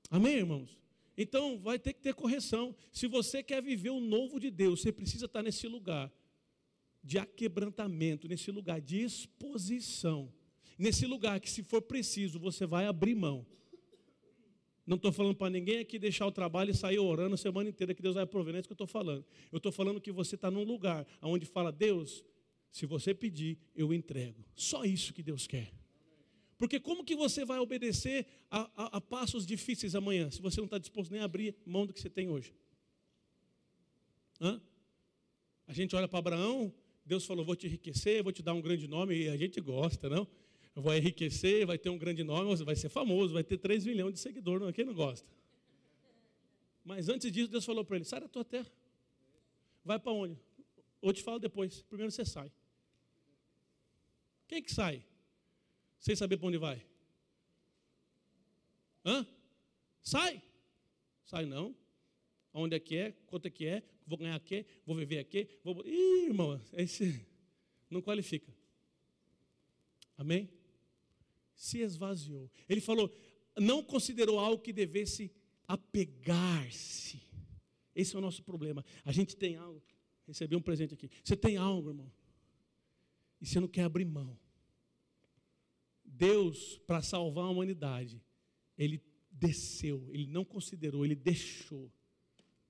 Amém, 0.10 0.36
irmãos? 0.36 0.78
Então 1.18 1.58
vai 1.58 1.78
ter 1.78 1.94
que 1.94 2.00
ter 2.00 2.14
correção. 2.14 2.74
Se 2.94 3.08
você 3.08 3.44
quer 3.44 3.62
viver 3.62 3.90
o 3.90 4.00
novo 4.00 4.40
de 4.40 4.52
Deus, 4.52 4.82
você 4.82 4.92
precisa 4.92 5.26
estar 5.26 5.42
nesse 5.42 5.68
lugar 5.68 6.14
de 7.08 7.18
aquebrantamento, 7.18 8.28
nesse 8.28 8.52
lugar 8.52 8.82
de 8.82 9.02
exposição, 9.02 10.30
nesse 10.78 11.06
lugar 11.06 11.40
que, 11.40 11.50
se 11.50 11.64
for 11.64 11.82
preciso, 11.82 12.38
você 12.38 12.66
vai 12.66 12.86
abrir 12.86 13.16
mão. 13.16 13.48
Não 14.86 14.98
estou 14.98 15.14
falando 15.14 15.34
para 15.34 15.50
ninguém 15.50 15.80
aqui 15.80 15.98
deixar 15.98 16.28
o 16.28 16.34
trabalho 16.34 16.72
e 16.72 16.74
sair 16.74 17.00
orando 17.00 17.36
a 17.36 17.38
semana 17.38 17.70
inteira 17.70 17.96
que 17.96 18.02
Deus 18.02 18.16
vai 18.16 18.26
prover, 18.26 18.52
não 18.52 18.58
é 18.58 18.60
isso 18.60 18.68
que 18.68 18.74
eu 18.74 18.76
estou 18.76 18.88
falando. 18.88 19.26
Eu 19.54 19.56
estou 19.58 19.72
falando 19.72 20.02
que 20.02 20.12
você 20.12 20.36
está 20.36 20.52
num 20.52 20.66
lugar 20.66 21.08
onde 21.22 21.46
fala, 21.46 21.72
Deus, 21.72 22.26
se 22.74 22.86
você 22.86 23.14
pedir, 23.14 23.58
eu 23.74 23.94
entrego. 23.94 24.44
Só 24.54 24.84
isso 24.84 25.14
que 25.14 25.24
Deus 25.24 25.48
quer. 25.48 25.72
Porque 26.58 26.78
como 26.78 27.06
que 27.06 27.16
você 27.16 27.46
vai 27.46 27.60
obedecer 27.60 28.26
a, 28.52 28.70
a, 28.76 28.98
a 28.98 29.02
passos 29.02 29.46
difíceis 29.46 29.96
amanhã, 29.96 30.30
se 30.30 30.42
você 30.42 30.60
não 30.60 30.66
está 30.66 30.78
disposto 30.78 31.12
nem 31.12 31.22
a 31.22 31.26
abrir 31.26 31.56
mão 31.66 31.86
do 31.86 31.94
que 31.94 32.02
você 32.02 32.10
tem 32.10 32.28
hoje? 32.28 32.54
Hã? 34.42 34.62
A 35.68 35.74
gente 35.74 35.96
olha 35.96 36.08
para 36.08 36.20
Abraão, 36.20 36.74
Deus 37.08 37.26
falou, 37.26 37.46
vou 37.46 37.56
te 37.56 37.66
enriquecer, 37.66 38.22
vou 38.22 38.34
te 38.34 38.44
dar 38.44 38.54
um 38.54 38.62
grande 38.62 38.88
nome, 38.88 39.16
e 39.16 39.30
a 39.30 39.38
gente 39.38 39.60
gosta, 39.62 40.10
não? 40.10 40.28
vai 40.76 40.98
enriquecer, 41.00 41.66
vai 41.66 41.78
ter 41.78 41.90
um 41.90 41.98
grande 41.98 42.24
nome, 42.24 42.54
vai 42.64 42.76
ser 42.76 42.90
famoso, 42.90 43.34
vai 43.34 43.44
ter 43.44 43.58
3 43.58 43.86
milhões 43.86 44.14
de 44.14 44.20
seguidores, 44.20 44.62
não, 44.62 44.72
quem 44.72 44.86
não 44.86 44.94
gosta? 44.94 45.28
Mas 46.84 47.10
antes 47.10 47.32
disso, 47.32 47.50
Deus 47.50 47.66
falou 47.66 47.84
para 47.84 47.96
ele: 47.96 48.06
sai 48.06 48.20
da 48.20 48.28
tua 48.28 48.46
terra, 48.46 48.72
vai 49.84 49.98
para 49.98 50.12
onde? 50.12 50.38
Ou 51.02 51.12
te 51.12 51.24
falo 51.24 51.40
depois, 51.40 51.82
primeiro 51.84 52.12
você 52.12 52.24
sai. 52.24 52.52
Quem 54.48 54.62
que 54.62 54.72
sai? 54.72 55.04
Sem 56.00 56.16
saber 56.16 56.38
para 56.38 56.48
onde 56.48 56.58
vai? 56.58 56.86
Hã? 59.04 59.26
Sai! 60.04 60.42
Sai 61.26 61.46
não. 61.46 61.76
Onde 62.54 62.76
é 62.76 62.80
que 62.80 62.96
é? 62.96 63.12
Quanto 63.28 63.46
é 63.48 63.50
que 63.50 63.66
é? 63.66 63.84
Vou 64.08 64.18
ganhar 64.18 64.36
aqui? 64.36 64.66
Vou 64.86 64.96
viver 64.96 65.20
aqui? 65.20 65.48
Vou... 65.64 65.86
Ih, 65.86 66.28
irmão, 66.28 66.60
esse 66.74 67.24
não 67.90 68.02
qualifica. 68.02 68.52
Amém? 70.18 70.50
se 71.58 71.80
esvaziou. 71.80 72.50
Ele 72.70 72.80
falou, 72.80 73.12
não 73.58 73.84
considerou 73.84 74.40
algo 74.40 74.62
que 74.62 74.72
devesse 74.72 75.32
apegar-se. 75.68 77.20
Esse 77.94 78.16
é 78.16 78.20
o 78.20 78.22
nosso 78.22 78.44
problema. 78.44 78.86
A 79.04 79.12
gente 79.12 79.36
tem 79.36 79.56
algo. 79.56 79.84
Recebi 80.28 80.56
um 80.56 80.62
presente 80.62 80.94
aqui. 80.94 81.10
Você 81.24 81.36
tem 81.36 81.58
algo, 81.58 81.90
irmão. 81.90 82.12
E 83.42 83.46
você 83.46 83.60
não 83.60 83.68
quer 83.68 83.84
abrir 83.84 84.06
mão. 84.06 84.38
Deus, 86.06 86.78
para 86.86 87.02
salvar 87.02 87.46
a 87.46 87.50
humanidade, 87.50 88.22
Ele 88.78 89.02
desceu, 89.32 90.08
Ele 90.12 90.28
não 90.28 90.46
considerou, 90.46 91.04
Ele 91.04 91.16
deixou. 91.16 91.92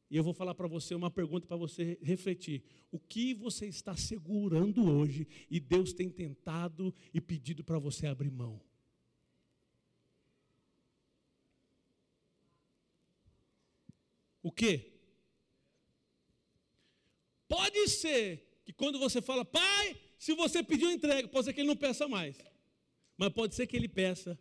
E 0.09 0.15
eu 0.15 0.23
vou 0.23 0.33
falar 0.33 0.55
para 0.55 0.67
você 0.67 0.95
uma 0.95 1.11
pergunta 1.11 1.45
para 1.45 1.57
você 1.57 1.97
refletir. 2.01 2.63
O 2.91 2.99
que 2.99 3.33
você 3.33 3.67
está 3.67 3.95
segurando 3.95 4.89
hoje 4.89 5.27
e 5.49 5.59
Deus 5.59 5.91
tem 5.91 6.09
tentado 6.09 6.95
e 7.13 7.19
pedido 7.19 7.63
para 7.63 7.77
você 7.77 8.07
abrir 8.07 8.31
mão? 8.31 8.61
O 14.41 14.51
quê? 14.51 14.93
Pode 17.49 17.89
ser 17.89 18.61
que 18.63 18.71
quando 18.71 18.97
você 18.97 19.21
fala, 19.21 19.43
pai, 19.43 19.99
se 20.17 20.33
você 20.33 20.63
pediu 20.63 20.89
entrega, 20.89 21.27
pode 21.27 21.45
ser 21.45 21.53
que 21.53 21.59
ele 21.59 21.67
não 21.67 21.75
peça 21.75 22.07
mais. 22.07 22.37
Mas 23.17 23.33
pode 23.33 23.55
ser 23.55 23.67
que 23.67 23.75
ele 23.75 23.89
peça. 23.89 24.39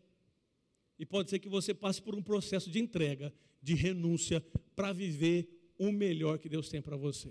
E 0.96 1.04
pode 1.04 1.28
ser 1.28 1.40
que 1.40 1.48
você 1.48 1.74
passe 1.74 2.00
por 2.00 2.14
um 2.14 2.22
processo 2.22 2.70
de 2.70 2.78
entrega, 2.78 3.34
de 3.60 3.74
renúncia, 3.74 4.40
para 4.76 4.92
viver 4.92 5.55
o 5.78 5.92
melhor 5.92 6.38
que 6.38 6.48
Deus 6.48 6.68
tem 6.68 6.80
para 6.80 6.96
você. 6.96 7.30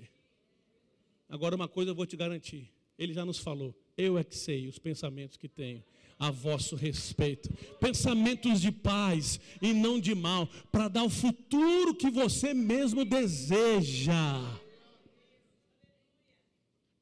Agora, 1.30 1.56
uma 1.56 1.68
coisa 1.68 1.92
eu 1.92 1.96
vou 1.96 2.06
te 2.06 2.16
garantir: 2.16 2.72
Ele 2.98 3.14
já 3.14 3.26
nos 3.26 3.40
falou, 3.40 3.76
eu 3.98 4.18
é 4.18 4.24
que 4.24 4.38
sei 4.38 4.68
os 4.68 4.80
pensamentos 4.80 5.38
que 5.38 5.48
tenho 5.48 5.84
a 6.18 6.32
vosso 6.32 6.76
respeito. 6.76 7.50
Pensamentos 7.80 8.62
de 8.62 8.72
paz 8.72 9.40
e 9.62 9.74
não 9.74 10.00
de 10.00 10.16
mal, 10.16 10.48
para 10.72 10.88
dar 10.88 11.04
o 11.04 11.10
futuro 11.10 11.96
que 11.96 12.10
você 12.10 12.54
mesmo 12.54 13.04
deseja. 13.04 14.16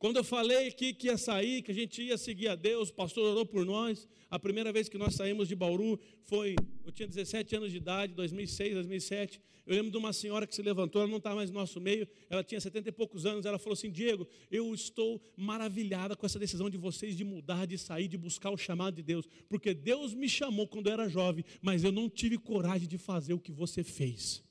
Quando 0.03 0.17
eu 0.17 0.23
falei 0.25 0.67
aqui 0.67 0.93
que 0.93 1.07
ia 1.07 1.17
sair, 1.17 1.61
que 1.61 1.71
a 1.71 1.73
gente 1.73 2.01
ia 2.03 2.17
seguir 2.17 2.49
a 2.49 2.55
Deus, 2.55 2.89
o 2.89 2.93
pastor 2.93 3.23
orou 3.23 3.45
por 3.45 3.65
nós. 3.65 4.05
A 4.29 4.37
primeira 4.37 4.69
vez 4.69 4.89
que 4.89 4.97
nós 4.97 5.15
saímos 5.15 5.47
de 5.47 5.55
Bauru 5.55 5.97
foi, 6.23 6.57
eu 6.85 6.91
tinha 6.91 7.07
17 7.07 7.55
anos 7.55 7.71
de 7.71 7.77
idade, 7.77 8.13
2006, 8.13 8.73
2007. 8.73 9.41
Eu 9.65 9.73
lembro 9.73 9.89
de 9.89 9.97
uma 9.97 10.11
senhora 10.11 10.45
que 10.45 10.53
se 10.53 10.61
levantou, 10.61 11.01
ela 11.01 11.09
não 11.09 11.19
está 11.19 11.33
mais 11.33 11.49
no 11.49 11.57
nosso 11.57 11.79
meio, 11.79 12.05
ela 12.29 12.43
tinha 12.43 12.59
70 12.59 12.89
e 12.89 12.91
poucos 12.91 13.25
anos. 13.25 13.45
Ela 13.45 13.57
falou 13.57 13.75
assim: 13.75 13.89
Diego, 13.89 14.27
eu 14.51 14.73
estou 14.73 15.21
maravilhada 15.37 16.17
com 16.17 16.25
essa 16.25 16.37
decisão 16.37 16.69
de 16.69 16.75
vocês 16.75 17.15
de 17.15 17.23
mudar, 17.23 17.65
de 17.65 17.77
sair, 17.77 18.09
de 18.09 18.17
buscar 18.17 18.49
o 18.49 18.57
chamado 18.57 18.95
de 18.95 19.03
Deus, 19.03 19.25
porque 19.47 19.73
Deus 19.73 20.13
me 20.13 20.27
chamou 20.27 20.67
quando 20.67 20.87
eu 20.87 20.93
era 20.93 21.07
jovem, 21.07 21.45
mas 21.61 21.81
eu 21.81 21.93
não 21.93 22.09
tive 22.09 22.37
coragem 22.37 22.89
de 22.89 22.97
fazer 22.97 23.33
o 23.33 23.39
que 23.39 23.53
você 23.53 23.85
fez. 23.85 24.43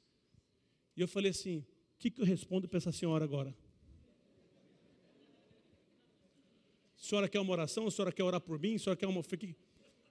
E 0.97 1.03
eu 1.03 1.09
falei 1.09 1.31
assim: 1.31 1.59
o 1.59 1.67
que, 1.99 2.11
que 2.11 2.23
eu 2.23 2.25
respondo 2.25 2.67
para 2.67 2.79
essa 2.79 2.91
senhora 2.91 3.23
agora? 3.23 3.55
A 7.03 7.05
senhora 7.05 7.29
quer 7.29 7.41
uma 7.41 7.53
oração? 7.53 7.89
A 7.89 7.91
senhora 7.91 8.13
quer 8.13 8.23
orar 8.23 8.41
por 8.41 8.61
mim? 8.61 8.77
A 8.77 8.79
senhora 8.79 8.97
quer 8.97 9.09
uma. 9.09 9.21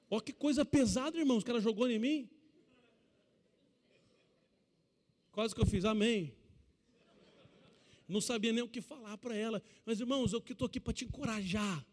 Olha 0.09 0.21
que 0.21 0.33
coisa 0.33 0.65
pesada, 0.65 1.17
irmãos, 1.17 1.41
que 1.41 1.49
ela 1.49 1.61
jogou 1.61 1.89
em 1.89 1.97
mim. 1.97 2.29
Quase 5.31 5.55
que 5.55 5.61
eu 5.61 5.65
fiz 5.65 5.85
amém. 5.85 6.35
Não 8.09 8.19
sabia 8.19 8.51
nem 8.51 8.61
o 8.61 8.67
que 8.67 8.81
falar 8.81 9.17
para 9.17 9.33
ela. 9.33 9.63
Mas, 9.85 10.01
irmãos, 10.01 10.33
eu 10.33 10.39
estou 10.39 10.65
aqui 10.65 10.81
para 10.81 10.91
te 10.91 11.05
encorajar. 11.05 11.85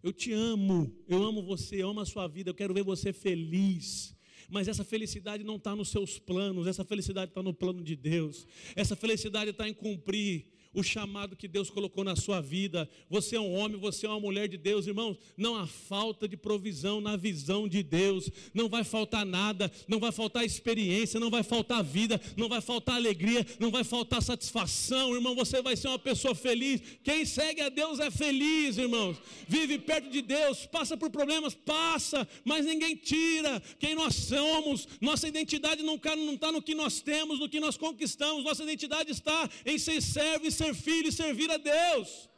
Eu 0.00 0.12
te 0.12 0.32
amo, 0.32 0.94
eu 1.08 1.22
amo 1.22 1.42
você, 1.42 1.82
eu 1.82 1.88
amo 1.88 2.00
a 2.00 2.06
sua 2.06 2.28
vida, 2.28 2.50
eu 2.50 2.54
quero 2.54 2.74
ver 2.74 2.84
você 2.84 3.12
feliz. 3.12 4.14
Mas 4.48 4.68
essa 4.68 4.84
felicidade 4.84 5.42
não 5.42 5.56
está 5.56 5.74
nos 5.74 5.88
seus 5.88 6.18
planos, 6.18 6.68
essa 6.68 6.84
felicidade 6.84 7.30
está 7.30 7.42
no 7.42 7.54
plano 7.54 7.82
de 7.82 7.96
Deus. 7.96 8.46
Essa 8.76 8.94
felicidade 8.94 9.50
está 9.50 9.68
em 9.68 9.74
cumprir 9.74 10.53
o 10.74 10.82
chamado 10.82 11.36
que 11.36 11.46
Deus 11.46 11.70
colocou 11.70 12.04
na 12.04 12.16
sua 12.16 12.40
vida. 12.40 12.88
Você 13.08 13.36
é 13.36 13.40
um 13.40 13.54
homem, 13.54 13.78
você 13.78 14.06
é 14.06 14.08
uma 14.08 14.20
mulher 14.20 14.48
de 14.48 14.56
Deus, 14.56 14.86
irmãos. 14.86 15.16
Não 15.36 15.54
há 15.56 15.66
falta 15.66 16.28
de 16.28 16.36
provisão 16.36 17.00
na 17.00 17.16
visão 17.16 17.68
de 17.68 17.82
Deus. 17.82 18.28
Não 18.52 18.68
vai 18.68 18.84
faltar 18.84 19.24
nada, 19.24 19.70
não 19.86 20.00
vai 20.00 20.10
faltar 20.12 20.44
experiência, 20.44 21.20
não 21.20 21.30
vai 21.30 21.42
faltar 21.42 21.82
vida, 21.82 22.20
não 22.36 22.48
vai 22.48 22.60
faltar 22.60 22.96
alegria, 22.96 23.46
não 23.58 23.70
vai 23.70 23.84
faltar 23.84 24.22
satisfação, 24.22 25.14
irmão. 25.14 25.34
Você 25.34 25.62
vai 25.62 25.76
ser 25.76 25.88
uma 25.88 25.98
pessoa 25.98 26.34
feliz. 26.34 26.80
Quem 27.02 27.24
segue 27.24 27.60
a 27.60 27.68
Deus 27.68 28.00
é 28.00 28.10
feliz, 28.10 28.76
irmãos. 28.76 29.16
Vive 29.46 29.78
perto 29.78 30.10
de 30.10 30.22
Deus, 30.22 30.66
passa 30.66 30.96
por 30.96 31.10
problemas, 31.10 31.54
passa, 31.54 32.26
mas 32.44 32.66
ninguém 32.66 32.96
tira 32.96 33.62
quem 33.78 33.94
nós 33.94 34.14
somos. 34.14 34.88
Nossa 35.00 35.28
identidade 35.28 35.82
não 35.82 35.94
está 35.94 36.50
no 36.50 36.62
que 36.62 36.74
nós 36.74 37.00
temos, 37.00 37.38
no 37.38 37.48
que 37.48 37.60
nós 37.60 37.76
conquistamos. 37.76 38.44
Nossa 38.44 38.62
identidade 38.62 39.12
está 39.12 39.48
em 39.64 39.78
ser 39.78 40.00
servo 40.00 40.46
e 40.46 40.50
ser 40.50 40.63
ser 40.64 40.74
filho 40.74 41.08
e 41.08 41.12
servir 41.12 41.50
a 41.50 41.56
Deus. 41.56 42.28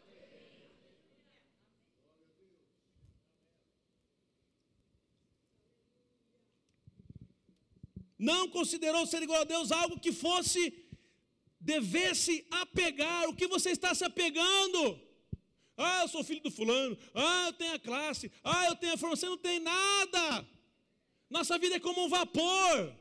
Não 8.18 8.48
considerou 8.48 9.06
ser 9.06 9.22
igual 9.22 9.42
a 9.42 9.44
Deus 9.44 9.70
algo 9.70 10.00
que 10.00 10.10
fosse, 10.10 10.62
devesse 11.60 12.46
apegar. 12.50 13.28
O 13.28 13.36
que 13.36 13.46
você 13.46 13.70
está 13.70 13.94
se 13.94 14.04
apegando? 14.04 15.00
Ah, 15.76 16.00
eu 16.02 16.08
sou 16.08 16.24
filho 16.24 16.42
do 16.42 16.50
fulano. 16.50 16.96
Ah, 17.14 17.44
eu 17.48 17.52
tenho 17.52 17.74
a 17.74 17.78
classe. 17.78 18.32
Ah, 18.42 18.64
eu 18.66 18.76
tenho 18.76 18.94
a 18.94 18.96
formação. 18.96 19.28
Você 19.28 19.34
não 19.34 19.38
tem 19.38 19.60
nada. 19.60 20.48
Nossa 21.28 21.58
vida 21.58 21.76
é 21.76 21.80
como 21.80 22.04
um 22.04 22.08
vapor. 22.08 22.96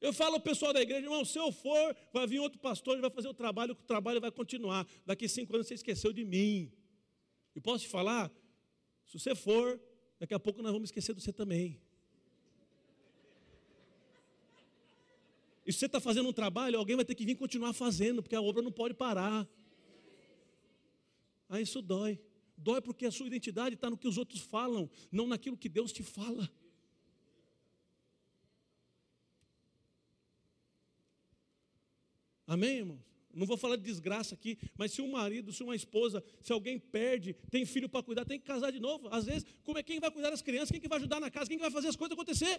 Eu 0.00 0.12
falo 0.12 0.34
ao 0.34 0.40
pessoal 0.40 0.72
da 0.72 0.80
igreja, 0.80 1.06
irmão, 1.06 1.24
se 1.24 1.38
eu 1.38 1.50
for, 1.50 1.96
vai 2.12 2.26
vir 2.26 2.38
outro 2.38 2.58
pastor, 2.58 2.94
ele 2.94 3.00
vai 3.00 3.10
fazer 3.10 3.28
o 3.28 3.34
trabalho, 3.34 3.72
o 3.72 3.74
trabalho 3.74 4.20
vai 4.20 4.30
continuar. 4.30 4.86
Daqui 5.04 5.28
cinco 5.28 5.54
anos 5.54 5.66
você 5.66 5.74
esqueceu 5.74 6.12
de 6.12 6.24
mim. 6.24 6.72
E 7.54 7.60
posso 7.60 7.84
te 7.84 7.90
falar, 7.90 8.30
se 9.04 9.18
você 9.18 9.34
for, 9.34 9.80
daqui 10.20 10.34
a 10.34 10.38
pouco 10.38 10.62
nós 10.62 10.72
vamos 10.72 10.88
esquecer 10.88 11.14
de 11.14 11.20
você 11.20 11.32
também. 11.32 11.80
E 15.66 15.72
se 15.72 15.80
você 15.80 15.86
está 15.86 16.00
fazendo 16.00 16.28
um 16.28 16.32
trabalho, 16.32 16.78
alguém 16.78 16.94
vai 16.94 17.04
ter 17.04 17.14
que 17.14 17.26
vir 17.26 17.34
continuar 17.34 17.72
fazendo, 17.72 18.22
porque 18.22 18.36
a 18.36 18.40
obra 18.40 18.62
não 18.62 18.72
pode 18.72 18.94
parar. 18.94 19.46
Aí 21.48 21.62
isso 21.62 21.82
dói. 21.82 22.20
Dói 22.56 22.80
porque 22.80 23.04
a 23.04 23.10
sua 23.10 23.26
identidade 23.26 23.74
está 23.74 23.90
no 23.90 23.98
que 23.98 24.08
os 24.08 24.16
outros 24.16 24.40
falam, 24.40 24.88
não 25.10 25.26
naquilo 25.26 25.56
que 25.56 25.68
Deus 25.68 25.92
te 25.92 26.02
fala. 26.02 26.48
Amém, 32.48 32.78
irmãos? 32.78 33.06
Não 33.34 33.46
vou 33.46 33.58
falar 33.58 33.76
de 33.76 33.82
desgraça 33.82 34.34
aqui, 34.34 34.58
mas 34.74 34.90
se 34.90 35.02
um 35.02 35.10
marido, 35.10 35.52
se 35.52 35.62
uma 35.62 35.76
esposa, 35.76 36.24
se 36.40 36.50
alguém 36.50 36.78
perde, 36.78 37.34
tem 37.50 37.66
filho 37.66 37.88
para 37.88 38.02
cuidar, 38.02 38.24
tem 38.24 38.40
que 38.40 38.46
casar 38.46 38.72
de 38.72 38.80
novo. 38.80 39.06
Às 39.08 39.26
vezes, 39.26 39.46
como 39.62 39.76
é 39.76 39.82
quem 39.82 40.00
vai 40.00 40.10
cuidar 40.10 40.30
das 40.30 40.40
crianças, 40.40 40.70
quem 40.70 40.80
que 40.80 40.88
vai 40.88 40.98
ajudar 40.98 41.20
na 41.20 41.30
casa, 41.30 41.46
quem 41.46 41.58
que 41.58 41.62
vai 41.62 41.70
fazer 41.70 41.88
as 41.88 41.94
coisas 41.94 42.14
acontecer? 42.14 42.58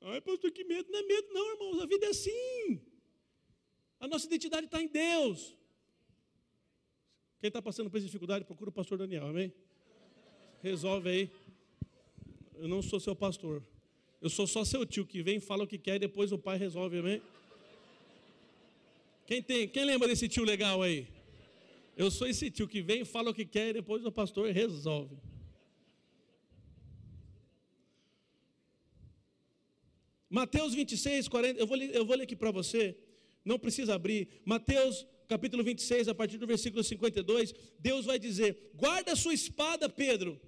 Ai, 0.00 0.20
pastor, 0.22 0.50
que 0.50 0.64
medo. 0.64 0.90
Não 0.90 0.98
é 0.98 1.02
medo, 1.02 1.28
não, 1.32 1.52
irmãos. 1.52 1.82
A 1.82 1.86
vida 1.86 2.06
é 2.06 2.08
assim. 2.08 2.80
A 4.00 4.08
nossa 4.08 4.26
identidade 4.26 4.64
está 4.64 4.82
em 4.82 4.88
Deus. 4.88 5.54
Quem 7.38 7.48
está 7.48 7.60
passando 7.60 7.90
por 7.90 7.98
essa 7.98 8.06
dificuldade, 8.06 8.46
procura 8.46 8.70
o 8.70 8.72
pastor 8.72 8.96
Daniel, 8.96 9.26
amém? 9.26 9.52
Resolve 10.62 11.10
aí. 11.10 11.30
Eu 12.56 12.66
não 12.66 12.80
sou 12.80 12.98
seu 12.98 13.14
pastor. 13.14 13.62
Eu 14.22 14.30
sou 14.30 14.46
só 14.46 14.64
seu 14.64 14.86
tio 14.86 15.06
que 15.06 15.22
vem, 15.22 15.38
fala 15.38 15.64
o 15.64 15.66
que 15.66 15.76
quer 15.76 15.96
e 15.96 15.98
depois 15.98 16.32
o 16.32 16.38
pai 16.38 16.56
resolve, 16.56 16.98
amém? 16.98 17.20
Quem 19.26 19.42
tem? 19.42 19.66
Quem 19.68 19.84
lembra 19.84 20.06
desse 20.06 20.28
tio 20.28 20.44
legal 20.44 20.82
aí? 20.82 21.08
Eu 21.96 22.10
sou 22.10 22.26
esse 22.26 22.50
tio 22.50 22.68
que 22.68 22.82
vem, 22.82 23.04
fala 23.04 23.30
o 23.30 23.34
que 23.34 23.46
quer 23.46 23.70
e 23.70 23.74
depois 23.74 24.04
o 24.04 24.12
pastor 24.12 24.50
resolve. 24.50 25.16
Mateus 30.28 30.74
26, 30.74 31.28
40, 31.28 31.60
eu 31.60 31.66
vou, 31.66 31.76
eu 31.76 32.04
vou 32.04 32.16
ler 32.16 32.24
aqui 32.24 32.34
para 32.34 32.50
você, 32.50 32.96
não 33.44 33.58
precisa 33.58 33.94
abrir. 33.94 34.28
Mateus 34.44 35.06
capítulo 35.28 35.62
26, 35.62 36.08
a 36.08 36.14
partir 36.14 36.38
do 36.38 36.46
versículo 36.46 36.82
52, 36.82 37.54
Deus 37.78 38.04
vai 38.04 38.18
dizer: 38.18 38.72
Guarda 38.74 39.12
a 39.12 39.16
sua 39.16 39.32
espada, 39.32 39.88
Pedro. 39.88 40.40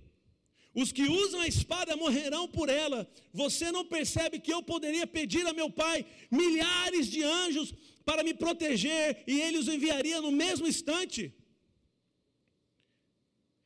Os 0.75 0.93
que 0.93 1.05
usam 1.05 1.41
a 1.41 1.49
espada 1.49 1.97
morrerão 1.97 2.47
por 2.47 2.69
ela. 2.69 3.09
Você 3.33 3.73
não 3.73 3.83
percebe 3.87 4.39
que 4.39 4.53
eu 4.53 4.63
poderia 4.63 5.07
pedir 5.07 5.47
a 5.47 5.55
meu 5.55 5.71
pai 5.71 6.05
milhares 6.31 7.07
de 7.07 7.23
anjos 7.23 7.73
para 8.07 8.25
me 8.27 8.33
proteger 8.33 9.23
e 9.27 9.41
ele 9.41 9.59
os 9.59 9.69
enviaria 9.69 10.21
no 10.23 10.33
mesmo 10.33 10.67
instante? 10.67 11.35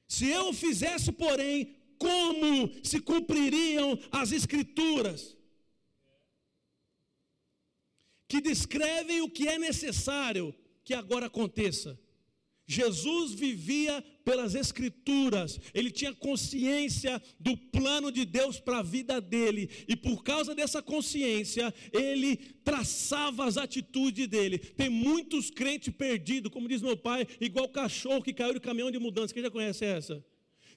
Se 0.09 0.26
eu 0.28 0.49
o 0.49 0.53
fizesse, 0.53 1.12
porém, 1.12 1.76
como 1.97 2.72
se 2.82 2.99
cumpririam 3.01 3.97
as 4.11 4.32
escrituras? 4.32 5.20
que 8.30 8.41
descrevem 8.41 9.20
o 9.22 9.28
que 9.28 9.49
é 9.49 9.59
necessário 9.59 10.55
que 10.84 10.95
agora 10.95 11.26
aconteça. 11.26 11.99
Jesus 12.64 13.32
vivia 13.32 14.01
pelas 14.24 14.54
Escrituras, 14.54 15.58
ele 15.72 15.90
tinha 15.90 16.12
consciência 16.14 17.22
do 17.38 17.56
plano 17.56 18.10
de 18.10 18.24
Deus 18.24 18.60
para 18.60 18.78
a 18.78 18.82
vida 18.82 19.20
dele, 19.20 19.70
e 19.88 19.96
por 19.96 20.22
causa 20.22 20.54
dessa 20.54 20.82
consciência, 20.82 21.72
ele 21.92 22.36
traçava 22.64 23.44
as 23.44 23.56
atitudes 23.56 24.28
dele. 24.28 24.58
Tem 24.58 24.88
muitos 24.88 25.50
crentes 25.50 25.92
perdidos, 25.94 26.52
como 26.52 26.68
diz 26.68 26.82
meu 26.82 26.96
pai, 26.96 27.26
igual 27.40 27.68
cachorro 27.68 28.22
que 28.22 28.32
caiu 28.32 28.54
de 28.54 28.60
caminhão 28.60 28.90
de 28.90 28.98
mudança. 28.98 29.34
Quem 29.34 29.42
já 29.42 29.50
conhece 29.50 29.84
essa? 29.84 30.24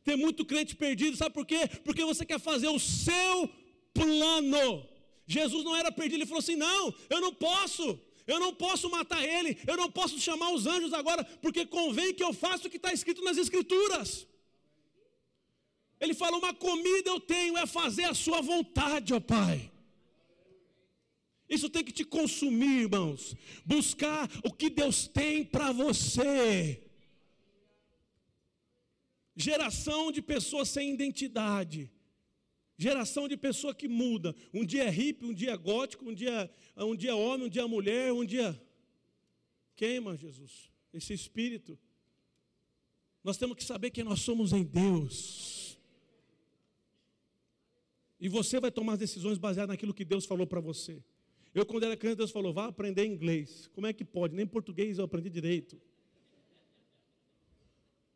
Tem 0.03 0.17
muito 0.17 0.45
crente 0.45 0.75
perdido, 0.75 1.15
sabe 1.15 1.33
por 1.33 1.45
quê? 1.45 1.67
Porque 1.83 2.03
você 2.03 2.25
quer 2.25 2.39
fazer 2.39 2.67
o 2.67 2.79
seu 2.79 3.49
plano. 3.93 4.87
Jesus 5.25 5.63
não 5.63 5.75
era 5.75 5.91
perdido, 5.91 6.17
ele 6.17 6.25
falou 6.25 6.39
assim: 6.39 6.55
não, 6.55 6.93
eu 7.09 7.21
não 7.21 7.33
posso. 7.33 7.99
Eu 8.26 8.39
não 8.39 8.53
posso 8.53 8.89
matar 8.89 9.24
ele, 9.24 9.57
eu 9.67 9.76
não 9.76 9.91
posso 9.91 10.19
chamar 10.19 10.51
os 10.51 10.65
anjos 10.65 10.93
agora, 10.93 11.24
porque 11.41 11.65
convém 11.65 12.13
que 12.13 12.24
eu 12.24 12.34
faça 12.34 12.67
o 12.67 12.71
que 12.71 12.78
está 12.78 12.93
escrito 12.93 13.24
nas 13.24 13.38
Escrituras. 13.38 14.26
Ele 15.99 16.13
falou: 16.13 16.39
Uma 16.39 16.53
comida 16.53 17.09
eu 17.09 17.19
tenho, 17.19 17.57
é 17.57 17.65
fazer 17.65 18.05
a 18.05 18.13
sua 18.13 18.41
vontade, 18.41 19.13
ó 19.13 19.19
Pai. 19.19 19.71
Isso 21.49 21.69
tem 21.69 21.84
que 21.84 21.91
te 21.91 22.03
consumir, 22.03 22.84
irmãos. 22.84 23.36
Buscar 23.65 24.30
o 24.43 24.51
que 24.51 24.69
Deus 24.69 25.07
tem 25.07 25.43
para 25.43 25.71
você. 25.71 26.82
Geração 29.36 30.11
de 30.11 30.21
pessoas 30.21 30.69
sem 30.69 30.93
identidade. 30.93 31.91
Geração 32.78 33.28
de 33.28 33.38
pessoa 33.38 33.74
que 33.74 33.88
muda. 33.88 34.36
Um 34.53 34.65
dia 34.65 34.84
é 34.84 34.89
hippie, 34.89 35.26
um 35.26 35.34
dia 35.34 35.51
é 35.51 35.57
gótico, 35.57 36.09
um 36.09 36.13
dia, 36.13 36.49
um 36.76 36.95
dia 36.95 37.11
é 37.11 37.13
homem, 37.13 37.47
um 37.47 37.49
dia 37.49 37.61
é 37.61 37.67
mulher, 37.67 38.11
um 38.11 38.26
dia. 38.26 38.59
Queima, 39.76 40.17
Jesus, 40.17 40.71
esse 40.93 41.13
espírito. 41.13 41.78
Nós 43.24 43.38
temos 43.38 43.55
que 43.55 43.63
saber 43.63 43.91
quem 43.91 44.03
nós 44.03 44.21
somos 44.21 44.51
em 44.51 44.63
Deus. 44.63 45.80
E 48.19 48.28
você 48.28 48.59
vai 48.59 48.71
tomar 48.71 48.93
as 48.93 48.99
decisões 48.99 49.38
baseadas 49.38 49.74
naquilo 49.74 49.93
que 49.93 50.05
Deus 50.05 50.26
falou 50.26 50.47
para 50.47 50.59
você. 50.59 51.03
Eu, 51.53 51.65
quando 51.65 51.84
era 51.84 51.95
criança, 51.95 52.17
Deus 52.17 52.32
falou: 52.32 52.53
vá 52.53 52.65
aprender 52.65 53.05
inglês. 53.05 53.69
Como 53.74 53.86
é 53.86 53.93
que 53.93 54.03
pode? 54.03 54.36
Nem 54.36 54.47
português 54.47 54.97
eu 54.97 55.05
aprendi 55.05 55.30
direito. 55.30 55.80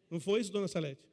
Não 0.10 0.20
foi 0.20 0.42
isso, 0.42 0.52
dona 0.52 0.68
Salete? 0.68 1.08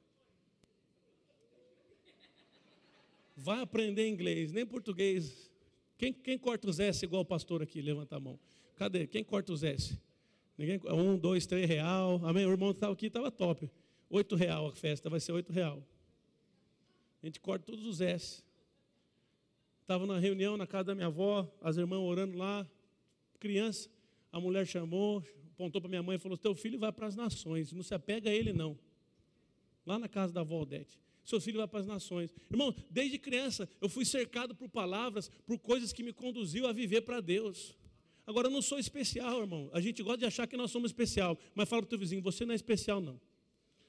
Vai 3.37 3.61
aprender 3.61 4.09
inglês, 4.09 4.53
nem 4.53 4.65
português. 4.65 5.51
Quem, 5.99 6.13
quem 6.13 6.39
corta 6.39 6.69
os 6.69 6.79
S 6.79 7.05
igual 7.05 7.23
o 7.23 7.25
pastor 7.25 7.63
aqui? 7.63 7.83
Levanta 7.83 8.17
a 8.17 8.21
mão. 8.21 8.39
Cadê? 8.77 9.07
Quem 9.07 9.25
corta 9.25 9.53
os 9.53 9.63
S? 9.63 9.99
Ninguém, 10.57 10.81
um, 10.85 11.19
dois, 11.19 11.47
três 11.47 11.69
real. 11.69 12.25
Amém? 12.25 12.47
O 12.47 12.51
irmão 12.51 12.71
estava 12.71 12.93
aqui, 12.93 13.07
estava 13.07 13.31
top. 13.31 13.69
Oito 14.09 14.37
real 14.37 14.69
a 14.69 14.73
festa, 14.73 15.11
vai 15.11 15.19
ser 15.19 15.33
oito 15.33 15.53
real. 15.53 15.83
A 17.23 17.27
gente 17.27 17.41
corta 17.41 17.65
todos 17.65 17.85
os 17.87 18.01
S. 18.01 18.45
Estava 19.81 20.07
na 20.07 20.19
reunião 20.19 20.57
na 20.57 20.67
casa 20.67 20.85
da 20.85 20.95
minha 20.95 21.09
avó, 21.09 21.53
as 21.61 21.77
irmãs 21.77 21.99
orando 21.99 22.39
lá, 22.39 22.67
criança. 23.41 23.91
A 24.31 24.41
mulher 24.41 24.67
chamou, 24.67 25.23
apontou 25.53 25.81
para 25.81 25.89
minha 25.89 26.03
mãe 26.03 26.17
e 26.17 26.19
falou: 26.19 26.39
Teu 26.39 26.55
filho 26.55 26.79
vai 26.79 26.93
para 26.93 27.07
as 27.07 27.17
nações, 27.17 27.73
não 27.73 27.83
se 27.83 27.95
apega 27.95 28.31
a 28.31 28.33
ele 28.33 28.53
não. 28.53 28.79
Lá 29.85 29.99
na 29.99 30.09
casa 30.09 30.33
da 30.33 30.41
avó 30.41 30.61
Odete 30.63 31.04
seu 31.25 31.41
filho 31.41 31.59
vai 31.59 31.67
para 31.67 31.81
as 31.81 31.87
nações. 31.87 32.35
Irmão, 32.51 32.75
desde 32.91 33.19
criança 33.19 33.69
eu 33.81 33.89
fui 33.89 34.05
cercado 34.05 34.55
por 34.55 34.69
palavras, 34.69 35.31
por 35.47 35.59
coisas 35.59 35.93
que 35.93 36.03
me 36.03 36.13
conduziu 36.13 36.67
a 36.67 36.73
viver 36.73 37.03
para 37.03 37.21
Deus. 37.21 37.75
Agora 38.27 38.49
eu 38.49 38.51
não 38.51 38.63
sou 38.63 38.79
especial, 38.79 39.41
irmão. 39.41 39.71
A 39.73 39.81
gente 39.81 40.03
gosta 40.03 40.19
de 40.19 40.25
achar 40.25 40.47
que 40.47 40.57
nós 40.57 40.71
somos 40.71 40.91
especial, 40.91 41.39
mas 41.55 41.69
fala 41.69 41.83
para 41.83 41.87
o 41.87 41.91
teu 41.91 41.99
vizinho, 41.99 42.23
você 42.23 42.45
não 42.45 42.53
é 42.53 42.57
especial 42.57 43.01
não. 43.01 43.21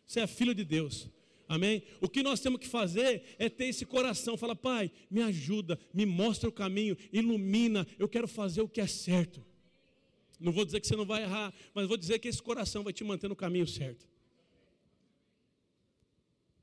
Você 0.06 0.20
é 0.20 0.28
filho 0.28 0.54
de 0.54 0.64
Deus. 0.64 1.10
Amém? 1.48 1.84
O 2.02 2.10
que 2.10 2.24
nós 2.24 2.40
temos 2.40 2.60
que 2.60 2.68
fazer 2.68 3.24
é 3.38 3.50
ter 3.50 3.66
esse 3.66 3.86
coração. 3.86 4.36
Fala, 4.36 4.56
Pai, 4.56 4.92
me 5.10 5.22
ajuda, 5.22 5.80
me 5.94 6.06
mostra 6.06 6.50
o 6.50 6.52
caminho, 6.52 6.98
ilumina. 7.14 7.86
Eu 8.00 8.10
quero 8.10 8.28
fazer 8.28 8.62
o 8.62 8.68
que 8.68 8.82
é 8.82 8.88
certo. 8.88 9.46
Não 10.40 10.52
vou 10.52 10.66
dizer 10.66 10.80
que 10.80 10.88
você 10.88 10.96
não 10.96 11.06
vai 11.06 11.24
errar, 11.24 11.54
mas 11.74 11.88
vou 11.88 11.98
dizer 11.98 12.20
que 12.20 12.28
esse 12.28 12.42
coração 12.42 12.84
vai 12.84 12.92
te 12.92 13.04
manter 13.04 13.28
no 13.28 13.36
caminho 13.36 13.68
certo. 13.68 14.08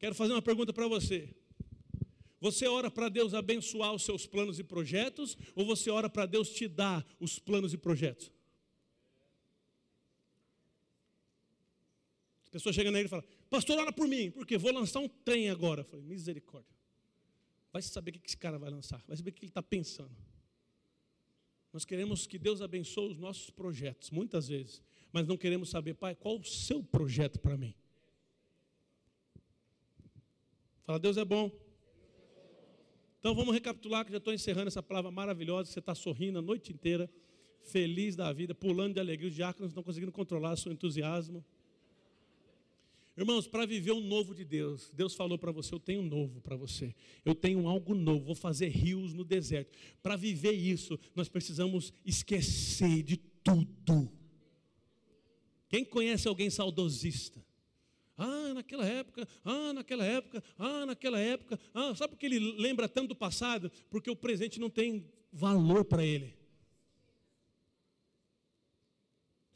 Quero 0.03 0.16
fazer 0.16 0.32
uma 0.32 0.42
pergunta 0.42 0.72
para 0.72 0.88
você. 0.88 1.32
Você 2.40 2.66
ora 2.66 2.90
para 2.90 3.09
Deus 3.09 3.34
abençoar 3.34 3.94
os 3.94 4.03
seus 4.03 4.26
planos 4.26 4.59
e 4.59 4.64
projetos 4.64 5.38
ou 5.55 5.64
você 5.64 5.90
ora 5.90 6.11
para 6.11 6.26
Deus 6.26 6.50
te 6.50 6.66
dar 6.66 7.07
os 7.20 7.38
planos 7.38 7.72
e 7.72 7.78
projetos? 7.78 8.32
As 12.42 12.48
pessoas 12.48 12.74
chegam 12.74 12.90
nele 12.90 13.07
e 13.07 13.09
falam, 13.09 13.24
pastor, 13.48 13.78
ora 13.78 13.92
por 13.92 14.09
mim, 14.09 14.28
porque 14.32 14.59
vou 14.59 14.72
lançar 14.72 14.98
um 14.98 15.09
trem 15.09 15.48
agora. 15.50 15.82
Eu 15.82 15.84
falei, 15.84 16.05
misericórdia. 16.05 16.76
Vai 17.72 17.80
saber 17.80 18.11
o 18.11 18.18
que 18.18 18.26
esse 18.26 18.36
cara 18.36 18.59
vai 18.59 18.70
lançar, 18.70 19.00
vai 19.07 19.16
saber 19.16 19.30
o 19.30 19.32
que 19.32 19.44
ele 19.44 19.50
está 19.50 19.62
pensando. 19.62 20.16
Nós 21.72 21.84
queremos 21.84 22.26
que 22.26 22.40
Deus 22.40 22.61
abençoe 22.61 23.12
os 23.12 23.18
nossos 23.18 23.50
projetos, 23.50 24.11
muitas 24.11 24.48
vezes, 24.48 24.82
mas 25.12 25.28
não 25.28 25.36
queremos 25.36 25.70
saber, 25.70 25.94
pai, 25.94 26.16
qual 26.16 26.40
o 26.40 26.44
seu 26.44 26.82
projeto 26.82 27.38
para 27.38 27.57
mim? 27.57 27.72
Fala, 30.85 30.99
Deus 30.99 31.16
é 31.16 31.24
bom. 31.24 31.51
Então 33.20 33.35
vamos 33.35 33.55
recapitular, 33.55 34.05
que 34.05 34.11
já 34.11 34.18
estou 34.18 34.35
encerrando 34.35 34.68
essa 34.68 34.83
palavra 34.83 35.11
maravilhosa. 35.11 35.70
Você 35.70 35.78
está 35.78 35.95
sorrindo 35.95 36.41
a 36.41 36.43
noite 36.43 36.72
inteira, 36.72 37.09
feliz 37.62 38.16
da 38.16 38.33
vida, 38.33 38.53
pulando 38.53 38.95
de 38.95 39.01
alegria. 39.01 39.28
Os 39.28 39.35
diáconos 39.35 39.70
estão 39.70 39.83
conseguindo 39.83 40.11
controlar 40.11 40.57
seu 40.57 40.72
entusiasmo. 40.72 41.45
Irmãos, 43.16 43.47
para 43.47 43.64
viver 43.66 43.93
o 43.93 44.01
novo 44.01 44.35
de 44.35 44.45
Deus, 44.45 44.91
Deus 44.93 45.14
falou 45.14 45.39
para 45.39 45.53
você: 45.53 45.72
Eu 45.72 45.78
tenho 45.78 46.01
um 46.01 46.07
novo 46.07 46.41
para 46.41 46.57
você, 46.57 46.95
eu 47.24 47.35
tenho 47.35 47.68
algo 47.68 47.95
novo, 47.95 48.24
vou 48.24 48.35
fazer 48.35 48.68
rios 48.68 49.12
no 49.12 49.22
deserto. 49.22 49.78
Para 50.03 50.16
viver 50.16 50.53
isso, 50.53 50.99
nós 51.14 51.28
precisamos 51.28 51.93
esquecer 52.05 53.03
de 53.03 53.18
tudo. 53.18 54.11
Quem 55.68 55.85
conhece 55.85 56.26
alguém 56.26 56.51
saudosista? 56.51 57.41
Ah, 58.16 58.52
naquela 58.54 58.86
época, 58.86 59.26
ah, 59.44 59.72
naquela 59.72 60.04
época, 60.04 60.42
ah, 60.58 60.86
naquela 60.86 61.18
época. 61.18 61.58
Ah, 61.72 61.94
sabe 61.94 62.12
por 62.12 62.18
que 62.18 62.26
ele 62.26 62.38
lembra 62.60 62.88
tanto 62.88 63.08
do 63.08 63.16
passado? 63.16 63.70
Porque 63.90 64.10
o 64.10 64.16
presente 64.16 64.60
não 64.60 64.68
tem 64.68 65.10
valor 65.32 65.84
para 65.84 66.04
ele. 66.04 66.36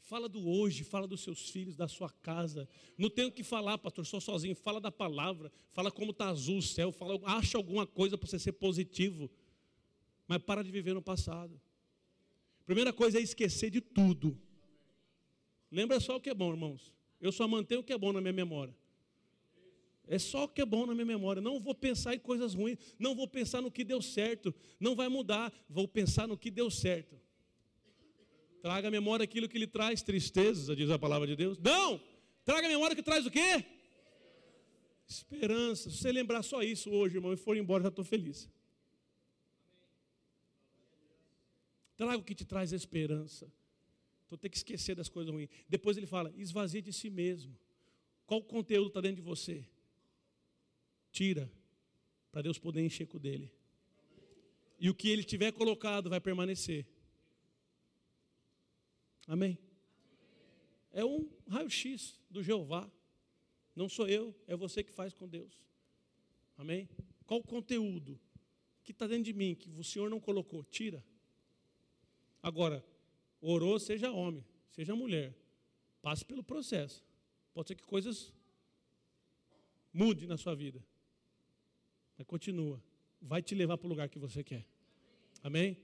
Fala 0.07 0.29
do 0.29 0.47
hoje, 0.49 0.85
fala 0.85 1.05
dos 1.05 1.21
seus 1.21 1.49
filhos, 1.49 1.75
da 1.75 1.87
sua 1.87 2.09
casa. 2.09 2.67
Não 2.97 3.09
tenho 3.09 3.27
o 3.27 3.31
que 3.31 3.43
falar, 3.43 3.77
pastor, 3.77 4.05
sou 4.05 4.21
sozinho. 4.21 4.55
Fala 4.55 4.79
da 4.79 4.91
palavra, 4.91 5.51
fala 5.69 5.91
como 5.91 6.11
está 6.11 6.29
azul 6.29 6.59
o 6.59 6.61
céu, 6.61 6.93
fala, 6.93 7.19
acha 7.25 7.57
alguma 7.57 7.85
coisa 7.85 8.17
para 8.17 8.27
você 8.27 8.39
ser 8.39 8.53
positivo. 8.53 9.29
Mas 10.27 10.41
para 10.41 10.63
de 10.63 10.71
viver 10.71 10.93
no 10.93 11.01
passado. 11.01 11.59
Primeira 12.65 12.91
coisa 12.93 13.19
é 13.19 13.21
esquecer 13.21 13.69
de 13.69 13.81
tudo. 13.81 14.39
Lembra 15.69 15.99
só 15.99 16.15
o 16.15 16.21
que 16.21 16.29
é 16.29 16.33
bom, 16.33 16.51
irmãos. 16.51 16.96
Eu 17.19 17.31
só 17.31 17.47
mantenho 17.47 17.81
o 17.81 17.83
que 17.83 17.93
é 17.93 17.97
bom 17.97 18.13
na 18.13 18.21
minha 18.21 18.33
memória. 18.33 18.75
É 20.07 20.17
só 20.17 20.45
o 20.45 20.47
que 20.47 20.61
é 20.61 20.65
bom 20.65 20.85
na 20.85 20.93
minha 20.93 21.05
memória. 21.05 21.41
Não 21.41 21.59
vou 21.59 21.75
pensar 21.75 22.15
em 22.15 22.19
coisas 22.19 22.53
ruins. 22.53 22.77
Não 22.97 23.13
vou 23.13 23.27
pensar 23.27 23.61
no 23.61 23.69
que 23.69 23.83
deu 23.83 24.01
certo. 24.01 24.55
Não 24.79 24.95
vai 24.95 25.09
mudar. 25.09 25.51
Vou 25.69 25.87
pensar 25.87 26.27
no 26.27 26.37
que 26.37 26.49
deu 26.49 26.71
certo. 26.71 27.19
Traga 28.61 28.87
à 28.87 28.91
memória 28.91 29.23
aquilo 29.23 29.49
que 29.49 29.59
lhe 29.59 29.67
traz 29.67 30.01
tristeza, 30.01 30.75
diz 30.75 30.89
a 30.89 30.97
palavra 30.97 31.27
de 31.27 31.35
Deus. 31.35 31.57
Não! 31.57 32.01
Traga 32.43 32.67
à 32.67 32.69
memória 32.69 32.95
que 32.95 33.03
traz 33.03 33.25
o 33.25 33.31
quê? 33.31 33.65
Esperança. 35.07 35.89
Se 35.89 35.97
você 35.97 36.11
lembrar 36.11 36.41
só 36.43 36.61
isso 36.61 36.89
hoje, 36.89 37.17
irmão, 37.17 37.33
e 37.33 37.37
for 37.37 37.57
embora, 37.57 37.83
já 37.83 37.89
estou 37.89 38.05
feliz. 38.05 38.49
Traga 41.95 42.17
o 42.17 42.23
que 42.23 42.35
te 42.35 42.45
traz 42.45 42.71
esperança. 42.71 43.51
Então 44.27 44.37
tem 44.37 44.51
que 44.51 44.57
esquecer 44.57 44.93
das 44.93 45.07
coisas 45.07 45.33
ruins. 45.33 45.49
Depois 45.67 45.95
ele 45.97 46.05
fala: 46.05 46.31
esvazie 46.35 46.81
de 46.81 46.91
si 46.91 47.09
mesmo. 47.09 47.57
Qual 48.25 48.43
conteúdo 48.43 48.89
está 48.89 48.99
dentro 48.99 49.17
de 49.17 49.21
você? 49.21 49.65
Tira, 51.11 51.49
para 52.29 52.41
Deus 52.41 52.59
poder 52.59 52.85
encher 52.85 53.07
com 53.07 53.17
dele. 53.17 53.49
E 54.77 54.89
o 54.89 54.93
que 54.93 55.09
ele 55.09 55.23
tiver 55.23 55.51
colocado 55.53 56.09
vai 56.09 56.19
permanecer. 56.19 56.85
Amém? 59.25 59.57
É 60.91 61.03
um 61.05 61.29
raio-x 61.47 62.19
do 62.29 62.43
Jeová. 62.43 62.91
Não 63.75 63.87
sou 63.87 64.07
eu, 64.07 64.35
é 64.45 64.55
você 64.55 64.83
que 64.83 64.91
faz 64.91 65.13
com 65.13 65.27
Deus. 65.27 65.63
Amém? 66.57 66.89
Qual 67.25 67.39
o 67.39 67.43
conteúdo 67.43 68.19
que 68.83 68.91
está 68.91 69.07
dentro 69.07 69.23
de 69.23 69.33
mim 69.33 69.55
que 69.55 69.69
o 69.69 69.83
Senhor 69.83 70.09
não 70.09 70.19
colocou? 70.19 70.63
Tira. 70.65 71.03
Agora, 72.41 72.83
orou, 73.41 73.79
seja 73.79 74.11
homem, 74.11 74.45
seja 74.71 74.95
mulher. 74.95 75.35
Passe 76.01 76.25
pelo 76.25 76.43
processo. 76.43 77.03
Pode 77.53 77.69
ser 77.69 77.75
que 77.75 77.83
coisas 77.83 78.33
mude 79.91 80.27
na 80.27 80.37
sua 80.37 80.55
vida. 80.55 80.83
Mas 82.17 82.27
continua. 82.27 82.81
Vai 83.21 83.41
te 83.41 83.55
levar 83.55 83.77
para 83.77 83.87
o 83.87 83.89
lugar 83.89 84.09
que 84.09 84.19
você 84.19 84.43
quer. 84.43 84.65
Amém? 85.43 85.77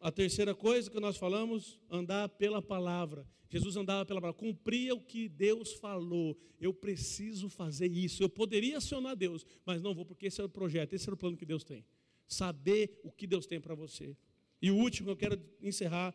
A 0.00 0.12
terceira 0.12 0.54
coisa 0.54 0.90
que 0.90 1.00
nós 1.00 1.16
falamos, 1.16 1.80
andar 1.90 2.28
pela 2.28 2.62
palavra. 2.62 3.26
Jesus 3.50 3.76
andava 3.76 4.04
pela 4.04 4.20
palavra, 4.20 4.38
cumpria 4.38 4.94
o 4.94 5.00
que 5.00 5.28
Deus 5.28 5.72
falou. 5.72 6.36
Eu 6.60 6.72
preciso 6.74 7.48
fazer 7.48 7.90
isso. 7.90 8.22
Eu 8.22 8.28
poderia 8.28 8.78
acionar 8.78 9.16
Deus, 9.16 9.44
mas 9.64 9.80
não 9.80 9.94
vou, 9.94 10.04
porque 10.04 10.26
esse 10.26 10.40
é 10.40 10.44
o 10.44 10.48
projeto, 10.48 10.92
esse 10.92 11.08
é 11.08 11.12
o 11.12 11.16
plano 11.16 11.36
que 11.36 11.46
Deus 11.46 11.64
tem. 11.64 11.84
Saber 12.26 13.00
o 13.02 13.10
que 13.10 13.26
Deus 13.26 13.46
tem 13.46 13.60
para 13.60 13.74
você. 13.74 14.16
E 14.60 14.70
o 14.70 14.76
último 14.76 15.10
eu 15.10 15.16
quero 15.16 15.40
encerrar 15.62 16.14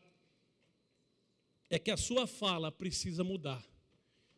é 1.74 1.80
que 1.80 1.89
a 1.89 1.97
sua 1.97 2.28
fala 2.28 2.71
precisa 2.71 3.24
mudar. 3.24 3.65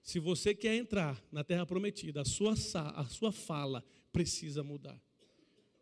Se 0.02 0.20
você 0.20 0.56
quer 0.56 0.74
entrar 0.76 1.22
na 1.30 1.44
terra 1.44 1.66
prometida, 1.66 2.22
a 2.22 2.26
sua, 2.26 2.54
a 2.54 3.06
sua 3.10 3.30
fala 3.30 3.84
precisa 4.14 4.64
mudar. 4.64 4.98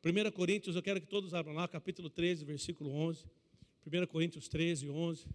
1 0.04 0.32
Coríntios, 0.32 0.76
eu 0.76 0.82
quero 0.82 1.00
que 1.00 1.06
todos 1.06 1.32
abram 1.32 1.54
lá, 1.54 1.68
capítulo 1.68 2.10
13, 2.10 2.44
versículo 2.44 2.90
11. 2.90 3.28
1 3.86 4.08
Coríntios 4.08 4.48
13, 4.48 4.90
11. 4.90 5.28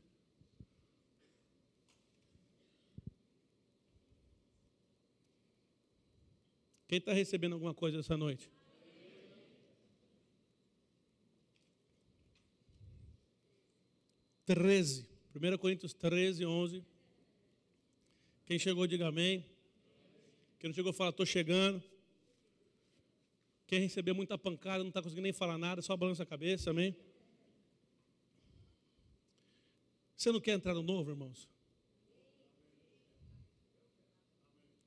Quem 6.89 6.99
está 6.99 7.13
recebendo 7.13 7.53
alguma 7.53 7.75
coisa 7.75 8.01
essa 8.01 8.17
noite? 8.17 8.51
Treze. 14.45 15.18
1 15.39 15.57
Coríntios 15.59 15.95
13, 15.95 16.45
11. 16.45 16.85
Quem 18.45 18.59
chegou, 18.59 18.87
diga 18.87 19.07
amém. 19.07 19.47
Quem 20.59 20.69
não 20.69 20.75
chegou, 20.75 20.93
fala, 20.93 21.11
estou 21.11 21.25
chegando. 21.25 21.83
Quem 23.67 23.81
recebeu 23.81 24.15
muita 24.15 24.37
pancada, 24.37 24.83
não 24.83 24.89
está 24.89 25.01
conseguindo 25.01 25.23
nem 25.23 25.33
falar 25.33 25.57
nada, 25.57 25.81
só 25.81 25.97
balança 25.97 26.25
a 26.25 26.27
cabeça, 26.27 26.71
amém. 26.71 26.97
Você 30.17 30.33
não 30.33 30.41
quer 30.41 30.53
entrar 30.53 30.75
no 30.75 30.83
novo, 30.83 31.11
irmãos? 31.11 31.49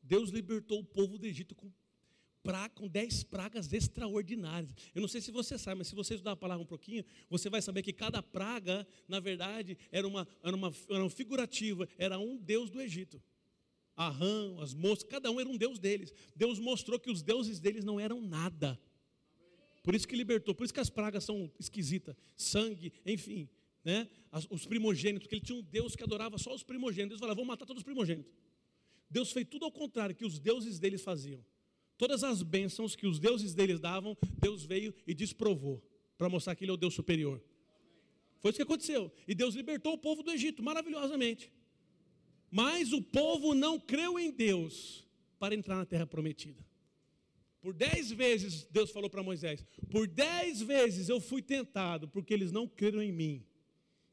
Deus 0.03 0.31
libertou 0.31 0.81
o 0.81 0.83
povo 0.83 1.17
do 1.17 1.25
Egito 1.25 1.55
com, 1.55 1.71
pra, 2.43 2.69
com 2.69 2.87
dez 2.87 3.23
pragas 3.23 3.71
extraordinárias. 3.71 4.73
Eu 4.93 5.01
não 5.01 5.07
sei 5.07 5.21
se 5.21 5.31
você 5.31 5.57
sabe, 5.57 5.79
mas 5.79 5.87
se 5.87 5.95
você 5.95 6.15
estudar 6.15 6.31
a 6.31 6.35
palavra 6.35 6.63
um 6.63 6.67
pouquinho, 6.67 7.03
você 7.29 7.49
vai 7.49 7.61
saber 7.61 7.81
que 7.81 7.93
cada 7.93 8.21
praga, 8.21 8.87
na 9.07 9.19
verdade, 9.19 9.77
era 9.91 10.07
uma, 10.07 10.27
era 10.43 10.55
uma, 10.55 10.73
era 10.89 11.03
uma 11.03 11.09
figurativa, 11.09 11.87
era 11.97 12.19
um 12.19 12.37
deus 12.37 12.69
do 12.69 12.81
Egito. 12.81 13.21
A 13.95 14.09
rã, 14.09 14.55
as 14.61 14.73
moscas, 14.73 15.09
cada 15.09 15.29
um 15.29 15.39
era 15.39 15.49
um 15.49 15.57
deus 15.57 15.79
deles. 15.79 16.13
Deus 16.35 16.59
mostrou 16.59 16.99
que 16.99 17.11
os 17.11 17.21
deuses 17.21 17.59
deles 17.59 17.83
não 17.83 17.99
eram 17.99 18.21
nada. 18.21 18.79
Por 19.83 19.95
isso 19.95 20.07
que 20.07 20.15
libertou, 20.15 20.53
por 20.53 20.63
isso 20.63 20.73
que 20.73 20.79
as 20.79 20.89
pragas 20.89 21.23
são 21.23 21.51
esquisitas, 21.59 22.15
sangue, 22.35 22.93
enfim 23.05 23.49
né, 23.83 24.07
os 24.49 24.65
primogênitos, 24.65 25.23
porque 25.23 25.35
ele 25.35 25.45
tinha 25.45 25.57
um 25.57 25.63
Deus 25.63 25.95
que 25.95 26.03
adorava 26.03 26.37
só 26.37 26.53
os 26.53 26.63
primogênitos. 26.63 27.09
Deus 27.09 27.19
falava, 27.19 27.35
vou 27.35 27.45
matar 27.45 27.65
todos 27.65 27.81
os 27.81 27.83
primogênitos. 27.83 28.31
Deus 29.09 29.31
fez 29.31 29.47
tudo 29.49 29.65
ao 29.65 29.71
contrário 29.71 30.15
que 30.15 30.25
os 30.25 30.39
deuses 30.39 30.79
deles 30.79 31.01
faziam. 31.01 31.43
Todas 32.01 32.23
as 32.23 32.41
bênçãos 32.41 32.95
que 32.95 33.05
os 33.05 33.19
deuses 33.19 33.53
deles 33.53 33.79
davam, 33.79 34.17
Deus 34.39 34.63
veio 34.65 34.91
e 35.05 35.13
desprovou, 35.13 35.79
para 36.17 36.27
mostrar 36.27 36.55
que 36.55 36.63
ele 36.63 36.71
é 36.71 36.73
o 36.73 36.77
Deus 36.77 36.95
superior. 36.95 37.39
Foi 38.39 38.49
isso 38.49 38.57
que 38.57 38.63
aconteceu. 38.63 39.11
E 39.27 39.35
Deus 39.35 39.53
libertou 39.53 39.93
o 39.93 39.97
povo 39.99 40.23
do 40.23 40.31
Egito, 40.31 40.63
maravilhosamente. 40.63 41.51
Mas 42.49 42.91
o 42.91 43.03
povo 43.03 43.53
não 43.53 43.79
creu 43.79 44.17
em 44.17 44.31
Deus 44.31 45.07
para 45.37 45.53
entrar 45.53 45.75
na 45.75 45.85
terra 45.85 46.07
prometida. 46.07 46.65
Por 47.61 47.71
dez 47.71 48.09
vezes 48.09 48.65
Deus 48.71 48.89
falou 48.89 49.07
para 49.07 49.21
Moisés: 49.21 49.63
Por 49.91 50.07
dez 50.07 50.59
vezes 50.59 51.07
eu 51.07 51.21
fui 51.21 51.43
tentado, 51.43 52.07
porque 52.07 52.33
eles 52.33 52.51
não 52.51 52.67
creram 52.67 53.03
em 53.03 53.11
mim 53.11 53.45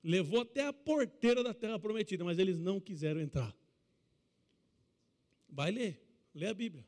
levou 0.03 0.43
até 0.43 0.65
a 0.65 0.73
porteira 0.73 1.43
da 1.43 1.53
terra 1.53 1.79
prometida, 1.79 2.25
mas 2.25 2.39
eles 2.39 2.59
não 2.59 2.81
quiseram 2.81 3.21
entrar. 3.21 3.55
Vai 5.49 5.71
ler, 5.71 6.01
lê 6.35 6.47
a 6.47 6.55
Bíblia. 6.55 6.87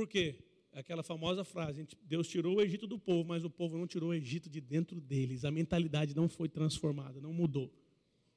Por 0.00 0.08
quê? 0.08 0.34
Aquela 0.72 1.02
famosa 1.02 1.44
frase: 1.44 1.86
Deus 2.04 2.26
tirou 2.26 2.56
o 2.56 2.62
Egito 2.62 2.86
do 2.86 2.98
povo, 2.98 3.28
mas 3.28 3.44
o 3.44 3.50
povo 3.50 3.76
não 3.76 3.86
tirou 3.86 4.08
o 4.08 4.14
Egito 4.14 4.48
de 4.48 4.58
dentro 4.58 4.98
deles. 4.98 5.44
A 5.44 5.50
mentalidade 5.50 6.16
não 6.16 6.26
foi 6.26 6.48
transformada, 6.48 7.20
não 7.20 7.34
mudou. 7.34 7.70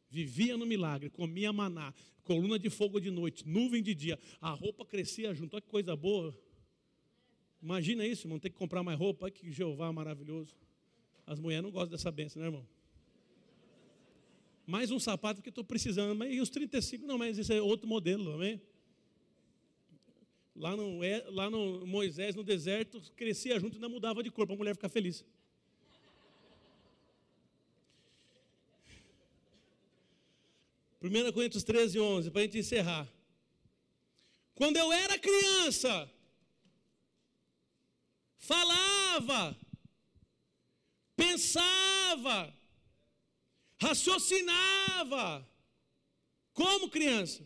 Vivia 0.09 0.57
no 0.57 0.65
milagre, 0.65 1.09
comia 1.09 1.53
maná, 1.53 1.93
coluna 2.21 2.59
de 2.59 2.69
fogo 2.69 2.99
de 2.99 3.09
noite, 3.09 3.47
nuvem 3.47 3.81
de 3.81 3.95
dia, 3.95 4.19
a 4.41 4.49
roupa 4.49 4.85
crescia 4.85 5.33
junto. 5.33 5.53
Olha 5.53 5.61
que 5.61 5.69
coisa 5.69 5.95
boa. 5.95 6.37
Imagina 7.61 8.05
isso, 8.05 8.27
irmão, 8.27 8.39
ter 8.39 8.49
que 8.49 8.57
comprar 8.57 8.83
mais 8.83 8.99
roupa. 8.99 9.23
Olha 9.23 9.31
que 9.31 9.49
Jeová 9.49 9.89
maravilhoso. 9.93 10.53
As 11.25 11.39
mulheres 11.39 11.63
não 11.63 11.71
gostam 11.71 11.91
dessa 11.91 12.11
benção, 12.11 12.41
né, 12.41 12.49
irmão? 12.49 12.67
Mais 14.67 14.91
um 14.91 14.99
sapato 14.99 15.41
que 15.41 15.47
estou 15.47 15.63
precisando. 15.63 16.21
E 16.25 16.41
os 16.41 16.49
35? 16.49 17.07
Não, 17.07 17.17
mas 17.17 17.37
isso 17.37 17.53
é 17.53 17.61
outro 17.61 17.87
modelo, 17.87 18.33
amém? 18.33 18.61
Lá 20.55 20.75
no, 20.75 21.03
é, 21.03 21.25
lá 21.29 21.49
no 21.49 21.85
Moisés, 21.85 22.35
no 22.35 22.43
deserto, 22.43 23.01
crescia 23.15 23.59
junto 23.59 23.73
e 23.73 23.77
ainda 23.77 23.89
mudava 23.89 24.21
de 24.21 24.29
cor 24.29 24.45
para 24.45 24.55
a 24.55 24.57
mulher 24.57 24.75
ficar 24.75 24.89
feliz. 24.89 25.25
Primeira 30.99 31.33
Coríntios 31.33 31.63
13, 31.63 31.99
11, 31.99 32.31
para 32.31 32.41
a 32.41 32.43
gente 32.45 32.59
encerrar. 32.59 33.11
Quando 34.55 34.77
eu 34.77 34.93
era 34.93 35.17
criança, 35.17 36.09
falava, 38.37 39.57
pensava, 41.15 42.55
raciocinava 43.81 45.49
como 46.53 46.89
criança. 46.89 47.43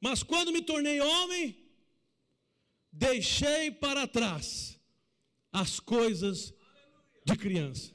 Mas 0.00 0.22
quando 0.22 0.52
me 0.52 0.62
tornei 0.62 1.00
homem, 1.00 1.61
deixei 2.92 3.70
para 3.70 4.06
trás 4.06 4.78
as 5.52 5.80
coisas 5.80 6.52
de 7.24 7.36
criança. 7.36 7.92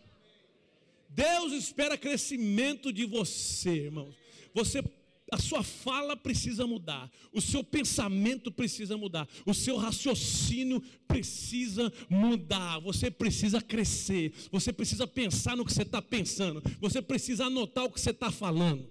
Deus 1.09 1.53
espera 1.53 1.97
crescimento 1.97 2.91
de 2.91 3.05
você, 3.05 3.85
irmãos. 3.85 4.15
Você 4.53 4.83
a 5.31 5.37
sua 5.37 5.61
fala 5.61 6.15
precisa 6.15 6.65
mudar, 6.65 7.11
o 7.33 7.41
seu 7.41 7.63
pensamento 7.63 8.49
precisa 8.49 8.95
mudar, 8.95 9.27
o 9.45 9.53
seu 9.53 9.75
raciocínio 9.75 10.81
precisa 11.05 11.91
mudar, 12.09 12.79
você 12.79 13.11
precisa 13.11 13.61
crescer, 13.61 14.33
você 14.51 14.71
precisa 14.71 15.05
pensar 15.05 15.57
no 15.57 15.65
que 15.65 15.73
você 15.73 15.81
está 15.81 16.01
pensando, 16.01 16.63
você 16.79 17.01
precisa 17.01 17.45
anotar 17.45 17.83
o 17.83 17.91
que 17.91 17.99
você 17.99 18.11
está 18.11 18.31
falando. 18.31 18.89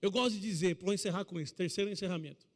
Eu 0.00 0.12
gosto 0.12 0.36
de 0.36 0.40
dizer, 0.40 0.76
vou 0.80 0.94
encerrar 0.94 1.24
com 1.24 1.40
isso, 1.40 1.54
terceiro 1.54 1.90
encerramento. 1.90 2.47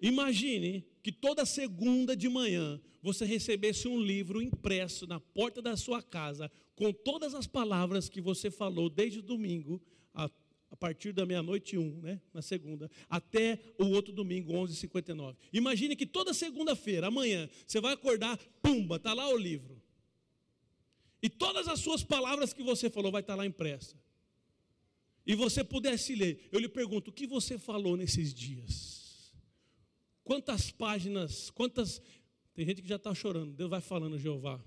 Imagine 0.00 0.84
que 1.02 1.10
toda 1.10 1.46
segunda 1.46 2.16
de 2.16 2.28
manhã 2.28 2.80
você 3.02 3.24
recebesse 3.24 3.88
um 3.88 4.00
livro 4.00 4.42
impresso 4.42 5.06
na 5.06 5.20
porta 5.20 5.62
da 5.62 5.76
sua 5.76 6.02
casa 6.02 6.50
com 6.74 6.92
todas 6.92 7.34
as 7.34 7.46
palavras 7.46 8.08
que 8.08 8.20
você 8.20 8.50
falou 8.50 8.90
desde 8.90 9.22
domingo 9.22 9.80
a, 10.12 10.30
a 10.70 10.76
partir 10.76 11.12
da 11.12 11.24
meia-noite 11.24 11.78
um, 11.78 12.00
né, 12.00 12.20
na 12.34 12.42
segunda, 12.42 12.90
até 13.08 13.58
o 13.78 13.86
outro 13.86 14.12
domingo, 14.12 14.52
11h59. 14.52 15.36
Imagine 15.52 15.96
que 15.96 16.04
toda 16.04 16.34
segunda-feira, 16.34 17.06
amanhã, 17.06 17.48
você 17.66 17.80
vai 17.80 17.94
acordar, 17.94 18.36
pumba, 18.60 18.96
está 18.96 19.14
lá 19.14 19.28
o 19.28 19.36
livro. 19.36 19.80
E 21.22 21.30
todas 21.30 21.66
as 21.66 21.80
suas 21.80 22.04
palavras 22.04 22.52
que 22.52 22.62
você 22.62 22.90
falou 22.90 23.10
vai 23.10 23.22
estar 23.22 23.32
tá 23.32 23.38
lá 23.38 23.46
impressa. 23.46 23.96
E 25.26 25.34
você 25.34 25.64
pudesse 25.64 26.14
ler, 26.14 26.48
eu 26.52 26.60
lhe 26.60 26.68
pergunto, 26.68 27.10
o 27.10 27.12
que 27.12 27.26
você 27.26 27.58
falou 27.58 27.96
nesses 27.96 28.32
dias? 28.32 28.95
Quantas 30.26 30.72
páginas, 30.72 31.50
quantas. 31.50 32.02
Tem 32.52 32.66
gente 32.66 32.82
que 32.82 32.88
já 32.88 32.96
está 32.96 33.14
chorando, 33.14 33.52
Deus 33.52 33.70
vai 33.70 33.80
falando, 33.80 34.18
Jeová. 34.18 34.60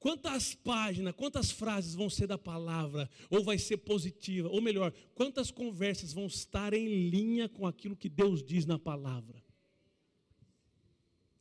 Quantas 0.00 0.52
páginas, 0.52 1.14
quantas 1.14 1.52
frases 1.52 1.94
vão 1.94 2.10
ser 2.10 2.26
da 2.26 2.36
palavra, 2.36 3.08
ou 3.30 3.44
vai 3.44 3.56
ser 3.56 3.76
positiva, 3.76 4.48
ou 4.48 4.60
melhor, 4.60 4.92
quantas 5.14 5.52
conversas 5.52 6.12
vão 6.12 6.26
estar 6.26 6.74
em 6.74 7.08
linha 7.08 7.48
com 7.48 7.64
aquilo 7.68 7.94
que 7.94 8.08
Deus 8.08 8.42
diz 8.42 8.66
na 8.66 8.80
palavra? 8.80 9.40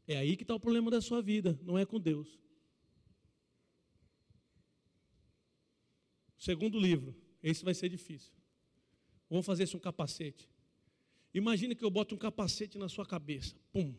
É 0.05 0.17
aí 0.17 0.37
que 0.37 0.43
está 0.43 0.53
o 0.53 0.59
problema 0.59 0.91
da 0.91 1.01
sua 1.01 1.23
vida, 1.23 1.59
não 1.63 1.75
é 1.75 1.87
com 1.87 1.99
Deus. 1.99 2.39
Segundo 6.37 6.77
livro, 6.77 7.15
esse 7.41 7.65
vai 7.65 7.73
ser 7.73 7.89
difícil. 7.89 8.31
Vamos 9.27 9.47
fazer 9.47 9.63
isso 9.63 9.75
um 9.75 9.79
capacete. 9.79 10.47
Imagine 11.33 11.75
que 11.75 11.83
eu 11.83 11.89
boto 11.89 12.15
um 12.15 12.17
capacete 12.17 12.77
na 12.77 12.89
sua 12.89 13.05
cabeça. 13.05 13.55
Pum. 13.71 13.93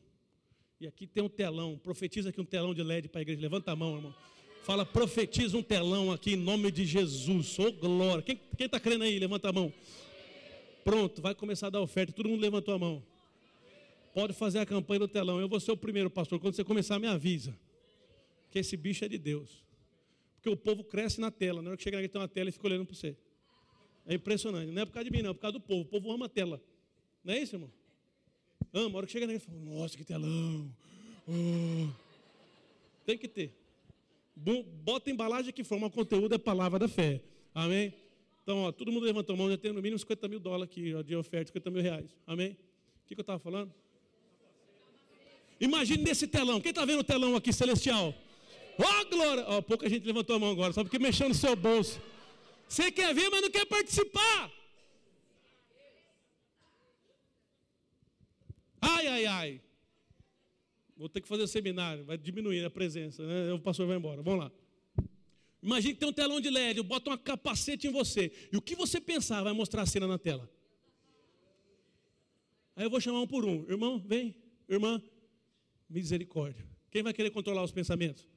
E 0.80 0.86
aqui 0.86 1.06
tem 1.06 1.22
um 1.22 1.28
telão. 1.28 1.78
Profetiza 1.78 2.30
aqui 2.30 2.40
um 2.40 2.44
telão 2.44 2.74
de 2.74 2.82
LED 2.82 3.08
para 3.08 3.20
a 3.20 3.22
igreja. 3.22 3.40
Levanta 3.40 3.70
a 3.70 3.76
mão, 3.76 3.96
irmão. 3.96 4.14
Fala, 4.62 4.84
profetiza 4.84 5.56
um 5.56 5.62
telão 5.62 6.12
aqui 6.12 6.32
em 6.32 6.36
nome 6.36 6.70
de 6.70 6.84
Jesus. 6.84 7.58
Ô 7.58 7.68
oh, 7.68 7.72
glória. 7.72 8.22
Quem 8.22 8.38
está 8.58 8.80
crendo 8.80 9.04
aí? 9.04 9.18
Levanta 9.18 9.48
a 9.48 9.52
mão. 9.52 9.72
Pronto, 10.84 11.20
vai 11.22 11.34
começar 11.34 11.68
a 11.68 11.70
dar 11.70 11.80
oferta. 11.80 12.12
Todo 12.12 12.28
mundo 12.28 12.40
levantou 12.40 12.74
a 12.74 12.78
mão. 12.78 13.02
Pode 14.12 14.32
fazer 14.32 14.58
a 14.58 14.66
campanha 14.66 15.00
do 15.00 15.08
telão. 15.08 15.40
Eu 15.40 15.48
vou 15.48 15.60
ser 15.60 15.70
o 15.70 15.76
primeiro, 15.76 16.10
pastor. 16.10 16.40
Quando 16.40 16.54
você 16.54 16.64
começar, 16.64 16.98
me 16.98 17.06
avisa. 17.06 17.56
Que 18.50 18.58
esse 18.58 18.76
bicho 18.76 19.04
é 19.04 19.08
de 19.08 19.18
Deus. 19.18 19.64
Porque 20.36 20.48
o 20.48 20.56
povo 20.56 20.82
cresce 20.82 21.20
na 21.20 21.30
tela. 21.30 21.62
Na 21.62 21.70
hora 21.70 21.76
que 21.76 21.82
chega 21.82 21.98
aqui, 21.98 22.08
tem 22.08 22.20
uma 22.20 22.26
tela 22.26 22.48
e 22.48 22.52
fica 22.52 22.66
olhando 22.66 22.86
para 22.86 22.94
você. 22.94 23.16
É 24.06 24.14
impressionante. 24.14 24.72
Não 24.72 24.82
é 24.82 24.86
por 24.86 24.92
causa 24.92 25.08
de 25.08 25.16
mim, 25.16 25.22
não. 25.22 25.30
É 25.30 25.34
por 25.34 25.40
causa 25.40 25.52
do 25.52 25.60
povo. 25.60 25.82
O 25.82 25.84
povo 25.84 26.10
ama 26.10 26.26
a 26.26 26.28
tela. 26.28 26.60
Não 27.24 27.34
é 27.34 27.38
isso, 27.38 27.56
irmão? 27.56 27.70
Ama. 28.72 28.94
A 28.94 28.96
hora 28.98 29.06
que 29.06 29.12
chega 29.12 29.26
nele, 29.26 29.38
fala, 29.38 29.58
nossa, 29.58 29.96
que 29.96 30.04
telão. 30.04 30.70
Oh. 31.28 31.88
Tem 33.04 33.18
que 33.18 33.28
ter. 33.28 33.52
Bota 34.84 35.10
embalagem 35.10 35.52
que 35.52 35.62
forma 35.64 35.86
o 35.86 35.90
conteúdo, 35.90 36.34
é 36.34 36.38
palavra 36.38 36.78
da 36.78 36.88
fé. 36.88 37.20
Amém? 37.54 37.92
Então, 38.42 38.62
ó, 38.62 38.72
todo 38.72 38.90
mundo 38.90 39.04
levantou 39.04 39.34
a 39.34 39.36
mão, 39.36 39.50
já 39.50 39.58
tem 39.58 39.72
no 39.72 39.82
mínimo 39.82 39.98
50 39.98 40.28
mil 40.28 40.40
dólares 40.40 40.64
aqui 40.72 40.94
ó, 40.94 41.02
de 41.02 41.14
oferta, 41.14 41.48
50 41.48 41.70
mil 41.70 41.82
reais. 41.82 42.10
Amém? 42.26 42.52
O 42.52 43.06
que, 43.06 43.14
que 43.14 43.20
eu 43.20 43.22
estava 43.22 43.38
falando? 43.38 43.72
Imagine 45.60 46.02
nesse 46.02 46.26
telão. 46.26 46.60
Quem 46.60 46.70
está 46.70 46.84
vendo 46.84 47.00
o 47.00 47.04
telão 47.04 47.36
aqui, 47.36 47.52
celestial? 47.52 48.14
Ó, 48.78 48.84
oh, 48.84 49.04
glória! 49.10 49.44
Ó, 49.46 49.60
pouca 49.60 49.88
gente 49.88 50.06
levantou 50.06 50.36
a 50.36 50.38
mão 50.38 50.50
agora, 50.52 50.72
só 50.72 50.82
porque 50.82 50.98
mexeu 50.98 51.28
no 51.28 51.34
seu 51.34 51.54
bolso. 51.54 52.00
Você 52.66 52.90
quer 52.90 53.14
ver, 53.14 53.28
mas 53.28 53.42
não 53.42 53.50
quer 53.50 53.66
participar. 53.66 54.50
Ai, 59.00 59.06
ai, 59.06 59.26
ai. 59.26 59.60
Vou 60.94 61.08
ter 61.08 61.22
que 61.22 61.28
fazer 61.28 61.46
seminário, 61.46 62.04
vai 62.04 62.18
diminuir 62.18 62.62
a 62.62 62.68
presença, 62.68 63.26
né? 63.26 63.50
O 63.54 63.58
pastor 63.58 63.86
vai 63.86 63.96
embora. 63.96 64.20
Vamos 64.20 64.40
lá. 64.40 64.52
Imagine 65.62 65.94
que 65.94 66.00
tem 66.00 66.08
um 66.08 66.12
telão 66.12 66.40
de 66.40 66.50
LED, 66.50 66.82
bota 66.82 67.10
um 67.10 67.16
capacete 67.16 67.86
em 67.86 67.90
você. 67.90 68.30
E 68.52 68.56
o 68.56 68.60
que 68.60 68.74
você 68.74 69.00
pensar 69.00 69.42
vai 69.42 69.54
mostrar 69.54 69.82
a 69.82 69.86
cena 69.86 70.06
na 70.06 70.18
tela. 70.18 70.50
Aí 72.76 72.84
eu 72.84 72.90
vou 72.90 73.00
chamar 73.00 73.20
um 73.20 73.26
por 73.26 73.46
um. 73.46 73.64
Irmão, 73.70 73.98
vem. 73.98 74.36
Irmã, 74.68 75.02
misericórdia. 75.88 76.66
Quem 76.90 77.02
vai 77.02 77.14
querer 77.14 77.30
controlar 77.30 77.62
os 77.62 77.72
pensamentos? 77.72 78.28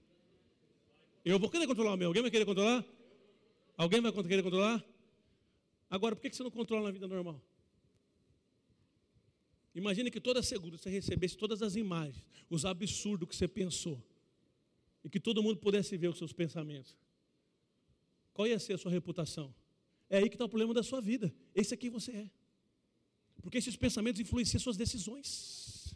Eu 1.25 1.37
vou 1.39 1.49
querer 1.49 1.67
controlar 1.67 1.93
o 1.93 1.97
meu. 1.97 2.07
Alguém 2.07 2.21
vai 2.21 2.31
querer 2.31 2.45
controlar? 2.45 2.85
Alguém 3.75 3.99
vai 3.99 4.11
querer 4.13 4.43
controlar? 4.43 4.83
Agora, 5.89 6.15
por 6.15 6.21
que 6.21 6.33
você 6.33 6.43
não 6.43 6.51
controla 6.51 6.85
na 6.85 6.91
vida 6.91 7.07
normal? 7.07 7.41
Imagine 9.75 10.11
que 10.11 10.21
toda 10.21 10.43
segunda 10.43 10.77
você 10.77 10.89
recebesse 10.89 11.35
todas 11.35 11.61
as 11.61 11.75
imagens, 11.75 12.23
os 12.49 12.63
absurdos 12.63 13.27
que 13.27 13.35
você 13.35 13.47
pensou, 13.47 14.01
e 15.03 15.09
que 15.09 15.19
todo 15.19 15.41
mundo 15.41 15.57
pudesse 15.57 15.97
ver 15.97 16.09
os 16.09 16.17
seus 16.17 16.31
pensamentos. 16.31 16.95
Qual 18.33 18.47
ia 18.47 18.59
ser 18.59 18.73
a 18.73 18.77
sua 18.77 18.91
reputação? 18.91 19.53
É 20.09 20.17
aí 20.17 20.29
que 20.29 20.35
está 20.35 20.45
o 20.45 20.49
problema 20.49 20.73
da 20.73 20.83
sua 20.83 21.01
vida. 21.01 21.33
Esse 21.55 21.73
aqui 21.73 21.89
você 21.89 22.11
é. 22.11 22.29
Porque 23.41 23.57
esses 23.57 23.75
pensamentos 23.75 24.21
influenciam 24.21 24.59
suas 24.59 24.77
decisões. 24.77 25.95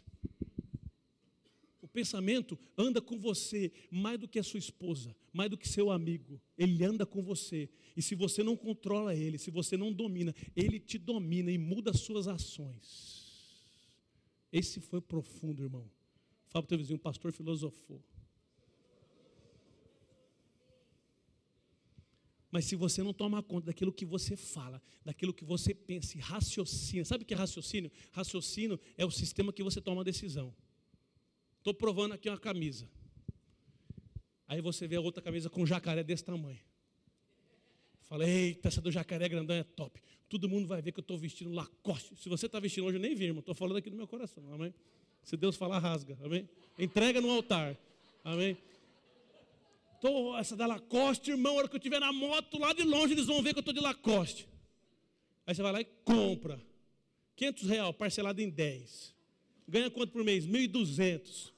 O 1.80 1.88
pensamento 1.88 2.58
anda 2.76 3.00
com 3.00 3.18
você 3.18 3.72
mais 3.90 4.18
do 4.18 4.28
que 4.28 4.38
a 4.38 4.42
sua 4.42 4.58
esposa, 4.58 5.16
mais 5.32 5.48
do 5.48 5.56
que 5.56 5.66
seu 5.66 5.90
amigo. 5.90 6.40
Ele 6.56 6.84
anda 6.84 7.06
com 7.06 7.22
você. 7.22 7.68
E 7.96 8.02
se 8.02 8.14
você 8.14 8.42
não 8.42 8.56
controla 8.56 9.14
ele, 9.14 9.38
se 9.38 9.50
você 9.50 9.76
não 9.76 9.92
domina, 9.92 10.34
ele 10.54 10.78
te 10.78 10.98
domina 10.98 11.50
e 11.50 11.58
muda 11.58 11.90
as 11.90 12.00
suas 12.00 12.28
ações. 12.28 13.17
Esse 14.52 14.80
foi 14.80 15.00
profundo, 15.00 15.62
irmão. 15.62 15.90
Fala 16.48 16.62
para 16.62 16.66
o 16.66 16.68
teu 16.68 16.78
vizinho, 16.78 16.96
o 16.96 17.00
pastor 17.00 17.32
filosofou. 17.32 18.02
Mas 22.50 22.64
se 22.64 22.74
você 22.74 23.02
não 23.02 23.12
toma 23.12 23.42
conta 23.42 23.66
daquilo 23.66 23.92
que 23.92 24.06
você 24.06 24.34
fala, 24.34 24.80
daquilo 25.04 25.34
que 25.34 25.44
você 25.44 25.74
pensa 25.74 26.16
e 26.16 26.20
raciocina, 26.20 27.04
sabe 27.04 27.22
o 27.22 27.26
que 27.26 27.34
é 27.34 27.36
raciocínio? 27.36 27.90
Raciocínio 28.10 28.80
é 28.96 29.04
o 29.04 29.10
sistema 29.10 29.52
que 29.52 29.62
você 29.62 29.80
toma 29.80 30.00
a 30.00 30.04
decisão. 30.04 30.54
Estou 31.58 31.74
provando 31.74 32.12
aqui 32.12 32.28
uma 32.28 32.38
camisa. 32.38 32.88
Aí 34.46 34.62
você 34.62 34.88
vê 34.88 34.96
a 34.96 35.00
outra 35.00 35.22
camisa 35.22 35.50
com 35.50 35.62
um 35.62 35.66
jacaré 35.66 36.02
desse 36.02 36.24
tamanho. 36.24 36.58
Fala, 38.08 38.26
eita, 38.26 38.68
essa 38.68 38.80
do 38.80 38.90
jacaré 38.90 39.28
grandão 39.28 39.54
é 39.56 39.62
top. 39.62 40.00
Todo 40.28 40.48
mundo 40.48 40.66
vai 40.66 40.80
ver 40.80 40.92
que 40.92 41.00
eu 41.00 41.02
estou 41.02 41.18
vestindo 41.18 41.50
Lacoste. 41.50 42.16
Se 42.16 42.28
você 42.28 42.46
está 42.46 42.58
vestindo 42.58 42.86
hoje, 42.86 42.96
eu 42.96 43.00
nem 43.00 43.14
vi, 43.14 43.26
irmão. 43.26 43.40
Estou 43.40 43.54
falando 43.54 43.76
aqui 43.76 43.90
no 43.90 43.96
meu 43.96 44.06
coração. 44.06 44.42
Amém? 44.52 44.72
Se 45.22 45.36
Deus 45.36 45.56
falar, 45.56 45.78
rasga. 45.78 46.18
Amém? 46.22 46.48
Entrega 46.78 47.20
no 47.20 47.30
altar. 47.30 47.76
Amém? 48.24 48.56
Tô, 50.00 50.36
essa 50.36 50.56
da 50.56 50.66
Lacoste, 50.66 51.30
irmão, 51.30 51.54
a 51.54 51.58
hora 51.58 51.68
que 51.68 51.74
eu 51.74 51.78
estiver 51.78 51.98
na 51.98 52.12
moto, 52.12 52.58
lá 52.58 52.72
de 52.72 52.82
longe, 52.82 53.12
eles 53.12 53.26
vão 53.26 53.42
ver 53.42 53.52
que 53.52 53.58
eu 53.58 53.60
estou 53.60 53.74
de 53.74 53.80
Lacoste. 53.80 54.48
Aí 55.46 55.54
você 55.54 55.62
vai 55.62 55.72
lá 55.72 55.80
e 55.80 55.86
compra. 56.04 56.60
500 57.36 57.68
reais, 57.68 57.96
parcelado 57.96 58.40
em 58.40 58.48
10. 58.48 59.14
Ganha 59.66 59.90
quanto 59.90 60.12
por 60.12 60.24
mês? 60.24 60.46
1.200. 60.46 61.52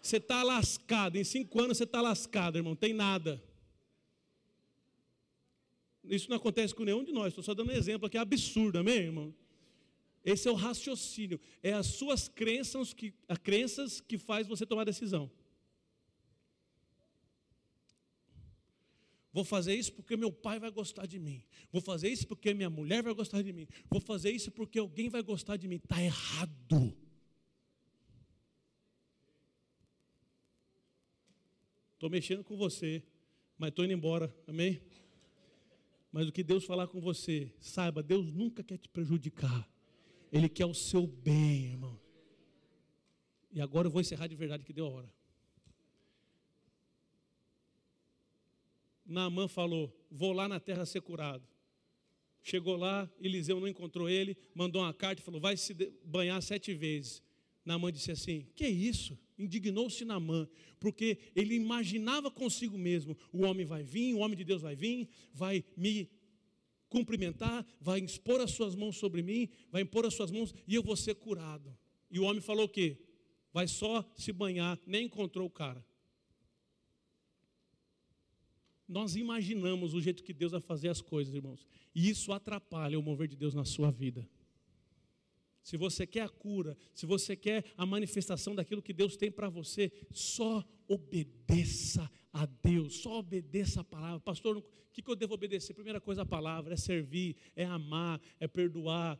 Você 0.00 0.16
está 0.16 0.42
lascado. 0.42 1.16
Em 1.16 1.24
cinco 1.24 1.60
anos 1.60 1.76
você 1.76 1.84
está 1.84 2.00
lascado, 2.00 2.56
irmão. 2.56 2.74
Tem 2.74 2.94
nada. 2.94 3.42
Isso 6.10 6.28
não 6.28 6.38
acontece 6.38 6.74
com 6.74 6.82
nenhum 6.82 7.04
de 7.04 7.12
nós, 7.12 7.28
estou 7.28 7.44
só 7.44 7.54
dando 7.54 7.70
um 7.70 7.76
exemplo 7.76 8.08
aqui, 8.08 8.16
é 8.16 8.20
absurdo, 8.20 8.78
amém, 8.78 8.96
irmão? 8.96 9.32
Esse 10.24 10.48
é 10.48 10.50
o 10.50 10.54
raciocínio, 10.54 11.40
é 11.62 11.72
as 11.72 11.86
suas 11.86 12.28
crenças 12.28 12.92
que, 12.92 13.14
as 13.28 13.38
crenças 13.38 14.00
que 14.00 14.18
faz 14.18 14.48
você 14.48 14.66
tomar 14.66 14.82
decisão. 14.82 15.30
Vou 19.32 19.44
fazer 19.44 19.76
isso 19.76 19.92
porque 19.92 20.16
meu 20.16 20.32
pai 20.32 20.58
vai 20.58 20.72
gostar 20.72 21.06
de 21.06 21.20
mim. 21.20 21.44
Vou 21.70 21.80
fazer 21.80 22.08
isso 22.08 22.26
porque 22.26 22.52
minha 22.52 22.68
mulher 22.68 23.04
vai 23.04 23.14
gostar 23.14 23.40
de 23.42 23.52
mim. 23.52 23.68
Vou 23.88 24.00
fazer 24.00 24.32
isso 24.32 24.50
porque 24.50 24.80
alguém 24.80 25.08
vai 25.08 25.22
gostar 25.22 25.56
de 25.56 25.68
mim. 25.68 25.76
Está 25.76 26.02
errado. 26.02 26.92
Estou 31.94 32.10
mexendo 32.10 32.42
com 32.42 32.56
você, 32.56 33.00
mas 33.56 33.68
estou 33.68 33.84
indo 33.84 33.94
embora. 33.94 34.34
Amém? 34.48 34.82
Mas 36.12 36.26
o 36.26 36.32
que 36.32 36.42
Deus 36.42 36.64
falar 36.64 36.88
com 36.88 37.00
você, 37.00 37.52
saiba, 37.60 38.02
Deus 38.02 38.32
nunca 38.32 38.62
quer 38.62 38.78
te 38.78 38.88
prejudicar. 38.88 39.68
Ele 40.32 40.48
quer 40.48 40.66
o 40.66 40.74
seu 40.74 41.06
bem, 41.06 41.66
irmão. 41.66 41.98
E 43.52 43.60
agora 43.60 43.86
eu 43.86 43.90
vou 43.90 44.00
encerrar 44.00 44.26
de 44.26 44.34
verdade 44.34 44.64
que 44.64 44.72
deu 44.72 44.86
a 44.86 44.90
hora. 44.90 45.12
Naamã 49.04 49.48
falou: 49.48 49.92
Vou 50.10 50.32
lá 50.32 50.48
na 50.48 50.60
terra 50.60 50.86
ser 50.86 51.00
curado. 51.00 51.44
Chegou 52.42 52.76
lá, 52.76 53.10
Eliseu 53.20 53.60
não 53.60 53.68
encontrou 53.68 54.08
ele, 54.08 54.36
mandou 54.54 54.82
uma 54.82 54.94
carta 54.94 55.20
e 55.20 55.24
falou: 55.24 55.40
Vai 55.40 55.56
se 55.56 55.74
banhar 56.04 56.40
sete 56.42 56.72
vezes. 56.74 57.22
Naamã 57.64 57.92
disse 57.92 58.10
assim: 58.10 58.46
Que 58.54 58.66
isso? 58.66 59.18
Indignou-se 59.38 60.04
Naamã, 60.04 60.48
porque 60.78 61.18
ele 61.34 61.54
imaginava 61.54 62.30
consigo 62.30 62.76
mesmo: 62.76 63.16
o 63.32 63.44
homem 63.44 63.64
vai 63.64 63.82
vir, 63.82 64.14
o 64.14 64.18
homem 64.18 64.36
de 64.36 64.44
Deus 64.44 64.62
vai 64.62 64.74
vir, 64.74 65.08
vai 65.32 65.64
me 65.76 66.10
cumprimentar, 66.88 67.64
vai 67.80 68.00
expor 68.00 68.40
as 68.40 68.50
suas 68.50 68.74
mãos 68.74 68.96
sobre 68.96 69.22
mim, 69.22 69.48
vai 69.70 69.82
impor 69.82 70.04
as 70.04 70.14
suas 70.14 70.30
mãos 70.30 70.54
e 70.66 70.74
eu 70.74 70.82
vou 70.82 70.96
ser 70.96 71.14
curado. 71.14 71.76
E 72.10 72.18
o 72.18 72.24
homem 72.24 72.40
falou 72.40 72.64
o 72.64 72.68
quê? 72.68 72.98
Vai 73.52 73.68
só 73.68 74.04
se 74.16 74.32
banhar, 74.32 74.78
nem 74.86 75.06
encontrou 75.06 75.46
o 75.46 75.50
cara. 75.50 75.84
Nós 78.88 79.14
imaginamos 79.14 79.94
o 79.94 80.00
jeito 80.00 80.24
que 80.24 80.32
Deus 80.32 80.50
vai 80.50 80.60
fazer 80.60 80.88
as 80.88 81.00
coisas, 81.00 81.32
irmãos, 81.32 81.64
e 81.94 82.10
isso 82.10 82.32
atrapalha 82.32 82.98
o 82.98 83.02
mover 83.02 83.28
de 83.28 83.36
Deus 83.36 83.54
na 83.54 83.64
sua 83.64 83.90
vida. 83.90 84.28
Se 85.62 85.76
você 85.76 86.06
quer 86.06 86.22
a 86.22 86.28
cura, 86.28 86.76
se 86.94 87.06
você 87.06 87.36
quer 87.36 87.64
a 87.76 87.84
manifestação 87.84 88.54
daquilo 88.54 88.82
que 88.82 88.92
Deus 88.92 89.16
tem 89.16 89.30
para 89.30 89.48
você, 89.48 89.92
só 90.10 90.64
obedeça 90.88 92.10
a 92.32 92.46
Deus, 92.46 92.96
só 92.96 93.18
obedeça 93.18 93.80
a 93.80 93.84
palavra. 93.84 94.20
Pastor, 94.20 94.56
o 94.58 94.64
que, 94.92 95.08
eu 95.08 95.16
devo 95.16 95.34
obedecer? 95.34 95.74
Primeira 95.74 96.00
coisa, 96.00 96.22
a 96.22 96.26
palavra, 96.26 96.74
é 96.74 96.76
servir, 96.76 97.36
é 97.54 97.64
amar, 97.64 98.20
é 98.38 98.48
perdoar, 98.48 99.18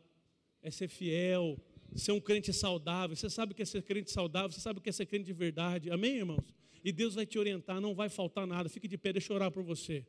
é 0.61 0.71
ser 0.71 0.87
fiel, 0.87 1.57
ser 1.95 2.11
um 2.11 2.19
crente 2.19 2.51
saudável. 2.53 3.15
Você 3.15 3.29
sabe 3.29 3.53
o 3.53 3.55
que 3.55 3.61
é 3.61 3.65
ser 3.65 3.83
crente 3.83 4.11
saudável, 4.11 4.51
você 4.51 4.59
sabe 4.59 4.79
o 4.79 4.81
que 4.81 4.89
é 4.89 4.93
ser 4.93 5.05
crente 5.05 5.25
de 5.25 5.33
verdade. 5.33 5.89
Amém, 5.89 6.17
irmãos? 6.17 6.55
E 6.83 6.91
Deus 6.91 7.15
vai 7.15 7.25
te 7.25 7.37
orientar, 7.37 7.79
não 7.79 7.93
vai 7.93 8.09
faltar 8.09 8.47
nada. 8.47 8.67
Fique 8.67 8.87
de 8.87 8.97
pé, 8.97 9.13
deixa 9.13 9.31
eu 9.31 9.35
orar 9.35 9.51
por 9.51 9.63
você. 9.63 10.05